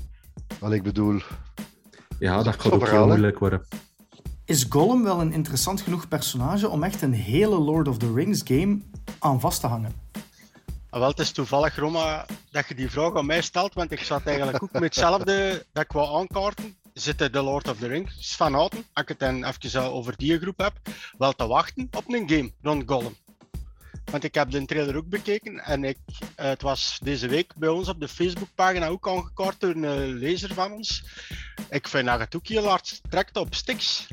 Wel, 0.59 0.73
ik 0.73 0.83
bedoel... 0.83 1.21
Ja, 2.19 2.43
dat 2.43 2.61
gaat 2.61 2.71
ook 2.71 2.79
verhaal, 2.79 2.97
heel 2.97 3.07
moeilijk 3.07 3.39
worden. 3.39 3.65
Is 4.51 4.65
Gollum 4.69 5.03
wel 5.03 5.21
een 5.21 5.33
interessant 5.33 5.81
genoeg 5.81 6.07
personage 6.07 6.69
om 6.69 6.83
echt 6.83 7.01
een 7.01 7.13
hele 7.13 7.59
Lord 7.59 7.87
of 7.87 7.97
the 7.97 8.13
Rings 8.13 8.41
game 8.43 8.79
aan 9.19 9.39
vast 9.39 9.59
te 9.59 9.67
hangen? 9.67 9.93
Ah, 10.89 10.99
wel, 10.99 11.09
het 11.09 11.19
is 11.19 11.31
toevallig, 11.31 11.75
Roma, 11.75 12.25
dat 12.49 12.67
je 12.67 12.75
die 12.75 12.89
vraag 12.89 13.15
aan 13.15 13.25
mij 13.25 13.41
stelt, 13.41 13.73
want 13.73 13.91
ik 13.91 13.99
zat 13.99 14.25
eigenlijk 14.25 14.63
ook 14.63 14.71
met 14.71 14.81
hetzelfde 14.83 15.65
dat 15.73 15.83
ik 15.83 15.91
wou 15.91 16.19
aankaarten. 16.19 16.75
Zitten 16.93 17.31
de 17.31 17.41
Lord 17.41 17.69
of 17.69 17.77
the 17.77 17.87
Rings 17.87 18.35
fanaten, 18.35 18.77
als 18.93 19.03
ik 19.03 19.07
het 19.07 19.19
dan 19.19 19.45
even 19.45 19.91
over 19.91 20.17
die 20.17 20.39
groep 20.39 20.57
heb, 20.57 20.73
wel 21.17 21.33
te 21.33 21.47
wachten 21.47 21.87
op 21.91 22.03
een 22.07 22.29
game 22.29 22.51
rond 22.61 22.83
Gollum. 22.85 23.15
Want 24.11 24.23
ik 24.23 24.35
heb 24.35 24.51
de 24.51 24.65
trailer 24.65 24.95
ook 24.95 25.09
bekeken 25.09 25.59
en 25.59 25.83
ik, 25.83 25.97
eh, 26.35 26.45
het 26.45 26.61
was 26.61 26.99
deze 27.03 27.27
week 27.27 27.55
bij 27.55 27.69
ons 27.69 27.87
op 27.87 27.99
de 27.99 28.07
Facebookpagina 28.07 28.87
ook 28.87 29.07
aangekaart 29.07 29.59
door 29.59 29.75
een 29.75 29.85
eh, 29.85 30.19
lezer 30.19 30.53
van 30.53 30.71
ons. 30.71 31.03
Ik 31.69 31.87
vind 31.87 32.05
dat 32.05 32.19
het 32.19 32.35
ook 32.35 32.47
heel 32.47 32.67
hard 32.67 33.01
trekt 33.09 33.37
op 33.37 33.55
sticks. 33.55 34.07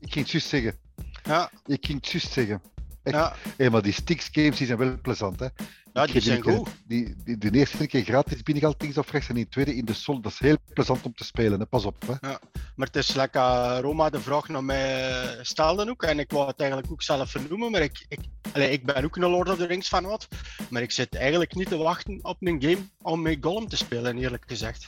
Ik 0.00 0.12
ging 0.12 0.24
het 0.24 0.30
juist 0.30 0.48
zeggen. 0.48 0.74
Ja, 1.22 1.50
Ik 1.66 1.86
ging 1.86 2.00
het 2.00 2.10
juist 2.10 2.32
zeggen. 2.32 2.62
Echt. 3.02 3.16
ja, 3.16 3.34
Hé, 3.56 3.70
maar 3.70 3.82
die 3.82 3.92
Stix 3.92 4.28
games 4.32 4.56
die 4.58 4.66
zijn 4.66 4.78
wel 4.78 4.98
plezant, 5.02 5.40
hè? 5.40 5.46
ja 5.92 6.06
die 6.06 6.20
zijn 6.20 6.42
goed. 6.42 6.68
Die, 6.86 7.14
die, 7.24 7.38
de 7.38 7.50
eerste 7.50 7.86
keer 7.86 8.02
gratis 8.04 8.42
binnengehaald 8.42 8.82
links 8.82 8.98
of 8.98 9.10
rechts 9.10 9.28
en 9.28 9.34
die 9.34 9.48
tweede 9.48 9.76
in 9.76 9.84
de 9.84 9.92
sol. 9.92 10.20
Dat 10.20 10.32
is 10.32 10.38
heel 10.38 10.56
plezant 10.74 11.02
om 11.04 11.14
te 11.14 11.24
spelen, 11.24 11.60
hè? 11.60 11.66
pas 11.66 11.84
op. 11.84 12.04
Hè? 12.06 12.28
Maar 12.76 12.86
het 12.86 12.96
is 12.96 13.14
lekker 13.14 13.40
uh, 13.40 13.78
Roma 13.80 14.10
de 14.10 14.20
vraag 14.20 14.48
naar 14.48 14.64
mij 14.64 15.10
eh, 15.22 15.38
stelde 15.42 15.90
ook. 15.90 16.02
En 16.02 16.18
ik 16.18 16.30
wou 16.30 16.46
het 16.46 16.60
eigenlijk 16.60 16.92
ook 16.92 17.02
zelf 17.02 17.30
vernoemen. 17.30 17.70
Maar 17.70 17.80
ik, 17.82 18.04
ik, 18.08 18.18
allee, 18.52 18.70
ik 18.70 18.84
ben 18.86 19.04
ook 19.04 19.16
een 19.16 19.30
Lord 19.30 19.48
of 19.50 19.56
the 19.56 19.66
Rings 19.66 19.88
fan 19.88 20.04
wat. 20.04 20.28
Maar 20.70 20.82
ik 20.82 20.90
zit 20.90 21.14
eigenlijk 21.16 21.54
niet 21.54 21.68
te 21.68 21.76
wachten 21.76 22.18
op 22.22 22.36
een 22.40 22.62
game 22.62 22.78
om 23.02 23.22
met 23.22 23.38
Gollum 23.40 23.68
te 23.68 23.76
spelen, 23.76 24.18
eerlijk 24.18 24.44
gezegd. 24.46 24.84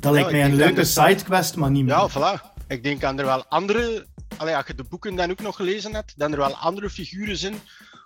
Dat 0.00 0.12
lijkt 0.12 0.28
ik 0.28 0.34
mij 0.34 0.44
een 0.44 0.54
leuke 0.54 0.74
de- 0.74 0.84
sidequest, 0.84 1.56
maar 1.56 1.70
niet 1.70 1.84
meer. 1.84 1.94
Ja, 1.94 2.08
voilà. 2.10 2.56
Ik 2.68 2.82
denk 2.82 3.04
aan 3.04 3.18
er 3.18 3.24
wel 3.24 3.44
andere. 3.46 4.06
Allee, 4.36 4.56
als 4.56 4.66
je 4.66 4.74
de 4.74 4.84
boeken 4.84 5.14
dan 5.14 5.30
ook 5.30 5.40
nog 5.40 5.56
gelezen 5.56 5.94
hebt, 5.94 6.18
dan 6.18 6.32
er 6.32 6.38
wel 6.38 6.56
andere 6.56 6.90
figuren 6.90 7.36
zijn 7.36 7.54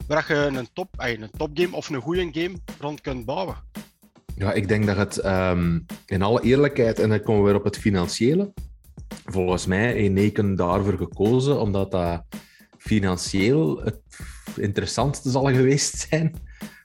waar 0.06 0.24
je 0.28 0.34
een, 0.34 0.68
top, 0.72 0.88
een 0.96 1.30
topgame 1.36 1.76
of 1.76 1.88
een 1.88 2.00
goede 2.00 2.28
game 2.32 2.58
rond 2.80 3.00
kunt 3.00 3.24
bouwen. 3.24 3.56
Ja, 4.36 4.52
ik 4.52 4.68
denk 4.68 4.86
dat 4.86 4.96
het 4.96 5.18
ehm, 5.18 5.78
in 6.06 6.22
alle 6.22 6.42
eerlijkheid, 6.42 6.98
en 6.98 7.08
dan 7.08 7.22
komen 7.22 7.42
we 7.42 7.48
weer 7.48 7.58
op 7.58 7.64
het 7.64 7.78
financiële. 7.78 8.52
Volgens 9.24 9.66
mij 9.66 9.92
heeft 9.92 10.12
Neken 10.12 10.56
daarvoor 10.56 10.96
gekozen, 10.96 11.60
omdat 11.60 11.90
dat 11.90 12.22
financieel 12.78 13.82
het 13.82 14.00
interessantste 14.56 15.30
zal 15.30 15.44
geweest 15.44 16.06
zijn. 16.08 16.34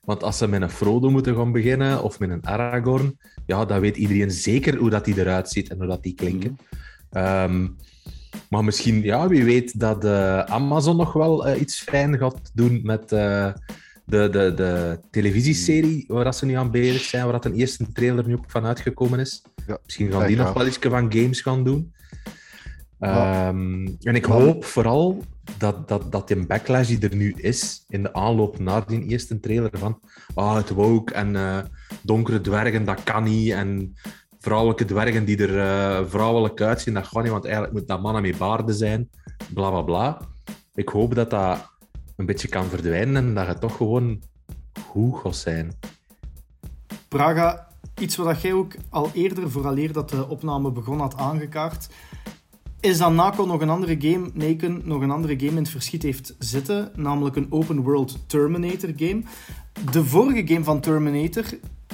Want 0.02 0.24
als 0.24 0.38
ze 0.38 0.48
met 0.48 0.62
een 0.62 0.70
Frodo 0.70 1.10
moeten 1.10 1.36
gaan 1.36 1.52
beginnen, 1.52 2.04
of 2.04 2.20
met 2.20 2.30
een 2.30 2.46
Aragorn, 2.46 3.20
ja, 3.46 3.66
dan 3.66 3.80
weet 3.80 3.98
iedereen 3.98 4.32
zeker 4.32 4.78
hoe 4.78 4.90
dat 4.90 5.06
die 5.06 5.20
eruit 5.20 5.50
ziet 5.50 5.70
en 5.70 5.78
hoe 5.78 5.88
dat 5.88 6.04
die 6.04 6.14
klinken. 6.14 6.58
Ehm, 7.10 7.68
maar 8.50 8.64
misschien, 8.64 9.04
ja, 9.04 9.28
wie 9.28 9.44
weet 9.44 9.80
dat 9.80 10.06
eh, 10.06 10.40
Amazon 10.40 10.98
nog 10.98 11.14
wel 11.14 11.48
eh, 11.48 11.62
iets 11.62 11.80
fijn 11.80 12.18
gaat 12.18 12.52
doen 12.54 12.80
met 12.84 13.12
eh, 13.12 13.52
de, 14.06 14.30
de, 14.30 14.54
de 14.56 15.00
televisieserie 15.12 16.06
waar 16.08 16.24
dat 16.24 16.36
ze 16.36 16.46
nu 16.46 16.54
aan 16.54 16.72
bezig 16.72 17.02
zijn, 17.02 17.24
waar 17.24 17.34
dat 17.34 17.46
een 17.46 17.54
eerste 17.54 17.92
trailer 17.92 18.28
nu 18.28 18.36
ook 18.36 18.52
van 18.52 18.66
uitgekomen 18.66 19.20
is. 19.20 19.42
Ja, 19.68 19.78
Misschien 19.84 20.12
gaan 20.12 20.28
die 20.28 20.38
nog 20.38 20.54
wel 20.54 20.68
iets 20.68 20.78
van 20.82 21.12
games 21.14 21.42
gaan 21.42 21.64
doen. 21.64 21.94
Ja. 23.00 23.48
Ehm, 23.48 23.88
en 24.02 24.16
ik 24.16 24.26
hoop 24.26 24.66
vooral 24.66 25.24
dat, 25.58 25.88
dat, 25.88 26.12
dat 26.12 26.28
die 26.28 26.46
backlash 26.46 26.88
die 26.88 27.10
er 27.10 27.16
nu 27.16 27.34
is, 27.38 27.86
in 27.90 28.04
de 28.04 28.14
aanloop 28.14 28.60
naar 28.60 28.88
die 28.88 29.04
eerste 29.04 29.40
trailer 29.40 29.70
van 29.74 30.00
ah, 30.34 30.56
het 30.56 30.70
woke 30.70 31.14
en 31.14 31.36
donkere 32.02 32.42
dwergen, 32.42 32.86
dat 32.86 33.04
kan 33.04 33.24
niet. 33.24 33.52
En 33.52 33.96
vrouwelijke 34.48 34.86
dwergen 34.86 35.26
die 35.26 35.48
er 35.48 35.60
eh, 35.60 36.06
vrouwelijk 36.10 36.62
uitzien, 36.62 36.94
dat 36.94 37.08
gaat 37.08 37.24
niet, 37.24 37.32
want 37.32 37.46
eigenlijk 37.46 37.74
moet 37.74 37.88
dat 37.88 38.02
mannen 38.02 38.22
met 38.22 38.38
baarden 38.38 38.76
zijn. 38.76 39.10
Bla 39.54 39.70
bla 39.70 39.82
bla. 39.82 40.18
Ik 40.74 40.90
hoop 40.90 41.16
dat 41.16 41.30
dat 41.30 41.72
een 42.16 42.26
beetje 42.26 42.48
kan 42.48 42.66
verdwijnen 42.66 43.16
en 43.16 43.34
dat 43.34 43.48
het 43.48 43.60
toch 43.60 43.76
gewoon 43.76 44.22
goed 44.90 45.36
zijn. 45.36 45.74
Praga, 47.08 47.68
iets 48.00 48.16
wat 48.16 48.42
jij 48.42 48.54
ook 48.54 48.76
al 48.90 49.10
eerder, 49.14 49.52
vooraleer 49.52 49.94
dat 49.94 50.10
de 50.10 50.28
opname 50.28 50.72
begon, 50.72 51.00
had 51.00 51.18
aangekaart. 51.18 51.90
Is 52.80 52.98
dat 52.98 53.14
Nako 53.14 53.46
nog 53.46 53.62
een 53.62 53.70
andere 53.70 53.96
game, 54.00 54.30
Naken, 54.34 54.82
nog 54.84 55.02
een 55.02 55.12
andere 55.12 55.40
game 55.40 55.52
in 55.52 55.58
het 55.58 55.70
verschiet 55.70 56.04
heeft 56.04 56.36
zitten, 56.40 56.92
namelijk 56.96 57.36
een 57.36 57.52
open 57.52 57.82
world 57.82 58.30
Terminator 58.30 58.92
game. 58.96 59.22
De 59.92 60.04
vorige 60.04 60.48
game 60.48 60.64
van 60.64 60.80
Terminator 60.80 61.46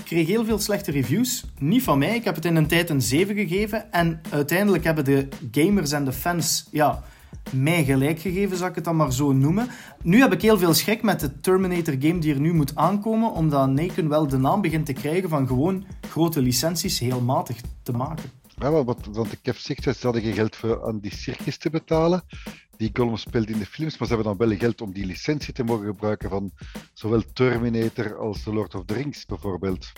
kreeg 0.04 0.28
heel 0.28 0.46
veel 0.46 0.60
slechte 0.60 0.92
reviews. 0.92 1.46
Niet 1.60 1.84
van 1.84 1.98
mij, 1.98 2.16
ik 2.16 2.24
heb 2.24 2.36
het 2.36 2.46
in 2.46 2.56
een 2.56 2.68
tijd 2.68 2.90
een 2.90 3.02
7 3.02 3.36
gegeven. 3.36 3.92
En 3.92 4.22
uiteindelijk 4.30 4.84
hebben 4.84 5.06
de 5.06 5.28
gamers 5.52 5.92
en 5.92 6.06
de 6.06 6.14
fans 6.14 6.68
ja, 6.72 7.04
mij 7.52 7.84
gelijk 7.84 8.20
gegeven, 8.20 8.58
zal 8.58 8.68
ik 8.68 8.76
het 8.76 8.84
dan 8.84 8.96
maar 8.96 9.14
zo 9.14 9.32
noemen. 9.32 9.68
Nu 10.02 10.20
heb 10.20 10.34
ik 10.34 10.42
heel 10.42 10.58
veel 10.58 10.74
schrik 10.74 11.02
met 11.02 11.20
de 11.20 11.40
Terminator 11.40 11.96
game 12.00 12.20
die 12.20 12.34
er 12.34 12.40
nu 12.40 12.54
moet 12.54 12.76
aankomen, 12.76 13.32
omdat 13.32 13.70
Naken 13.70 14.10
wel 14.10 14.28
de 14.28 14.38
naam 14.38 14.62
begint 14.62 14.86
te 14.86 14.94
krijgen 14.94 15.30
van 15.30 15.48
gewoon 15.48 15.86
grote 16.10 16.42
licenties 16.42 17.00
heel 17.00 17.22
matig 17.22 17.58
te 17.84 17.92
maken. 17.92 18.32
Ja, 18.56 18.84
wat, 18.84 18.98
want 19.12 19.30
de 19.30 19.38
Kev 19.42 19.58
zegt, 19.58 19.84
ze 19.84 19.98
hadden 20.02 20.22
geen 20.22 20.34
geld 20.34 20.56
voor 20.56 20.86
aan 20.86 21.00
die 21.00 21.16
circus 21.16 21.58
te 21.58 21.70
betalen. 21.70 22.24
Die 22.84 22.92
Gollum 22.94 23.18
speelt 23.18 23.50
in 23.50 23.60
de 23.60 23.66
films, 23.66 23.98
maar 23.98 24.08
ze 24.08 24.14
hebben 24.16 24.38
dan 24.38 24.48
wel 24.48 24.58
geld 24.58 24.82
om 24.82 24.92
die 24.94 25.06
licentie 25.06 25.54
te 25.54 25.64
mogen 25.64 25.86
gebruiken 25.86 26.30
van 26.30 26.52
zowel 26.94 27.24
Terminator 27.34 28.18
als 28.18 28.44
The 28.44 28.54
Lord 28.54 28.76
of 28.76 28.86
the 28.86 28.94
Rings 28.94 29.26
bijvoorbeeld. 29.26 29.92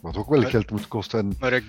Wat 0.00 0.16
ook 0.16 0.28
wel 0.28 0.40
Maar- 0.40 0.50
geld 0.50 0.70
moet 0.70 0.88
kosten. 0.88 1.18
En 1.18 1.32
Maar 1.38 1.52
ik, 1.52 1.64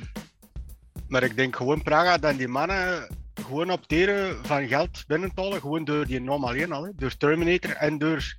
maar 1.08 1.24
ik 1.24 1.36
denk 1.36 1.56
gewoon, 1.56 1.82
Praga, 1.82 2.18
dat 2.18 2.38
die 2.38 2.48
mannen 2.48 3.08
gewoon 3.46 3.72
opteren 3.72 4.46
van 4.46 4.68
geld 4.68 5.04
binnen 5.08 5.34
te 5.34 5.42
halen, 5.42 5.60
gewoon 5.60 5.84
door 5.84 6.06
die 6.06 6.22
norm 6.22 6.44
alleen 6.44 6.72
al, 6.72 6.84
hè. 6.84 6.90
door 6.96 7.18
Terminator 7.18 7.72
en 7.72 7.98
door 7.98 8.36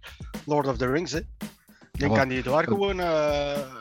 Lord 0.47 0.67
of 0.67 0.77
the 0.77 0.87
Rings. 0.91 1.13
Hè. 1.13 1.19
Ik 1.19 1.27
denk 1.93 2.11
maar- 2.11 2.21
kan 2.21 2.29
die 2.29 2.43
daar 2.43 2.65
gewoon 2.65 3.01
eh, 3.01 3.07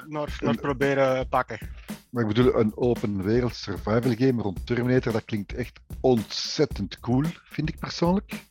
naar, 0.08 0.38
naar 0.40 0.58
proberen 0.58 1.28
pakken. 1.28 1.60
Maar 2.12 2.24
ik 2.24 2.34
bedoel, 2.34 2.56
een 2.56 2.78
open 2.78 3.24
wereld 3.24 3.56
survival 3.56 4.16
game 4.18 4.42
rond 4.42 4.66
Terminator, 4.66 5.12
dat 5.14 5.26
klinkt 5.26 5.54
echt 5.54 5.80
ontzettend 6.00 7.00
cool, 7.00 7.24
vind 7.44 7.70
ik 7.70 7.80
persoonlijk. 7.80 8.46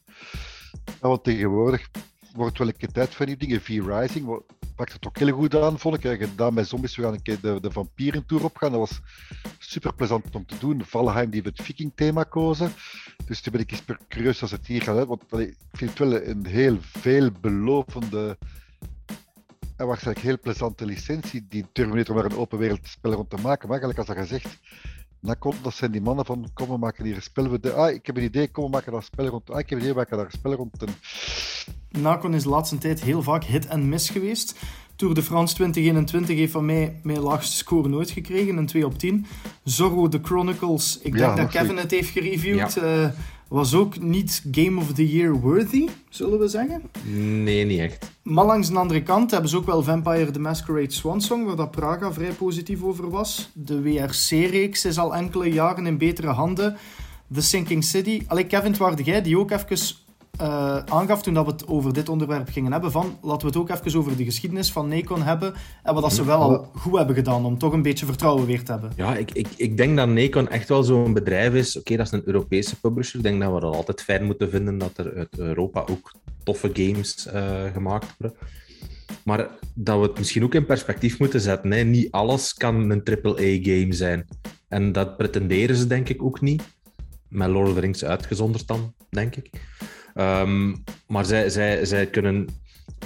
Want 1.00 1.24
tegenwoordig 1.24 1.88
wordt 2.34 2.58
wel 2.58 2.68
een 2.68 2.76
keer 2.76 2.92
tijd 2.92 3.14
van 3.14 3.26
die 3.26 3.36
dingen. 3.36 3.60
V-Rising 3.60 4.42
pakt 4.76 4.92
het 4.92 5.06
ook 5.06 5.18
heel 5.18 5.32
goed 5.32 5.56
aan, 5.56 5.78
vond 5.78 5.96
ik. 5.96 6.04
En 6.04 6.16
gedaan 6.28 6.54
met 6.54 6.68
zombies, 6.68 6.96
we 6.96 7.02
gaan 7.02 7.12
een 7.12 7.22
keer 7.22 7.40
de, 7.40 7.60
de 7.60 7.70
vampirentour 7.70 8.44
opgaan. 8.44 8.70
Dat 8.70 8.80
was 8.80 9.00
super 9.58 9.94
plezant 9.94 10.34
om 10.34 10.46
te 10.46 10.58
doen. 10.58 10.84
Valheim 10.84 11.30
die 11.30 11.42
het 11.42 11.62
viking 11.62 11.92
thema 11.94 12.22
kozen. 12.22 12.72
Dus 13.26 13.40
toen 13.40 13.52
ben 13.52 13.60
ik 13.60 13.70
eens 13.70 13.82
per- 13.82 14.00
curieus 14.08 14.42
als 14.42 14.50
het 14.50 14.66
hier 14.66 14.82
gaat. 14.82 15.06
Want 15.06 15.22
ik 15.38 15.56
vind 15.72 15.90
het 15.90 15.98
wel 15.98 16.22
een 16.22 16.46
heel 16.46 16.78
veelbelovende 16.80 18.38
en 19.80 19.86
waarschijnlijk 19.86 20.26
heel 20.26 20.38
plezante 20.38 20.84
licentie, 20.84 21.46
die 21.48 21.66
Terminator 21.72 22.14
maar 22.14 22.24
een 22.24 22.36
open 22.36 22.58
wereld 22.58 22.80
spel 22.82 23.12
rond 23.12 23.30
te 23.30 23.36
maken. 23.36 23.68
Maar 23.68 23.80
eigenlijk 23.80 23.98
als 23.98 24.06
dat 24.06 24.16
gezegd, 24.16 24.58
dan 25.20 25.38
komt, 25.38 25.64
dat 25.64 25.74
zijn 25.74 25.90
die 25.90 26.00
mannen 26.00 26.24
van, 26.24 26.50
kom 26.54 26.68
we 26.68 26.76
maken 26.76 27.04
hier 27.04 27.16
een 27.16 27.22
spel. 27.22 27.50
We 27.50 27.60
de, 27.60 27.72
ah, 27.72 27.94
ik 27.94 28.06
heb 28.06 28.16
een 28.16 28.22
idee, 28.22 28.50
kom 28.50 28.64
we 28.64 28.70
maken 28.70 28.92
daar 28.92 29.00
een 29.00 29.06
spel 29.06 29.26
rond. 29.26 29.50
Ah, 29.50 29.58
ik 29.58 29.68
heb 29.70 29.78
een 29.78 29.84
idee, 29.84 29.92
we 29.94 29.98
maken 29.98 30.16
daar 30.16 30.26
een 30.26 30.32
spel 30.32 30.52
rond. 30.52 30.82
En, 30.82 30.88
Nacon 32.00 32.34
is 32.34 32.42
de 32.42 32.48
laatste 32.48 32.78
tijd 32.78 33.02
heel 33.02 33.22
vaak 33.22 33.44
hit 33.44 33.66
en 33.66 33.88
miss 33.88 34.10
geweest. 34.10 34.58
Tour 34.96 35.14
de 35.14 35.22
France 35.22 35.54
2021 35.54 36.36
heeft 36.36 36.52
van 36.52 36.64
mij 36.64 37.00
mijn 37.02 37.20
laagste 37.20 37.56
score 37.56 37.88
nooit 37.88 38.10
gekregen, 38.10 38.56
een 38.56 38.66
2 38.66 38.86
op 38.86 38.98
10. 38.98 39.26
Zorro 39.64 40.08
The 40.08 40.20
Chronicles, 40.22 40.98
ik 41.02 41.16
Ja, 41.16 41.26
denk 41.26 41.36
dat 41.36 41.62
Kevin 41.62 41.76
het 41.76 41.90
heeft 41.90 42.08
gereviewd, 42.08 42.76
eh, 42.76 43.08
was 43.50 43.74
ook 43.74 44.00
niet 44.00 44.44
Game 44.50 44.80
of 44.80 44.92
the 44.92 45.12
Year 45.12 45.40
worthy, 45.40 45.88
zullen 46.08 46.38
we 46.38 46.48
zeggen. 46.48 46.82
Nee, 47.42 47.64
niet 47.64 47.78
echt. 47.78 48.10
Maar 48.22 48.44
langs 48.44 48.68
de 48.68 48.78
andere 48.78 49.02
kant 49.02 49.30
hebben 49.30 49.50
ze 49.50 49.56
ook 49.56 49.66
wel 49.66 49.82
Vampire 49.82 50.30
the 50.30 50.40
Masquerade 50.40 50.92
Swansong, 50.92 51.46
waar 51.46 51.56
dat 51.56 51.70
Praga 51.70 52.12
vrij 52.12 52.32
positief 52.32 52.82
over 52.82 53.10
was. 53.10 53.50
De 53.54 53.82
WRC-reeks 53.82 54.84
is 54.84 54.98
al 54.98 55.14
enkele 55.14 55.52
jaren 55.52 55.86
in 55.86 55.98
betere 55.98 56.28
handen. 56.28 56.76
The 57.32 57.42
Sinking 57.42 57.84
City. 57.84 58.22
Allee, 58.26 58.46
Kevin, 58.46 58.76
waarde 58.76 59.02
jij 59.02 59.22
die 59.22 59.38
ook 59.38 59.50
even 59.50 59.78
eh, 60.40 60.76
aangaf 60.76 61.22
toen 61.22 61.34
dat 61.34 61.44
we 61.44 61.50
het 61.50 61.66
over 61.66 61.92
dit 61.92 62.08
onderwerp 62.08 62.48
gingen 62.48 62.72
hebben. 62.72 62.90
Van, 62.90 63.18
laten 63.22 63.40
we 63.40 63.46
het 63.46 63.56
ook 63.56 63.70
even 63.70 63.98
over 63.98 64.16
de 64.16 64.24
geschiedenis 64.24 64.72
van 64.72 64.88
Nikon 64.88 65.22
hebben. 65.22 65.54
En 65.82 65.94
wat 65.94 66.02
dat 66.02 66.12
ze 66.12 66.24
wel 66.24 66.40
al 66.40 66.70
goed 66.74 66.96
hebben 66.96 67.14
gedaan 67.14 67.44
om 67.44 67.58
toch 67.58 67.72
een 67.72 67.82
beetje 67.82 68.06
vertrouwen 68.06 68.46
weer 68.46 68.64
te 68.64 68.72
hebben. 68.72 68.92
Ja, 68.96 69.16
ik, 69.16 69.30
ik, 69.30 69.48
ik 69.56 69.76
denk 69.76 69.96
dat 69.96 70.08
Nikon 70.08 70.48
echt 70.48 70.68
wel 70.68 70.82
zo'n 70.82 71.12
bedrijf 71.12 71.54
is. 71.54 71.78
Oké, 71.78 71.96
dat 71.96 72.06
is 72.06 72.12
een 72.12 72.22
Europese 72.24 72.80
publisher. 72.80 73.16
Ik 73.16 73.22
denk 73.22 73.40
dat 73.40 73.52
we 73.52 73.60
dat 73.60 73.74
altijd 73.74 74.02
fijn 74.02 74.24
moeten 74.24 74.50
vinden 74.50 74.78
dat 74.78 74.98
er 74.98 75.16
uit 75.16 75.38
Europa 75.38 75.84
ook 75.90 76.14
toffe 76.44 76.70
games 76.72 77.26
eh, 77.26 77.72
gemaakt 77.72 78.14
worden. 78.18 78.38
Maar 79.24 79.48
dat 79.74 80.00
we 80.00 80.06
het 80.06 80.18
misschien 80.18 80.44
ook 80.44 80.54
in 80.54 80.66
perspectief 80.66 81.18
moeten 81.18 81.40
zetten. 81.40 81.70
Hè. 81.70 81.82
Niet 81.82 82.10
alles 82.10 82.54
kan 82.54 82.90
een 82.90 83.04
AAA-game 83.04 83.92
zijn. 83.92 84.26
En 84.68 84.92
dat 84.92 85.16
pretenderen 85.16 85.76
ze 85.76 85.86
denk 85.86 86.08
ik 86.08 86.22
ook 86.22 86.40
niet. 86.40 86.62
Met 87.28 87.48
Lord 87.48 87.68
of 87.68 87.74
the 87.74 87.80
Rings 87.80 88.04
uitgezonderd 88.04 88.66
dan, 88.66 88.94
denk 89.10 89.36
ik. 89.36 89.50
Ehm, 90.14 90.74
maar 91.06 91.24
zij, 91.24 91.50
zij, 91.50 91.84
zij 91.84 92.06
kunnen 92.06 92.46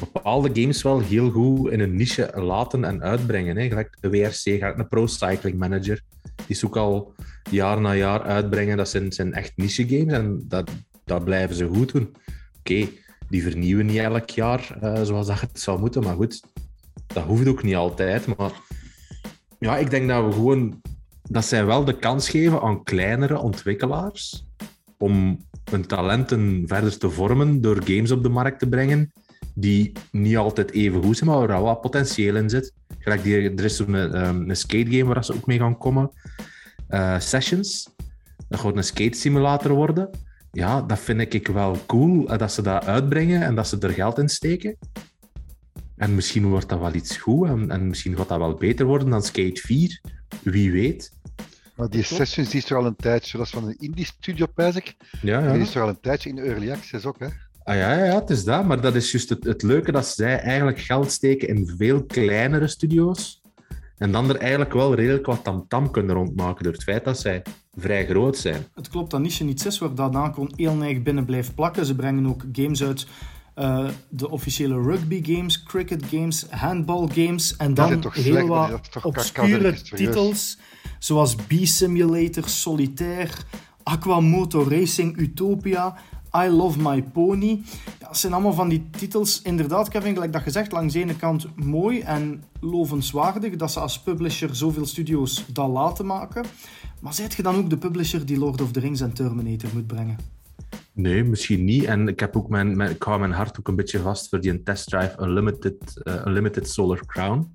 bepaalde 0.01 0.61
games 0.61 0.83
wel 0.83 1.01
heel 1.01 1.31
goed 1.31 1.71
in 1.71 1.81
een 1.81 1.97
niche 1.97 2.31
laten 2.35 2.85
en 2.85 3.03
uitbrengen. 3.03 3.57
Hè. 3.57 3.69
Gelijk 3.69 3.97
de 4.01 4.11
WRC, 4.11 4.45
een 4.45 4.89
Pro 4.89 5.07
Cycling 5.07 5.59
Manager. 5.59 6.03
die 6.47 6.65
ook 6.65 6.77
al 6.77 7.15
jaar 7.51 7.81
na 7.81 7.95
jaar 7.95 8.23
uitbrengen. 8.23 8.77
Dat 8.77 8.89
zijn, 8.89 9.13
zijn 9.13 9.33
echt 9.33 9.53
niche 9.57 9.89
games 9.89 10.13
en 10.13 10.45
dat, 10.49 10.71
dat 11.05 11.25
blijven 11.25 11.57
ze 11.57 11.67
goed 11.67 11.93
doen. 11.93 12.17
Oké, 12.59 12.89
die 13.29 13.43
vernieuwen 13.43 13.87
niet 13.87 13.99
elk 13.99 14.31
jaar 14.31 14.77
uh, 14.83 15.03
zoals 15.03 15.27
dat 15.27 15.41
het 15.41 15.61
zou 15.61 15.81
moeten, 15.81 16.03
maar 16.03 16.15
goed, 16.15 16.43
dat 17.07 17.25
hoeft 17.25 17.49
ook 17.49 17.63
niet 17.63 17.75
altijd. 17.75 18.37
Maar 18.37 18.53
ja, 19.59 19.77
ik 19.77 19.91
denk 19.91 20.09
dat 20.09 20.25
we 20.25 20.33
gewoon 20.33 20.81
dat 21.23 21.45
zij 21.45 21.65
wel 21.65 21.85
de 21.85 21.99
kans 21.99 22.29
geven 22.29 22.61
aan 22.61 22.83
kleinere 22.83 23.39
ontwikkelaars 23.39 24.47
om 24.99 25.45
hun 25.71 25.87
talenten 25.87 26.63
verder 26.67 26.99
te 26.99 27.11
vormen 27.11 27.61
door 27.61 27.83
games 27.85 28.11
op 28.11 28.23
de 28.23 28.29
markt 28.29 28.59
te 28.59 28.69
brengen 28.69 29.13
die 29.55 29.93
niet 30.11 30.37
altijd 30.37 30.71
even 30.71 31.03
goed 31.03 31.17
zijn, 31.17 31.31
maar 31.31 31.47
waar 31.47 31.63
wel 31.63 31.77
potentieel 31.77 32.37
in 32.37 32.51
zit. 32.51 32.73
Gelijk 32.99 33.23
die, 33.23 33.51
er 33.55 33.65
is 33.65 33.79
een 33.79 34.57
skate 34.57 34.91
game 34.91 35.15
waar 35.15 35.25
ze 35.25 35.35
ook 35.35 35.47
mee 35.47 35.59
gaan 35.59 35.79
komen. 35.79 36.11
Uh, 36.89 37.19
Sessions. 37.19 37.89
Dat 38.49 38.61
gaat 38.61 38.77
een 38.77 38.85
skate 38.85 39.17
simulator 39.17 39.73
worden. 39.73 40.11
Ja, 40.53 40.83
dat 40.83 40.99
vind 40.99 41.35
ik 41.35 41.47
wel 41.47 41.79
cool 41.87 42.27
dat 42.27 42.53
ze 42.53 42.63
dat 42.63 42.85
uitbrengen 42.85 43.43
en 43.43 43.55
dat 43.55 43.69
ze 43.69 43.79
er 43.79 43.91
geld 43.91 44.19
in 44.19 44.29
steken. 44.29 44.77
En 45.97 46.15
misschien 46.15 46.47
wordt 46.47 46.69
dat 46.69 46.79
wel 46.79 46.95
iets 46.95 47.17
goed 47.17 47.49
en, 47.49 47.71
en 47.71 47.87
misschien 47.87 48.17
gaat 48.17 48.29
dat 48.29 48.39
wel 48.39 48.55
beter 48.55 48.87
worden 48.87 49.11
dan 49.11 49.23
Skate 49.23 49.61
4. 49.61 50.01
Wie 50.43 50.73
weet. 50.73 51.13
Maar 51.75 51.89
die 51.91 52.03
Sessions 52.03 52.51
die 52.51 52.63
is 52.63 52.71
er 52.71 52.77
al 52.77 52.87
een 52.87 52.97
tijdje. 52.97 53.39
Dat 53.39 53.47
is 53.47 53.53
van 53.53 53.67
een 53.67 53.77
indie 53.79 54.05
studio, 54.05 54.47
pijs 54.47 54.77
ik. 54.77 54.97
Ja, 55.23 55.39
ja. 55.41 55.53
Die 55.53 55.63
is 55.63 55.75
er 55.75 55.83
al 55.83 55.89
een 55.89 56.01
tijdje 56.01 56.29
in 56.29 56.39
Early 56.39 56.71
Access 56.71 57.05
ook, 57.05 57.19
hè. 57.19 57.27
Ah 57.65 57.77
ja, 57.77 58.05
ja, 58.05 58.15
het 58.21 58.31
is 58.31 58.45
dat. 58.45 58.65
Maar 58.65 58.81
dat 58.81 58.95
is 58.95 59.13
juist 59.13 59.29
het, 59.29 59.45
het 59.45 59.63
leuke 59.63 59.93
dat 59.93 60.07
zij 60.07 60.39
eigenlijk 60.41 60.81
geld 60.81 61.13
steken 61.13 61.49
in 61.49 61.73
veel 61.77 62.05
kleinere 62.05 62.69
studio's. 62.69 63.43
En 63.99 64.13
dan 64.13 64.29
er 64.29 64.37
eigenlijk 64.37 64.73
wel 64.73 64.95
redelijk 64.95 65.27
wat 65.27 65.45
tamtam 65.45 65.91
kunnen 65.91 66.15
rondmaken 66.15 66.65
door 66.65 66.73
het 66.73 66.83
feit 66.83 67.05
dat 67.05 67.19
zij 67.19 67.43
vrij 67.77 68.07
groot 68.07 68.37
zijn. 68.37 68.67
Het 68.75 68.89
klopt 68.89 69.11
dat 69.11 69.21
Niche 69.21 69.45
iets 69.45 69.67
is 69.67 69.79
waar 69.79 69.95
dat 69.95 70.13
Nacon 70.13 70.53
heel 70.57 70.75
neig 70.75 71.03
binnen 71.03 71.25
blijft 71.25 71.55
plakken. 71.55 71.87
Ze 71.87 71.95
brengen 71.95 72.27
ook 72.27 72.45
games 72.53 72.83
uit, 72.83 73.07
uh, 73.57 73.89
de 74.09 74.31
officiële 74.31 74.83
rugby 74.83 75.35
games, 75.35 75.63
cricket 75.63 76.05
games, 76.11 76.47
handball 76.51 77.09
games 77.13 77.57
en 77.57 77.75
dan 77.75 78.05
heel 78.13 78.47
wat 78.47 78.81
obscure 79.03 79.83
titels 79.83 80.59
zoals 80.99 81.37
Bee 81.47 81.67
Simulator, 81.67 82.49
Solitaire, 82.49 83.33
Aquamoto 83.83 84.63
Racing 84.63 85.19
Utopia, 85.19 85.97
I 86.37 86.49
Love 86.49 86.79
My 86.81 87.03
Pony. 87.03 87.63
Ja, 88.01 88.07
dat 88.07 88.19
zijn 88.19 88.33
allemaal 88.33 88.53
van 88.53 88.69
die 88.69 88.91
titels, 88.91 89.43
inderdaad, 89.43 89.89
Kevin, 89.89 90.13
gelijk 90.13 90.33
dat 90.33 90.43
gezegd, 90.43 90.73
langs 90.73 90.93
de 90.93 91.01
ene 91.01 91.17
kant 91.17 91.47
mooi 91.57 92.01
en 92.01 92.43
lovenswaardig 92.61 93.57
dat 93.57 93.73
ze 93.73 93.81
als 93.81 94.03
publisher 94.03 94.57
zoveel 94.57 94.87
studio's 94.87 95.45
dat 95.53 95.69
laten 95.69 96.07
maken. 96.07 96.45
Maar 97.01 97.15
zijt 97.15 97.35
je 97.35 97.43
dan 97.43 97.57
ook 97.57 97.71
de 97.71 97.79
publisher 97.79 98.27
die 98.27 98.39
Lord 98.39 98.61
of 98.61 98.71
the 98.71 98.81
Rings 98.81 99.01
en 99.01 99.13
Terminator 99.13 99.71
moet 99.73 99.87
brengen? 99.87 100.17
Nee, 100.93 101.25
misschien 101.25 101.65
niet. 101.65 101.85
En 101.85 102.09
ik, 102.09 102.21
heb 102.21 102.37
ook 102.37 102.49
mijn, 102.49 102.77
mijn, 102.77 102.91
ik 102.91 103.03
hou 103.03 103.19
mijn 103.19 103.33
hart 103.33 103.59
ook 103.59 103.69
een 103.69 103.77
beetje 103.77 103.99
vast 103.99 104.29
voor 104.29 104.41
die 104.41 104.63
Test 104.63 104.89
Drive 104.89 105.23
Unlimited, 105.23 106.01
uh, 106.05 106.15
Unlimited 106.27 106.69
Solar 106.69 107.07
Crown. 107.07 107.53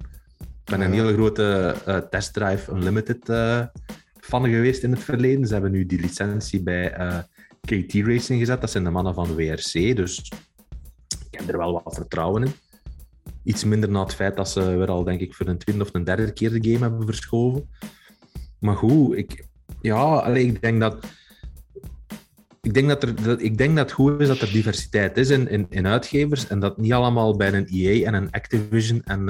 Ben 0.70 0.82
een 0.82 0.94
hele 0.94 1.14
grote 1.14 1.76
uh, 1.88 1.98
Test 1.98 2.34
Drive 2.34 2.72
Unlimited 2.72 3.30
uh, 3.30 3.66
fan 4.20 4.44
geweest 4.44 4.84
in 4.84 4.92
het 4.92 5.04
verleden. 5.04 5.48
Ze 5.48 5.54
hebben 5.54 5.72
nu 5.72 5.86
die 5.86 6.00
licentie 6.00 6.64
bij 6.64 6.90
KT 7.62 7.94
Racing 7.94 8.40
gezet. 8.40 8.62
Dat 8.62 8.72
zijn 8.72 8.84
de 8.84 8.90
mannen 8.90 9.14
van 9.14 9.36
WRC, 9.36 9.96
dus 9.96 10.32
ik 11.32 11.40
heb 11.40 11.50
er 11.50 11.58
wel 11.58 11.82
wat 11.84 11.96
vertrouwen 11.96 12.44
in. 12.44 12.52
Iets 13.44 13.64
minder 13.64 13.90
na 13.90 14.04
het 14.04 14.16
feit 14.16 14.36
dat 14.36 14.50
ze 14.50 14.78
weer 14.78 14.88
al, 14.88 15.04
denk 15.04 15.20
ik, 15.20 15.34
voor 15.34 15.48
een 15.48 15.58
tweede 15.58 15.84
of 15.84 15.90
een 15.94 16.04
derde 16.04 16.34
keer 16.34 16.62
de 16.62 16.72
game 16.72 16.90
hebben 16.90 17.06
verschoven. 17.06 17.70
Maar 18.60 18.76
goed, 18.76 19.18
ik, 19.18 19.46
ja, 19.82 19.96
alleen, 19.96 20.48
ik 20.48 20.62
denk 20.62 20.80
dat. 20.80 21.06
Ik 22.62 22.74
denk 22.74 22.88
dat, 22.88 23.04
er, 23.04 23.40
ik 23.40 23.58
denk 23.58 23.76
dat 23.76 23.86
het 23.86 23.96
goed 23.96 24.22
is 24.22 24.28
dat 24.28 24.42
er 24.42 24.52
diversiteit 24.52 25.18
is 25.18 25.30
in, 25.30 25.70
in, 25.70 25.88
uitgevers 25.88 26.48
en 26.48 26.60
dat 26.60 26.78
niet 26.78 26.94
allemaal 26.94 27.36
bij 27.36 27.54
een 27.54 27.68
EA 27.68 28.06
en 28.06 28.14
een 28.14 28.32
Activision 28.32 29.02
en 29.04 29.30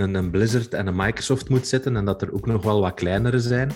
een, 0.00 0.14
een 0.14 0.30
Blizzard 0.30 0.74
en 0.74 0.86
een 0.86 0.96
Microsoft 0.96 1.48
moet 1.48 1.66
zitten 1.66 1.96
en 1.96 2.04
dat 2.04 2.22
er 2.22 2.32
ook 2.32 2.46
nog 2.46 2.62
wel 2.62 2.80
wat 2.80 2.94
kleinere 2.94 3.40
zijn 3.40 3.72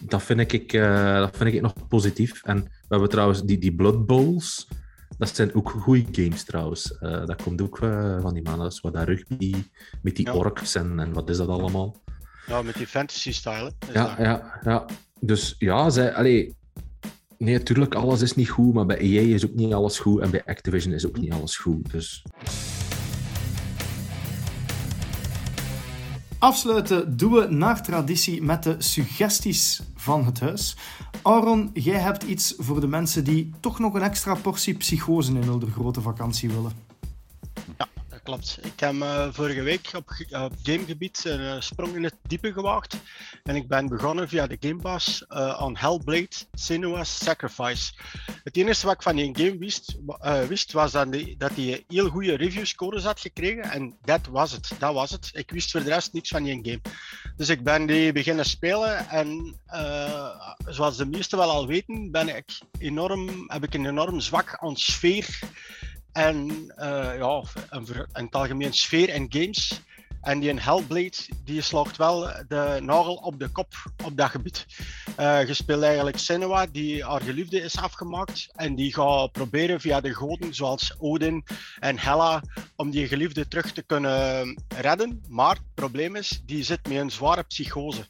dat 0.00 0.22
vind 0.22 0.52
ik, 0.52 0.72
uh, 0.72 1.16
dat 1.16 1.36
vind 1.36 1.54
ik 1.54 1.60
nog 1.60 1.88
positief. 1.88 2.42
En 2.42 2.62
we 2.62 2.70
hebben 2.88 3.08
trouwens 3.08 3.42
die, 3.42 3.58
die 3.58 3.74
Blood 3.74 4.06
Bowls. 4.06 4.68
Dat 5.18 5.34
zijn 5.36 5.54
ook 5.54 5.70
goede 5.70 6.22
games 6.22 6.44
trouwens. 6.44 6.96
Uh, 7.00 7.26
dat 7.26 7.42
komt 7.42 7.62
ook 7.62 7.80
uh, 7.80 8.20
van 8.20 8.34
die 8.34 8.42
mannen. 8.42 8.62
Dat 8.62 8.72
is 8.72 8.80
wat 8.80 8.92
dat 8.92 9.06
rugby 9.06 9.54
met 10.02 10.16
die 10.16 10.26
ja. 10.26 10.34
orks 10.34 10.74
en, 10.74 11.00
en 11.00 11.12
wat 11.12 11.30
is 11.30 11.36
dat 11.36 11.48
allemaal? 11.48 12.00
Ja, 12.46 12.62
met 12.62 12.74
die 12.74 12.86
fantasy-style. 12.86 13.72
Ja, 13.92 14.06
dat... 14.06 14.16
ja, 14.18 14.60
ja. 14.64 14.86
Dus 15.20 15.54
ja, 15.58 15.90
zij, 15.90 16.14
allee, 16.14 16.56
nee, 17.38 17.54
natuurlijk, 17.54 17.94
alles 17.94 18.22
is 18.22 18.34
niet 18.34 18.50
goed. 18.50 18.74
Maar 18.74 18.86
bij 18.86 18.98
EA 18.98 19.34
is 19.34 19.44
ook 19.46 19.54
niet 19.54 19.72
alles 19.72 19.98
goed. 19.98 20.20
En 20.20 20.30
bij 20.30 20.44
Activision 20.44 20.92
is 20.92 21.06
ook 21.06 21.18
niet 21.18 21.32
alles 21.32 21.56
goed. 21.56 21.90
Dus. 21.90 22.24
Afsluiten 26.42 27.16
doen 27.16 27.32
we 27.32 27.46
naar 27.50 27.82
traditie 27.82 28.42
met 28.42 28.62
de 28.62 28.74
suggesties 28.78 29.82
van 29.94 30.24
het 30.24 30.40
huis. 30.40 30.76
Aaron, 31.22 31.70
jij 31.72 31.98
hebt 31.98 32.22
iets 32.22 32.54
voor 32.58 32.80
de 32.80 32.86
mensen 32.86 33.24
die 33.24 33.50
toch 33.60 33.78
nog 33.78 33.94
een 33.94 34.02
extra 34.02 34.34
portie 34.34 34.74
psychose 34.74 35.32
in 35.32 35.42
hun 35.42 35.70
grote 35.70 36.00
vakantie 36.00 36.50
willen. 36.50 36.91
Klopt. 38.32 38.58
Ik 38.62 38.80
heb 38.80 38.92
uh, 38.92 39.28
vorige 39.30 39.62
week 39.62 39.90
op, 39.96 40.10
op 40.30 40.52
gamegebied 40.62 41.24
een 41.24 41.40
uh, 41.40 41.60
sprong 41.60 41.94
in 41.94 42.04
het 42.04 42.16
diepe 42.22 42.52
gewaagd. 42.52 42.96
En 43.42 43.56
ik 43.56 43.68
ben 43.68 43.88
begonnen 43.88 44.28
via 44.28 44.46
de 44.46 44.56
Game 44.60 44.80
Pass 44.80 45.24
uh, 45.28 45.48
aan 45.48 45.76
Hellblade 45.76 46.28
Senua's 46.52 47.18
Sacrifice. 47.24 47.92
Het 48.44 48.56
enige 48.56 48.86
wat 48.86 48.94
ik 48.94 49.02
van 49.02 49.16
die 49.16 49.30
game 49.32 49.58
wist, 49.58 49.96
wist 50.48 50.72
was 50.72 50.92
dat 50.92 51.06
hij 51.08 51.36
die 51.54 51.84
heel 51.88 52.08
goede 52.08 52.34
review 52.34 52.64
scores 52.64 53.04
had 53.04 53.20
gekregen. 53.20 53.62
En 53.62 53.96
dat 54.02 54.26
was 54.26 54.52
het. 54.52 54.70
Dat 54.78 54.94
was 54.94 55.10
het. 55.10 55.30
Ik 55.32 55.50
wist 55.50 55.70
voor 55.70 55.82
de 55.82 55.88
rest 55.88 56.12
niks 56.12 56.28
van 56.28 56.42
die 56.42 56.60
game. 56.62 56.80
Dus 57.36 57.48
ik 57.48 57.62
ben 57.62 57.86
die 57.86 58.12
beginnen 58.12 58.44
spelen. 58.44 59.08
En 59.08 59.60
zoals 60.66 60.96
de 60.96 61.06
meesten 61.06 61.38
wel 61.38 61.50
al 61.50 61.66
weten, 61.66 62.10
ben 62.10 62.36
ik 62.36 62.60
enorm, 62.78 63.44
heb 63.46 63.64
ik 63.64 63.74
een 63.74 63.86
enorm 63.86 64.20
zwak 64.20 64.56
aan 64.60 64.76
sfeer 64.76 65.38
en 66.12 66.48
uh, 66.78 67.16
ja, 67.18 67.42
een, 67.70 67.86
een 68.12 68.24
het 68.24 68.34
algemeen 68.34 68.72
sfeer 68.72 69.08
en 69.08 69.26
games. 69.28 69.80
En 70.22 70.40
die 70.40 70.60
Hellblade, 70.60 71.16
die 71.44 71.60
slaagt 71.60 71.96
wel 71.96 72.20
de 72.48 72.78
nagel 72.82 73.14
op 73.14 73.38
de 73.38 73.48
kop 73.48 73.74
op 74.04 74.16
dat 74.16 74.30
gebied. 74.30 74.66
Uh, 75.20 75.46
je 75.46 75.54
speelt 75.54 75.82
eigenlijk 75.82 76.18
Senua, 76.18 76.66
die 76.66 77.04
haar 77.04 77.20
geliefde 77.20 77.60
is 77.60 77.76
afgemaakt. 77.76 78.48
En 78.54 78.74
die 78.74 78.94
gaat 78.94 79.32
proberen 79.32 79.80
via 79.80 80.00
de 80.00 80.14
goden, 80.14 80.54
zoals 80.54 80.94
Odin 80.98 81.44
en 81.78 81.98
Hela, 81.98 82.42
om 82.76 82.90
die 82.90 83.08
geliefde 83.08 83.48
terug 83.48 83.72
te 83.72 83.82
kunnen 83.82 84.56
redden. 84.68 85.22
Maar 85.28 85.54
het 85.54 85.74
probleem 85.74 86.16
is, 86.16 86.42
die 86.44 86.64
zit 86.64 86.88
met 86.88 86.98
een 86.98 87.10
zware 87.10 87.42
psychose. 87.42 88.06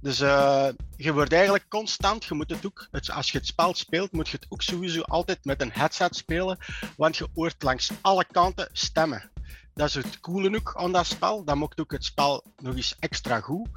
Dus 0.00 0.20
uh, 0.20 0.68
je 0.96 1.12
wordt 1.12 1.32
eigenlijk 1.32 1.68
constant, 1.68 2.24
je 2.24 2.34
moet 2.34 2.50
het 2.50 2.66
ook, 2.66 2.88
het, 2.90 3.10
als 3.10 3.30
je 3.30 3.38
het 3.38 3.46
spel 3.46 3.74
speelt, 3.74 4.12
moet 4.12 4.28
je 4.28 4.36
het 4.36 4.46
ook 4.48 4.62
sowieso 4.62 5.00
altijd 5.00 5.44
met 5.44 5.60
een 5.60 5.72
headset 5.72 6.16
spelen. 6.16 6.58
Want 6.96 7.16
je 7.16 7.28
hoort 7.34 7.62
langs 7.62 7.90
alle 8.00 8.24
kanten 8.32 8.68
stemmen. 8.72 9.31
Dat 9.74 9.88
is 9.88 9.94
het 9.94 10.20
coole 10.20 10.56
ook 10.56 10.72
aan 10.76 10.92
dat 10.92 11.06
spel. 11.06 11.44
Dat 11.44 11.56
maakt 11.56 11.80
ook 11.80 11.92
het 11.92 12.04
spel 12.04 12.44
nog 12.56 12.76
eens 12.76 12.96
extra 12.98 13.40
goed. 13.40 13.68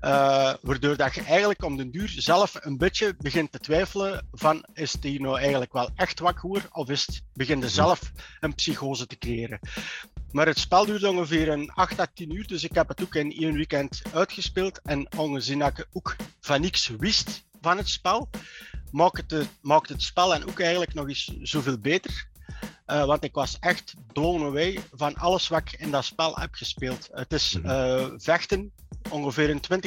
Uh, 0.00 0.54
waardoor 0.60 0.96
dat 0.96 1.14
je 1.14 1.22
eigenlijk 1.22 1.64
om 1.64 1.76
den 1.76 1.90
duur 1.90 2.08
zelf 2.08 2.56
een 2.60 2.78
beetje 2.78 3.14
begint 3.18 3.52
te 3.52 3.58
twijfelen 3.58 4.28
van 4.32 4.64
is 4.74 4.92
die 4.92 5.20
nou 5.20 5.38
eigenlijk 5.38 5.72
wel 5.72 5.90
echt 5.94 6.18
wakker 6.18 6.68
of 6.72 6.88
is 6.88 7.06
het, 7.06 7.22
begin 7.32 7.60
je 7.60 7.68
zelf 7.68 8.12
een 8.40 8.54
psychose 8.54 9.06
te 9.06 9.18
creëren. 9.18 9.58
Maar 10.30 10.46
het 10.46 10.58
spel 10.58 10.86
duurt 10.86 11.04
ongeveer 11.04 11.48
een 11.48 11.70
8 11.70 12.00
à 12.00 12.06
10 12.14 12.34
uur, 12.34 12.46
dus 12.46 12.64
ik 12.64 12.74
heb 12.74 12.88
het 12.88 13.02
ook 13.02 13.14
in 13.14 13.32
één 13.32 13.52
weekend 13.52 14.02
uitgespeeld. 14.12 14.80
En 14.82 15.12
aangezien 15.12 15.58
dat 15.58 15.78
ik 15.78 15.86
ook 15.92 16.16
van 16.40 16.60
niks 16.60 16.88
wist 16.98 17.44
van 17.60 17.76
het 17.76 17.88
spel, 17.88 18.28
maakt 18.90 19.30
het, 19.30 19.48
maakt 19.60 19.88
het 19.88 20.02
spel 20.02 20.34
en 20.34 20.48
ook 20.48 20.60
eigenlijk 20.60 20.94
nog 20.94 21.08
eens 21.08 21.32
zoveel 21.42 21.78
beter. 21.78 22.30
Uh, 22.86 23.04
want 23.04 23.24
ik 23.24 23.34
was 23.34 23.56
echt 23.60 23.94
blown 24.12 24.44
away 24.44 24.78
van 24.94 25.14
alles 25.14 25.48
wat 25.48 25.60
ik 25.60 25.80
in 25.80 25.90
dat 25.90 26.04
spel 26.04 26.36
heb 26.36 26.54
gespeeld. 26.54 27.08
Het 27.12 27.32
is 27.32 27.58
uh, 27.64 28.06
vechten, 28.16 28.72
ongeveer 29.10 29.50
een 29.50 29.82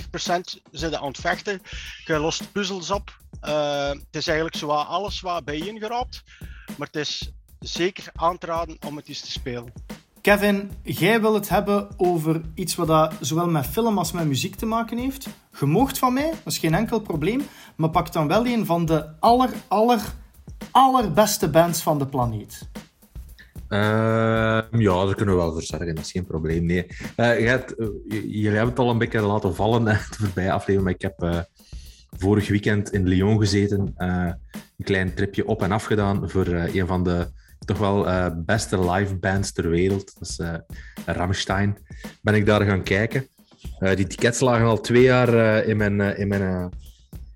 20% 0.57 0.61
zitten 0.71 0.99
aan 0.99 1.07
het 1.07 1.17
vechten. 1.17 1.61
Je 2.05 2.19
lost 2.19 2.51
puzzels 2.51 2.91
op. 2.91 3.17
Uh, 3.43 3.87
het 3.87 4.15
is 4.15 4.27
eigenlijk 4.27 4.57
zo 4.57 4.67
alles 4.67 5.21
wat 5.21 5.45
bijeen 5.45 5.79
geraapt. 5.79 6.23
Maar 6.77 6.87
het 6.87 6.95
is 6.95 7.31
zeker 7.59 8.09
aan 8.13 8.37
te 8.37 8.45
raden 8.45 8.77
om 8.87 8.95
het 8.95 9.07
eens 9.07 9.21
te 9.21 9.31
spelen. 9.31 9.73
Kevin, 10.21 10.71
jij 10.83 11.21
wil 11.21 11.33
het 11.33 11.49
hebben 11.49 11.87
over 11.97 12.41
iets 12.55 12.75
wat 12.75 12.87
dat 12.87 13.13
zowel 13.19 13.47
met 13.47 13.65
film 13.65 13.97
als 13.97 14.11
met 14.11 14.25
muziek 14.25 14.55
te 14.55 14.65
maken 14.65 14.97
heeft. 14.97 15.27
Je 15.59 15.65
moogt 15.65 15.97
van 15.97 16.13
mij, 16.13 16.29
dat 16.29 16.53
is 16.53 16.57
geen 16.57 16.73
enkel 16.73 16.99
probleem. 16.99 17.47
Maar 17.75 17.89
pak 17.89 18.11
dan 18.11 18.27
wel 18.27 18.45
een 18.45 18.65
van 18.65 18.85
de 18.85 19.19
aller, 19.19 19.49
aller, 19.67 20.01
allerbeste 20.71 21.49
bands 21.49 21.81
van 21.81 21.97
de 21.97 22.05
planeet. 22.05 22.69
Ehm, 23.67 24.79
ja, 24.79 25.05
daar 25.05 25.15
kunnen 25.15 25.35
we 25.35 25.41
wel 25.41 25.51
voor 25.51 25.61
zorgen, 25.61 25.95
dat 25.95 26.05
is 26.05 26.11
geen 26.11 26.25
probleem. 26.25 26.65
Nee. 26.65 26.85
Uh, 27.17 27.47
hebt, 27.47 27.79
uh, 27.79 27.87
jullie 28.07 28.47
hebben 28.47 28.69
het 28.69 28.79
al 28.79 28.89
een 28.89 28.97
beetje 28.97 29.21
laten 29.21 29.55
vallen 29.55 29.83
de 29.85 29.97
voorbije 30.09 30.51
aflevering, 30.51 30.83
maar 30.83 30.93
ik 30.93 31.01
heb 31.01 31.23
uh, 31.23 31.39
vorig 32.17 32.47
weekend 32.47 32.93
in 32.93 33.07
Lyon 33.07 33.39
gezeten, 33.39 33.93
een 33.97 34.37
klein 34.83 35.13
tripje 35.13 35.47
op 35.47 35.61
en 35.61 35.71
af 35.71 35.83
gedaan 35.83 36.29
voor 36.29 36.47
een 36.47 36.87
van 36.87 37.03
de 37.03 37.27
toch 37.65 37.77
wel 37.77 38.31
beste 38.45 38.91
live 38.91 39.15
bands 39.15 39.51
ter 39.51 39.69
wereld. 39.69 40.19
Dat 40.19 40.29
is 40.29 40.39
Rammstein. 41.05 41.77
Ben 42.21 42.33
ik 42.33 42.45
daar 42.45 42.61
gaan 42.61 42.83
kijken. 42.83 43.27
die 43.79 44.07
tickets 44.07 44.39
lagen 44.39 44.65
al 44.65 44.81
twee 44.81 45.03
jaar 45.03 45.63
in 45.65 45.77
mijn, 45.77 46.17
in 46.17 46.27
mijn, 46.27 46.71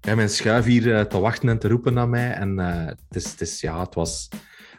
in 0.02 0.16
mijn 0.16 0.30
schuif 0.30 0.66
hier 0.66 1.08
te 1.08 1.20
wachten 1.20 1.50
en 1.50 1.60
te 1.60 1.68
roepen 1.68 1.94
naar 1.94 2.10
mij. 2.10 2.32
En 2.32 2.58
het, 2.58 2.98
is, 3.10 3.32
het, 3.32 3.42
is, 3.42 3.62
ja, 3.62 3.80
het 3.80 3.96
was 3.96 4.30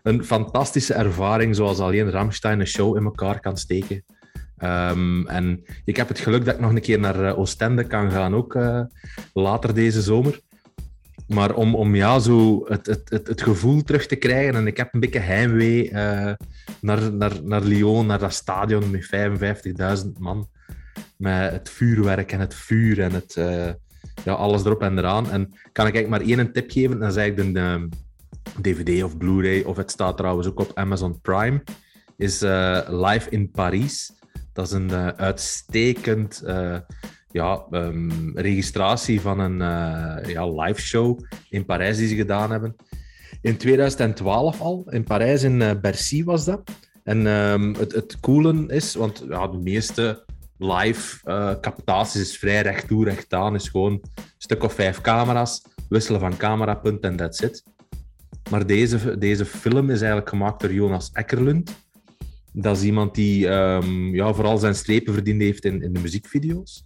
een 0.03 0.25
fantastische 0.25 0.95
ervaring, 0.95 1.57
zoals 1.57 1.79
alleen 1.79 2.11
Ramstein 2.11 2.61
een 2.61 2.67
show 2.67 2.97
in 2.97 3.05
elkaar 3.05 3.41
kan 3.41 3.57
steken. 3.57 4.05
Um, 4.65 5.27
en 5.27 5.65
ik 5.85 5.97
heb 5.97 6.09
het 6.09 6.19
geluk 6.19 6.45
dat 6.45 6.55
ik 6.55 6.61
nog 6.61 6.71
een 6.71 6.81
keer 6.81 6.99
naar 6.99 7.25
uh, 7.25 7.39
Oostende 7.39 7.85
kan 7.85 8.11
gaan, 8.11 8.35
ook 8.35 8.55
uh, 8.55 8.81
later 9.33 9.75
deze 9.75 10.03
zomer. 10.03 10.41
Maar 11.27 11.55
om, 11.55 11.75
om 11.75 11.95
ja, 11.95 12.19
zo 12.19 12.65
het, 12.69 12.87
het, 12.87 13.11
het, 13.11 13.27
het 13.27 13.43
gevoel 13.43 13.83
terug 13.83 14.07
te 14.07 14.17
krijgen, 14.17 14.55
en 14.55 14.67
ik 14.67 14.77
heb 14.77 14.95
een 14.95 15.01
beetje 15.01 15.19
heimwee 15.19 15.91
uh, 15.91 16.33
naar, 16.81 17.13
naar, 17.13 17.33
naar 17.43 17.63
Lyon, 17.63 18.07
naar 18.07 18.19
dat 18.19 18.33
stadion 18.33 18.91
met 18.91 19.11
55.000 20.05 20.11
man. 20.19 20.49
Met 21.17 21.53
het 21.53 21.71
vuurwerk 21.71 22.33
en 22.33 22.41
het 22.41 22.55
vuur 22.55 23.01
en 23.01 23.13
het, 23.13 23.35
ja, 24.25 24.33
alles 24.33 24.65
erop 24.65 24.83
en 24.83 24.99
eraan. 24.99 25.31
En 25.31 25.49
kan 25.73 25.87
ik 25.87 25.95
eigenlijk 25.95 26.09
maar 26.09 26.39
één 26.39 26.53
tip 26.53 26.71
geven, 26.71 26.99
dan 26.99 27.13
zeg 27.13 27.27
ik 27.27 27.37
de, 27.37 27.89
DVD 28.61 29.03
of 29.05 29.16
Blu-ray, 29.16 29.62
of 29.62 29.76
het 29.76 29.91
staat 29.91 30.16
trouwens 30.16 30.47
ook 30.47 30.61
op 30.61 30.70
Amazon 30.74 31.20
Prime, 31.20 31.62
is 32.16 32.43
uh, 32.43 32.80
Live 32.88 33.30
in 33.30 33.51
Paris. 33.51 34.12
Dat 34.53 34.66
is 34.66 34.72
een 34.72 34.91
uh, 34.91 35.07
uitstekend 35.07 36.43
uh, 36.47 36.78
ja, 37.30 37.64
um, 37.70 38.38
registratie 38.38 39.20
van 39.20 39.38
een 39.38 39.59
ja, 40.28 40.49
live 40.49 40.80
show 40.80 41.20
in 41.49 41.64
Parijs 41.64 41.97
die 41.97 42.09
ze 42.09 42.14
gedaan 42.14 42.51
hebben. 42.51 42.76
In 43.43 43.57
2012 43.57 44.61
al, 44.61 44.86
in 44.91 45.05
Parijs, 45.05 45.43
in 45.43 45.78
Bercy 45.80 46.24
was 46.24 46.45
dat. 46.45 46.70
En 47.05 47.26
um, 47.26 47.74
het, 47.74 47.93
het 47.93 48.20
coole 48.20 48.66
is, 48.66 48.95
want 48.95 49.24
ja, 49.28 49.49
de 49.49 49.59
meeste 49.59 50.24
live 50.59 51.20
captaties 51.61 52.20
is 52.20 52.38
vrij 52.38 52.62
recht 52.62 52.88
toe, 52.88 53.05
recht 53.05 53.34
aan, 53.34 53.55
is 53.55 53.68
gewoon 53.68 53.93
een 53.93 54.24
stuk 54.38 54.62
of 54.62 54.72
vijf 54.72 55.01
camera's, 55.01 55.62
wisselen 55.88 56.20
van 56.20 56.36
camerapunt 56.36 57.01
en 57.01 57.16
that's 57.16 57.41
it. 57.41 57.62
Maar 58.51 58.67
deze, 58.67 59.19
deze 59.19 59.45
film 59.45 59.91
is 59.91 59.99
eigenlijk 59.99 60.29
gemaakt 60.29 60.61
door 60.61 60.73
Jonas 60.73 61.11
Eckerlund. 61.13 61.77
Dat 62.53 62.77
is 62.77 62.83
iemand 62.83 63.15
die 63.15 63.49
um, 63.49 64.15
ja, 64.15 64.33
vooral 64.33 64.59
zijn 64.59 64.75
strepen 64.75 65.13
verdiend 65.13 65.43
heeft 65.43 65.65
in, 65.65 65.83
in 65.83 65.93
de 65.93 66.01
muziekvideo's. 66.01 66.85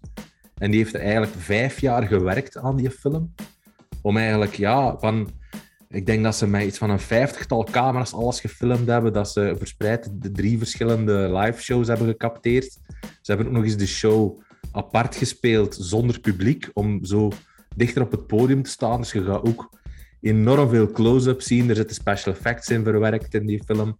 En 0.54 0.70
die 0.70 0.80
heeft 0.80 0.94
eigenlijk 0.94 1.32
vijf 1.38 1.80
jaar 1.80 2.02
gewerkt 2.02 2.56
aan 2.56 2.76
die 2.76 2.90
film. 2.90 3.34
Om 4.02 4.16
eigenlijk, 4.16 4.54
ja, 4.54 4.98
van... 4.98 5.30
Ik 5.88 6.06
denk 6.06 6.22
dat 6.24 6.36
ze 6.36 6.46
met 6.46 6.64
iets 6.64 6.78
van 6.78 6.90
een 6.90 7.00
vijftigtal 7.00 7.64
camera's 7.70 8.12
alles 8.12 8.40
gefilmd 8.40 8.88
hebben. 8.88 9.12
Dat 9.12 9.30
ze 9.30 9.54
verspreid 9.58 10.10
de 10.12 10.30
drie 10.30 10.58
verschillende 10.58 11.38
live 11.38 11.62
shows 11.62 11.88
hebben 11.88 12.06
gecapteerd. 12.06 12.78
Ze 13.00 13.08
hebben 13.32 13.46
ook 13.46 13.52
nog 13.52 13.64
eens 13.64 13.76
de 13.76 13.86
show 13.86 14.40
apart 14.72 15.16
gespeeld 15.16 15.76
zonder 15.80 16.20
publiek. 16.20 16.70
Om 16.72 17.04
zo 17.04 17.32
dichter 17.76 18.02
op 18.02 18.10
het 18.10 18.26
podium 18.26 18.62
te 18.62 18.70
staan. 18.70 19.00
Dus 19.00 19.12
je 19.12 19.24
gaat 19.24 19.46
ook 19.46 19.70
enorm 20.24 20.68
veel 20.68 20.90
close-ups 20.90 21.46
zien. 21.46 21.68
Er 21.68 21.76
zitten 21.76 21.96
special 21.96 22.34
effects 22.34 22.68
in 22.68 22.84
verwerkt 22.84 23.34
in 23.34 23.46
die 23.46 23.62
film. 23.66 23.98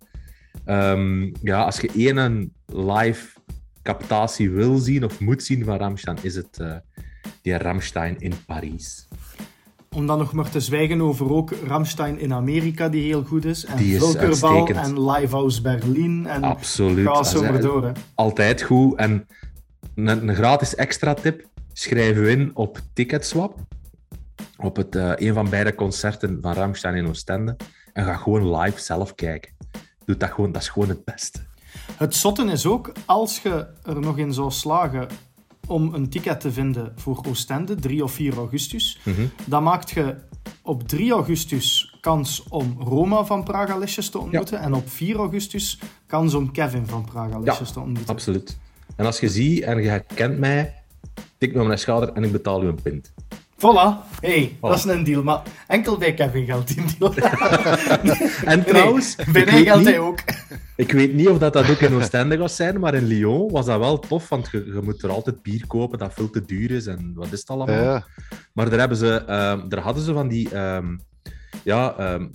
Um, 0.66 1.33
ja, 1.43 1.62
als 1.64 1.81
je 1.81 1.91
één 1.95 2.53
live 2.66 3.39
captatie 3.83 4.51
wil 4.51 4.79
zien 4.79 5.05
of 5.05 5.20
moet 5.20 5.43
zien 5.43 5.64
van 5.64 5.77
Ramstein, 5.77 6.16
is 6.22 6.35
het 6.35 6.59
uh, 6.61 6.75
die 7.43 7.57
Ramstein 7.57 8.16
in 8.18 8.33
Parijs. 8.47 9.09
Om 9.91 10.07
dan 10.07 10.18
nog 10.18 10.33
maar 10.33 10.51
te 10.51 10.61
zwijgen 10.61 11.01
over 11.01 11.31
ook 11.31 11.53
Ramstein 11.66 12.18
in 12.18 12.33
Amerika, 12.33 12.89
die 12.89 13.03
heel 13.03 13.22
goed 13.22 13.45
is. 13.45 13.64
En 13.64 13.77
die 13.77 13.97
is 13.97 14.43
en 14.43 15.11
Livehouse 15.11 15.62
Berlin. 15.62 16.27
En 16.27 16.43
Absoluut. 16.43 17.07
Ga 17.07 17.22
zo 17.22 17.43
maar 17.43 17.61
door. 17.61 17.85
Hè. 17.85 17.93
Altijd 18.14 18.62
goed. 18.62 18.97
En 18.97 19.27
een, 19.95 20.29
een 20.29 20.35
gratis 20.35 20.75
extra 20.75 21.14
tip. 21.14 21.49
Schrijf 21.72 22.16
u 22.16 22.29
in 22.29 22.51
op 22.55 22.81
Ticketswap 22.93 23.59
op 24.57 24.76
het, 24.76 24.94
uh, 24.94 25.12
een 25.14 25.34
van 25.34 25.50
beide 25.50 25.74
concerten 25.74 26.38
van 26.40 26.52
Ramstein 26.52 26.94
in 26.94 27.09
Oostende 27.09 27.57
en 27.92 28.05
ga 28.05 28.16
gewoon 28.16 28.57
live 28.57 28.80
zelf 28.80 29.14
kijken. 29.14 29.52
Doe 30.05 30.16
dat 30.16 30.30
gewoon, 30.30 30.52
dat 30.52 30.62
is 30.62 30.68
gewoon 30.68 30.88
het 30.88 31.05
beste. 31.05 31.40
Het 31.96 32.14
zotten 32.14 32.48
is 32.48 32.66
ook, 32.66 32.92
als 33.05 33.42
je 33.42 33.66
er 33.82 34.00
nog 34.00 34.18
in 34.18 34.32
zou 34.32 34.50
slagen 34.50 35.09
om 35.66 35.94
een 35.94 36.09
ticket 36.09 36.40
te 36.40 36.52
vinden 36.52 36.92
voor 36.96 37.24
Oostende, 37.28 37.74
3 37.74 38.05
of 38.05 38.12
4 38.12 38.36
augustus, 38.36 38.98
mm 39.02 39.14
-hmm. 39.14 39.30
dan 39.44 39.62
maakt 39.62 39.90
je 39.90 40.14
op 40.62 40.88
3 40.88 41.12
augustus 41.12 41.96
kans 42.00 42.44
om 42.48 42.76
Roma 42.78 43.24
van 43.24 43.44
Praga 43.44 43.76
Lesjes 43.76 44.09
te 44.11 44.18
ontmoeten 44.18 44.59
ja. 44.59 44.64
en 44.64 44.74
op 44.74 44.88
4 44.90 45.16
augustus 45.16 45.78
kans 46.07 46.34
om 46.34 46.52
Kevin 46.52 46.86
van 46.86 47.05
Praga 47.05 47.38
Lesjes 47.38 47.68
ja, 47.68 47.74
te 47.74 47.80
ontmoeten. 47.80 48.14
absoluut. 48.14 48.59
En 48.96 49.07
als 49.07 49.20
je 49.20 49.28
ziet 49.28 49.62
en 49.62 49.82
je 49.82 49.88
herkent 49.88 50.38
mij, 50.38 50.74
tik 51.38 51.55
me 51.55 51.61
op 51.61 51.66
mijn 51.66 51.78
schouder 51.78 52.12
en 52.12 52.24
ik 52.24 52.32
betaal 52.32 52.62
u 52.62 52.66
een 52.66 52.82
pint. 52.82 53.12
Voilà. 53.65 54.05
hey, 54.21 54.57
dat 54.61 54.75
is 54.75 54.85
een 54.85 55.05
deal. 55.05 55.23
Maar 55.23 55.43
enkel 55.67 55.99
bij 55.99 56.15
Kevin 56.15 56.45
geldt 56.45 56.75
die 56.75 56.85
deal. 56.99 57.15
en 58.45 58.65
trouwens... 58.65 59.17
Nee, 59.17 59.27
bij 59.33 59.45
mij 59.45 59.65
geldt 59.65 59.85
hij 59.85 59.99
ook. 59.99 60.19
Ik 60.77 60.93
weet 60.93 61.15
niet 61.15 61.29
of 61.29 61.39
dat, 61.39 61.53
dat 61.53 61.71
ook 61.71 61.81
in 61.81 61.95
Oostende 61.95 62.39
gaat 62.39 62.53
zijn, 62.53 62.81
maar 62.81 62.95
in 62.95 63.05
Lyon 63.05 63.51
was 63.51 63.67
dat 63.67 63.79
wel 63.79 63.99
tof, 63.99 64.29
want 64.29 64.49
je, 64.51 64.65
je 64.65 64.81
moet 64.83 65.03
er 65.03 65.11
altijd 65.11 65.43
bier 65.43 65.67
kopen 65.67 65.99
dat 65.99 66.15
veel 66.15 66.31
te 66.31 66.45
duur 66.45 66.71
is 66.71 66.87
en 66.87 67.12
wat 67.15 67.33
is 67.33 67.41
het 67.41 67.51
allemaal. 67.51 67.83
Ja. 67.83 68.07
Maar 68.53 68.71
daar, 68.71 68.79
hebben 68.79 68.99
ze, 68.99 69.21
um, 69.21 69.69
daar 69.69 69.81
hadden 69.81 70.03
ze 70.03 70.12
van 70.12 70.29
die 70.29 70.57
um, 70.57 71.01
ja, 71.62 72.12
um, 72.15 72.31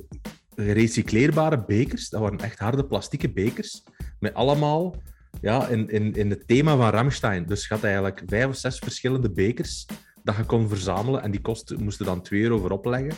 recycleerbare 0.55 1.63
bekers. 1.67 2.09
Dat 2.09 2.21
waren 2.21 2.39
echt 2.39 2.59
harde 2.59 2.85
plastieke 2.85 3.29
bekers, 3.29 3.83
met 4.19 4.33
allemaal 4.33 4.95
ja, 5.41 5.67
in, 5.67 5.89
in, 5.89 6.15
in 6.15 6.29
het 6.29 6.47
thema 6.47 6.75
van 6.75 6.89
Ramstein. 6.89 7.45
Dus 7.45 7.67
je 7.67 7.73
had 7.73 7.83
eigenlijk 7.83 8.21
vijf 8.25 8.47
of 8.47 8.55
zes 8.55 8.79
verschillende 8.79 9.31
bekers 9.31 9.85
dat 10.29 10.37
je 10.37 10.45
kon 10.45 10.69
verzamelen. 10.69 11.21
En 11.21 11.31
die 11.31 11.41
kosten 11.41 11.83
moesten 11.83 12.05
dan 12.05 12.21
2 12.21 12.41
euro 12.41 12.57
voor 12.57 12.71
opleggen. 12.71 13.11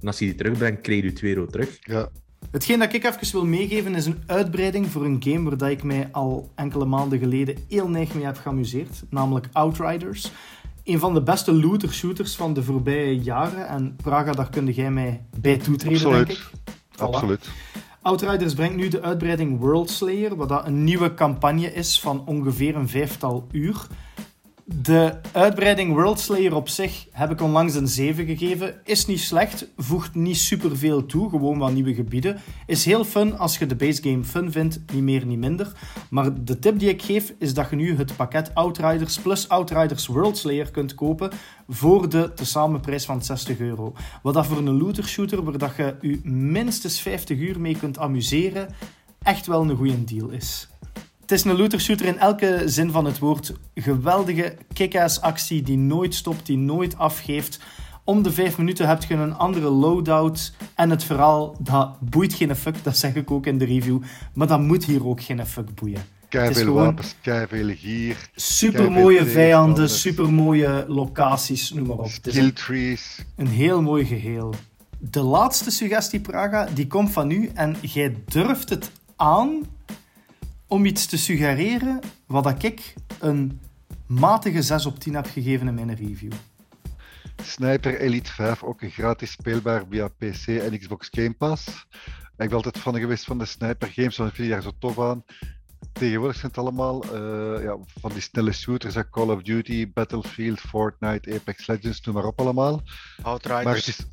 En 0.00 0.06
als 0.06 0.18
je 0.18 0.24
die 0.24 0.34
terugbrengt, 0.34 0.80
kreeg 0.80 1.02
je 1.02 1.12
2 1.12 1.34
euro 1.34 1.46
terug. 1.46 1.78
Ja. 1.80 2.08
Hetgeen 2.50 2.78
dat 2.78 2.92
ik 2.92 3.04
even 3.04 3.32
wil 3.32 3.44
meegeven 3.44 3.94
is 3.94 4.06
een 4.06 4.22
uitbreiding 4.26 4.86
voor 4.86 5.04
een 5.04 5.22
game 5.22 5.56
waar 5.56 5.70
ik 5.70 5.82
mij 5.82 6.08
al 6.12 6.50
enkele 6.54 6.84
maanden 6.84 7.18
geleden 7.18 7.56
heel 7.68 7.88
neig 7.88 8.14
mee 8.14 8.24
heb 8.24 8.36
geamuseerd. 8.36 9.02
Namelijk 9.10 9.48
Outriders. 9.52 10.30
Een 10.84 10.98
van 10.98 11.14
de 11.14 11.22
beste 11.22 11.52
looter-shooters 11.52 12.36
van 12.36 12.54
de 12.54 12.62
voorbije 12.62 13.18
jaren. 13.18 13.68
En 13.68 13.96
Praga, 14.02 14.32
daar 14.32 14.50
kun 14.50 14.66
jij 14.66 14.90
mij 14.90 15.26
bij 15.40 15.56
toetreden, 15.56 16.06
Absoluut. 16.06 16.26
denk 16.26 16.38
ik. 16.38 16.50
Voilà. 16.92 17.00
Absoluut. 17.00 17.48
Outriders 18.02 18.54
brengt 18.54 18.76
nu 18.76 18.88
de 18.88 19.02
uitbreiding 19.02 19.58
World 19.58 19.90
Slayer, 19.90 20.36
wat 20.36 20.48
dat 20.48 20.66
een 20.66 20.84
nieuwe 20.84 21.14
campagne 21.14 21.72
is 21.72 22.00
van 22.00 22.26
ongeveer 22.26 22.76
een 22.76 22.88
vijftal 22.88 23.46
uur. 23.52 23.86
De 24.68 25.14
uitbreiding 25.32 25.92
World 25.92 26.20
Slayer 26.20 26.54
op 26.54 26.68
zich 26.68 27.06
heb 27.10 27.30
ik 27.30 27.40
onlangs 27.40 27.74
een 27.74 27.88
7 27.88 28.26
gegeven. 28.26 28.80
Is 28.84 29.06
niet 29.06 29.20
slecht, 29.20 29.68
voegt 29.76 30.14
niet 30.14 30.36
superveel 30.36 31.06
toe, 31.06 31.30
gewoon 31.30 31.58
wat 31.58 31.72
nieuwe 31.72 31.94
gebieden. 31.94 32.40
Is 32.66 32.84
heel 32.84 33.04
fun 33.04 33.38
als 33.38 33.58
je 33.58 33.66
de 33.66 33.76
base 33.76 34.02
game 34.02 34.24
fun 34.24 34.52
vindt, 34.52 34.80
niet 34.92 35.02
meer, 35.02 35.26
niet 35.26 35.38
minder. 35.38 35.72
Maar 36.10 36.44
de 36.44 36.58
tip 36.58 36.78
die 36.78 36.88
ik 36.88 37.02
geef 37.02 37.34
is 37.38 37.54
dat 37.54 37.70
je 37.70 37.76
nu 37.76 37.96
het 37.96 38.16
pakket 38.16 38.54
Outriders 38.54 39.18
plus 39.18 39.48
Outriders 39.48 40.06
World 40.06 40.38
Slayer 40.38 40.70
kunt 40.70 40.94
kopen 40.94 41.30
voor 41.68 42.08
de 42.08 42.32
tezamen 42.34 42.80
prijs 42.80 43.04
van 43.04 43.22
60 43.22 43.58
euro. 43.58 43.94
Wat 44.22 44.34
dat 44.34 44.46
voor 44.46 44.58
een 44.58 44.78
looter 44.78 45.04
shooter, 45.04 45.44
waar 45.44 45.58
dat 45.58 45.76
je 45.76 45.96
je 46.00 46.20
minstens 46.28 47.00
50 47.00 47.38
uur 47.38 47.60
mee 47.60 47.76
kunt 47.76 47.98
amuseren, 47.98 48.68
echt 49.22 49.46
wel 49.46 49.62
een 49.62 49.76
goede 49.76 50.04
deal 50.04 50.28
is. 50.28 50.68
Het 51.26 51.38
is 51.38 51.44
een 51.44 51.56
looter 51.56 51.80
shooter 51.80 52.06
in 52.06 52.18
elke 52.18 52.62
zin 52.66 52.90
van 52.90 53.04
het 53.04 53.18
woord. 53.18 53.52
Geweldige 53.74 54.56
kick-ass 54.72 55.20
actie 55.20 55.62
die 55.62 55.78
nooit 55.78 56.14
stopt, 56.14 56.46
die 56.46 56.56
nooit 56.56 56.98
afgeeft. 56.98 57.60
Om 58.04 58.22
de 58.22 58.32
vijf 58.32 58.58
minuten 58.58 58.88
heb 58.88 59.02
je 59.04 59.14
een 59.14 59.34
andere 59.34 59.68
loadout. 59.68 60.52
En 60.74 60.90
het 60.90 61.04
verhaal, 61.04 61.56
dat 61.60 62.00
boeit 62.00 62.34
geen 62.34 62.56
fuck, 62.56 62.84
dat 62.84 62.96
zeg 62.96 63.14
ik 63.14 63.30
ook 63.30 63.46
in 63.46 63.58
de 63.58 63.64
review. 63.64 64.02
Maar 64.34 64.46
dat 64.46 64.60
moet 64.60 64.84
hier 64.84 65.06
ook 65.06 65.22
geen 65.22 65.46
fuck 65.46 65.74
boeien. 65.74 66.02
Keiveel 66.28 66.64
gewoon- 66.64 66.84
wapens, 66.84 67.16
gier, 67.22 68.16
Super 68.34 68.92
mooie 68.92 69.26
vijanden, 69.26 69.90
super 69.90 70.32
mooie 70.32 70.84
locaties, 70.88 71.70
noem 71.72 71.86
maar 71.86 71.96
op. 71.96 72.04
Het 72.12 72.26
is 72.26 72.34
skill 72.34 72.52
trees. 72.52 73.24
een 73.36 73.46
heel 73.46 73.82
mooi 73.82 74.04
geheel. 74.04 74.54
De 74.98 75.22
laatste 75.22 75.70
suggestie, 75.70 76.20
Praga, 76.20 76.68
die 76.74 76.86
komt 76.86 77.10
van 77.12 77.30
u. 77.30 77.50
En 77.54 77.76
jij 77.80 78.16
durft 78.26 78.68
het 78.68 78.90
aan 79.16 79.74
om 80.66 80.84
iets 80.84 81.06
te 81.06 81.18
suggereren 81.18 82.00
wat 82.26 82.44
dat 82.44 82.62
ik 82.62 82.94
een 83.20 83.60
matige 84.06 84.62
6 84.62 84.86
op 84.86 84.98
10 84.98 85.14
heb 85.14 85.26
gegeven 85.26 85.68
in 85.68 85.74
mijn 85.74 85.94
review. 85.94 86.32
Sniper 87.42 88.00
Elite 88.00 88.32
5, 88.32 88.62
ook 88.62 88.82
een 88.82 88.90
gratis 88.90 89.30
speelbaar 89.30 89.84
via 89.90 90.08
PC 90.08 90.46
en 90.46 90.78
Xbox 90.78 91.08
Game 91.10 91.32
Pass. 91.32 91.86
Ik 92.36 92.48
ben 92.48 92.52
altijd 92.52 92.78
van 92.78 92.98
geweest 92.98 93.24
van 93.24 93.38
de 93.38 93.44
sniper 93.44 93.88
games, 93.88 94.16
want 94.16 94.30
ik 94.30 94.36
vind 94.36 94.48
die 94.48 94.56
daar 94.56 94.62
zo 94.62 94.72
tof 94.78 95.00
aan. 95.00 95.24
Tegenwoordig 95.92 96.36
zijn 96.36 96.50
het 96.50 96.60
allemaal 96.60 97.04
uh, 97.04 97.62
ja, 97.62 97.76
van 98.00 98.10
die 98.12 98.20
snelle 98.20 98.52
shooters, 98.52 98.94
Call 99.10 99.30
of 99.30 99.42
Duty, 99.42 99.92
Battlefield, 99.92 100.60
Fortnite, 100.60 101.34
Apex 101.34 101.66
Legends, 101.66 102.00
noem 102.00 102.14
maar 102.14 102.24
op 102.24 102.40
allemaal. 102.40 102.82
Outriders. 103.22 103.64
Maar 103.64 103.74
het 103.74 103.86
is, 103.86 104.06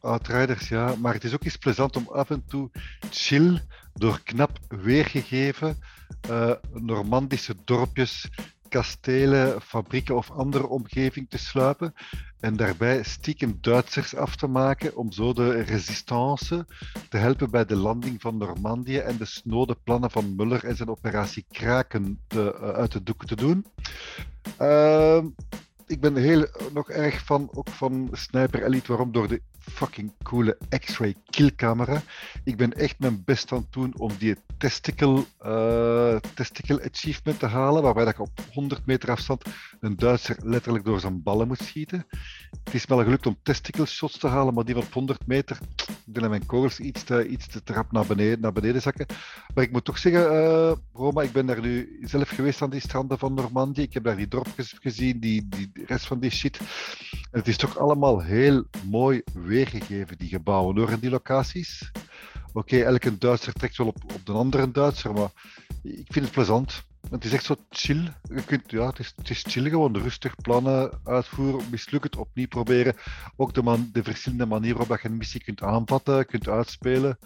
Outriders, 0.00 0.68
ja. 0.68 0.94
Maar 0.98 1.14
het 1.14 1.24
is 1.24 1.34
ook 1.34 1.44
eens 1.44 1.56
plezant 1.56 1.96
om 1.96 2.08
af 2.12 2.30
en 2.30 2.44
toe 2.46 2.70
chill, 3.10 3.60
door 3.94 4.20
knap 4.24 4.58
weergegeven, 4.68 5.76
uh, 6.30 6.52
Normandische 6.72 7.54
dorpjes 7.64 8.28
kastelen, 8.68 9.60
fabrieken 9.62 10.16
of 10.16 10.30
andere 10.30 10.66
omgeving 10.66 11.30
te 11.30 11.38
sluipen 11.38 11.94
en 12.40 12.56
daarbij 12.56 13.02
stiekem 13.02 13.58
Duitsers 13.60 14.16
af 14.16 14.36
te 14.36 14.46
maken 14.46 14.96
om 14.96 15.12
zo 15.12 15.32
de 15.32 15.60
resistance 15.60 16.66
te 17.08 17.16
helpen 17.16 17.50
bij 17.50 17.64
de 17.64 17.76
landing 17.76 18.20
van 18.20 18.36
Normandië 18.36 18.98
en 18.98 19.16
de 19.16 19.24
snode 19.24 19.76
plannen 19.84 20.10
van 20.10 20.34
Muller 20.36 20.64
en 20.64 20.76
zijn 20.76 20.88
operatie 20.88 21.44
Kraken 21.50 22.20
te, 22.26 22.58
uh, 22.60 22.68
uit 22.68 22.92
de 22.92 23.02
doeken 23.02 23.26
te 23.26 23.36
doen. 23.36 23.66
Uh, 24.60 25.24
ik 25.86 26.00
ben 26.00 26.16
heel, 26.16 26.46
nog 26.72 26.90
erg 26.90 27.24
van, 27.24 27.48
ook 27.52 27.68
van 27.68 28.08
Sniper 28.12 28.64
Elite. 28.64 28.88
Waarom? 28.88 29.12
Door 29.12 29.28
de 29.28 29.42
fucking 29.70 30.12
coole 30.22 30.58
X-ray 30.68 31.14
killcamera. 31.30 32.02
Ik 32.44 32.56
ben 32.56 32.72
echt 32.72 32.98
mijn 32.98 33.22
best 33.24 33.52
aan 33.52 33.58
het 33.58 33.72
doen 33.72 33.94
om 33.98 34.10
die 34.18 34.36
testicle, 34.58 35.24
uh, 35.46 36.16
achievement 36.84 37.38
te 37.38 37.46
halen, 37.46 37.82
waarbij 37.82 38.06
ik 38.06 38.18
op 38.18 38.30
100 38.52 38.86
meter 38.86 39.10
afstand 39.10 39.44
een 39.80 39.96
Duitser 39.96 40.36
letterlijk 40.42 40.84
door 40.84 41.00
zijn 41.00 41.22
ballen 41.22 41.46
moet 41.46 41.62
schieten. 41.62 42.06
Het 42.64 42.74
is 42.74 42.86
me 42.86 43.02
gelukt 43.02 43.26
om 43.26 43.36
testicle 43.42 43.86
shots 43.86 44.18
te 44.18 44.28
halen, 44.28 44.54
maar 44.54 44.64
die 44.64 44.74
van 44.74 44.82
op 44.84 44.92
100 44.92 45.26
meter, 45.26 45.58
denk 46.04 46.28
mijn 46.28 46.46
kogels 46.46 46.80
iets 46.80 47.02
te, 47.02 47.28
iets 47.28 47.46
te 47.46 47.62
trap 47.62 47.92
naar 47.92 48.06
beneden, 48.06 48.40
naar 48.40 48.52
beneden 48.52 48.82
zakken. 48.82 49.06
Maar 49.54 49.64
ik 49.64 49.72
moet 49.72 49.84
toch 49.84 49.98
zeggen, 49.98 50.32
uh, 50.32 50.72
Roma, 50.92 51.22
ik 51.22 51.32
ben 51.32 51.46
daar 51.46 51.60
nu 51.60 51.98
zelf 52.02 52.28
geweest 52.28 52.62
aan 52.62 52.70
die 52.70 52.80
stranden 52.80 53.18
van 53.18 53.34
Normandië. 53.34 53.82
Ik 53.82 53.94
heb 53.94 54.04
daar 54.04 54.16
die 54.16 54.28
dorpjes 54.28 54.74
gezien, 54.80 55.20
die, 55.20 55.48
die 55.48 55.70
rest 55.86 56.06
van 56.06 56.20
die 56.20 56.30
shit. 56.30 56.60
Het 57.34 57.48
is 57.48 57.56
toch 57.56 57.78
allemaal 57.78 58.20
heel 58.20 58.64
mooi 58.86 59.22
weergegeven, 59.32 60.18
die 60.18 60.28
gebouwen, 60.28 60.74
door 60.74 60.90
in 60.90 60.98
die 60.98 61.10
locaties. 61.10 61.90
Oké, 62.52 62.78
elke 62.78 63.18
Duitser 63.18 63.52
trekt 63.52 63.76
wel 63.76 63.86
op, 63.86 63.96
op 64.14 64.26
de 64.26 64.32
andere 64.32 64.70
Duitser, 64.70 65.12
maar 65.12 65.30
ik 65.82 66.06
vind 66.12 66.24
het 66.24 66.34
plezant. 66.34 66.82
Het 67.10 67.24
is 67.24 67.32
echt 67.32 67.44
zo 67.44 67.56
chill. 67.70 68.12
Je 68.34 68.44
kunt, 68.44 68.70
ja, 68.70 68.86
het, 68.86 69.30
is, 69.30 69.44
chill 69.48 69.68
gewoon 69.68 69.96
rustig 69.96 70.36
plannen 70.36 71.00
uitvoeren, 71.04 71.70
mislukt 71.70 72.04
het 72.04 72.16
opnieuw 72.16 72.48
proberen. 72.48 72.94
Ook 73.36 73.54
de, 73.54 73.62
man, 73.62 73.90
de 73.92 74.02
verschillende 74.02 74.46
manieren 74.46 74.78
waarop 74.78 75.00
je 75.00 75.08
een 75.08 75.16
missie 75.16 75.44
kunt 75.44 75.62
aanvatten, 75.62 76.26
kunt 76.26 76.48
uitspelen. 76.48 77.18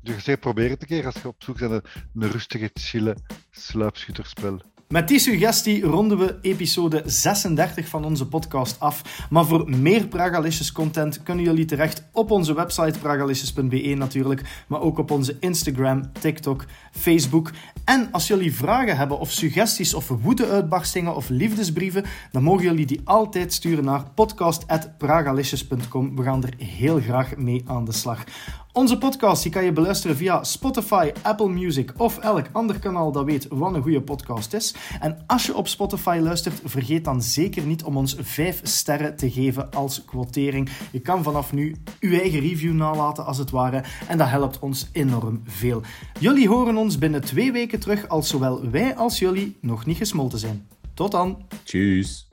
Dus 0.00 0.14
je 0.14 0.20
zegt, 0.20 0.40
probeer 0.40 0.70
het 0.70 0.82
een 0.82 0.88
keer 0.88 1.06
als 1.06 1.22
je 1.22 1.28
op 1.28 1.42
zoek 1.42 1.58
bent 1.58 1.70
naar 1.70 1.82
een, 1.94 2.22
een 2.22 2.30
rustige, 2.30 2.70
chille 2.74 3.16
sluipschutterspel. 3.50 4.60
Met 4.90 5.08
die 5.08 5.18
suggestie 5.18 5.82
ronden 5.82 6.18
we 6.18 6.38
episode 6.42 7.02
36 7.06 7.88
van 7.88 8.04
onze 8.04 8.28
podcast 8.28 8.80
af. 8.80 9.26
Maar 9.30 9.44
voor 9.44 9.70
meer 9.70 10.06
Pragalicious 10.06 10.72
content 10.72 11.22
kunnen 11.22 11.44
jullie 11.44 11.64
terecht 11.64 12.04
op 12.12 12.30
onze 12.30 12.54
website 12.54 12.98
pragalicious.be 12.98 13.94
natuurlijk, 13.96 14.64
maar 14.66 14.80
ook 14.80 14.98
op 14.98 15.10
onze 15.10 15.36
Instagram, 15.40 16.12
TikTok, 16.12 16.64
Facebook. 16.90 17.50
En 17.84 18.08
als 18.12 18.26
jullie 18.26 18.54
vragen 18.54 18.96
hebben 18.96 19.18
of 19.18 19.30
suggesties 19.30 19.94
of 19.94 20.08
woede-uitbarstingen 20.08 21.16
of 21.16 21.28
liefdesbrieven, 21.28 22.04
dan 22.32 22.42
mogen 22.42 22.64
jullie 22.64 22.86
die 22.86 23.00
altijd 23.04 23.52
sturen 23.52 23.84
naar 23.84 24.04
podcast.pragalicious.com. 24.14 26.16
We 26.16 26.22
gaan 26.22 26.44
er 26.44 26.66
heel 26.66 27.00
graag 27.00 27.36
mee 27.36 27.62
aan 27.66 27.84
de 27.84 27.92
slag. 27.92 28.24
Onze 28.72 28.98
podcast 28.98 29.42
die 29.42 29.52
kan 29.52 29.64
je 29.64 29.72
beluisteren 29.72 30.16
via 30.16 30.44
Spotify, 30.44 31.10
Apple 31.22 31.48
Music 31.48 31.92
of 31.96 32.18
elk 32.18 32.46
ander 32.52 32.78
kanaal 32.78 33.12
dat 33.12 33.24
weet 33.24 33.46
wat 33.48 33.74
een 33.74 33.82
goede 33.82 34.02
podcast 34.02 34.54
is. 34.54 34.74
En 35.00 35.24
als 35.26 35.46
je 35.46 35.56
op 35.56 35.68
Spotify 35.68 36.18
luistert, 36.22 36.60
vergeet 36.64 37.04
dan 37.04 37.22
zeker 37.22 37.62
niet 37.62 37.84
om 37.84 37.96
ons 37.96 38.16
5 38.20 38.60
sterren 38.62 39.16
te 39.16 39.30
geven 39.30 39.70
als 39.70 40.04
quotering. 40.04 40.68
Je 40.92 41.00
kan 41.00 41.22
vanaf 41.22 41.52
nu 41.52 41.76
uw 42.00 42.18
eigen 42.18 42.40
review 42.40 42.74
nalaten 42.74 43.26
als 43.26 43.38
het 43.38 43.50
ware 43.50 43.84
en 44.08 44.18
dat 44.18 44.28
helpt 44.28 44.58
ons 44.58 44.88
enorm 44.92 45.40
veel. 45.44 45.82
Jullie 46.18 46.48
horen 46.48 46.76
ons 46.76 46.98
binnen 46.98 47.24
twee 47.24 47.52
weken 47.52 47.80
terug 47.80 48.08
als 48.08 48.28
zowel 48.28 48.70
wij 48.70 48.96
als 48.96 49.18
jullie 49.18 49.56
nog 49.60 49.86
niet 49.86 49.96
gesmolten 49.96 50.38
zijn. 50.38 50.68
Tot 50.94 51.10
dan. 51.10 51.46
Tjus. 51.62 52.28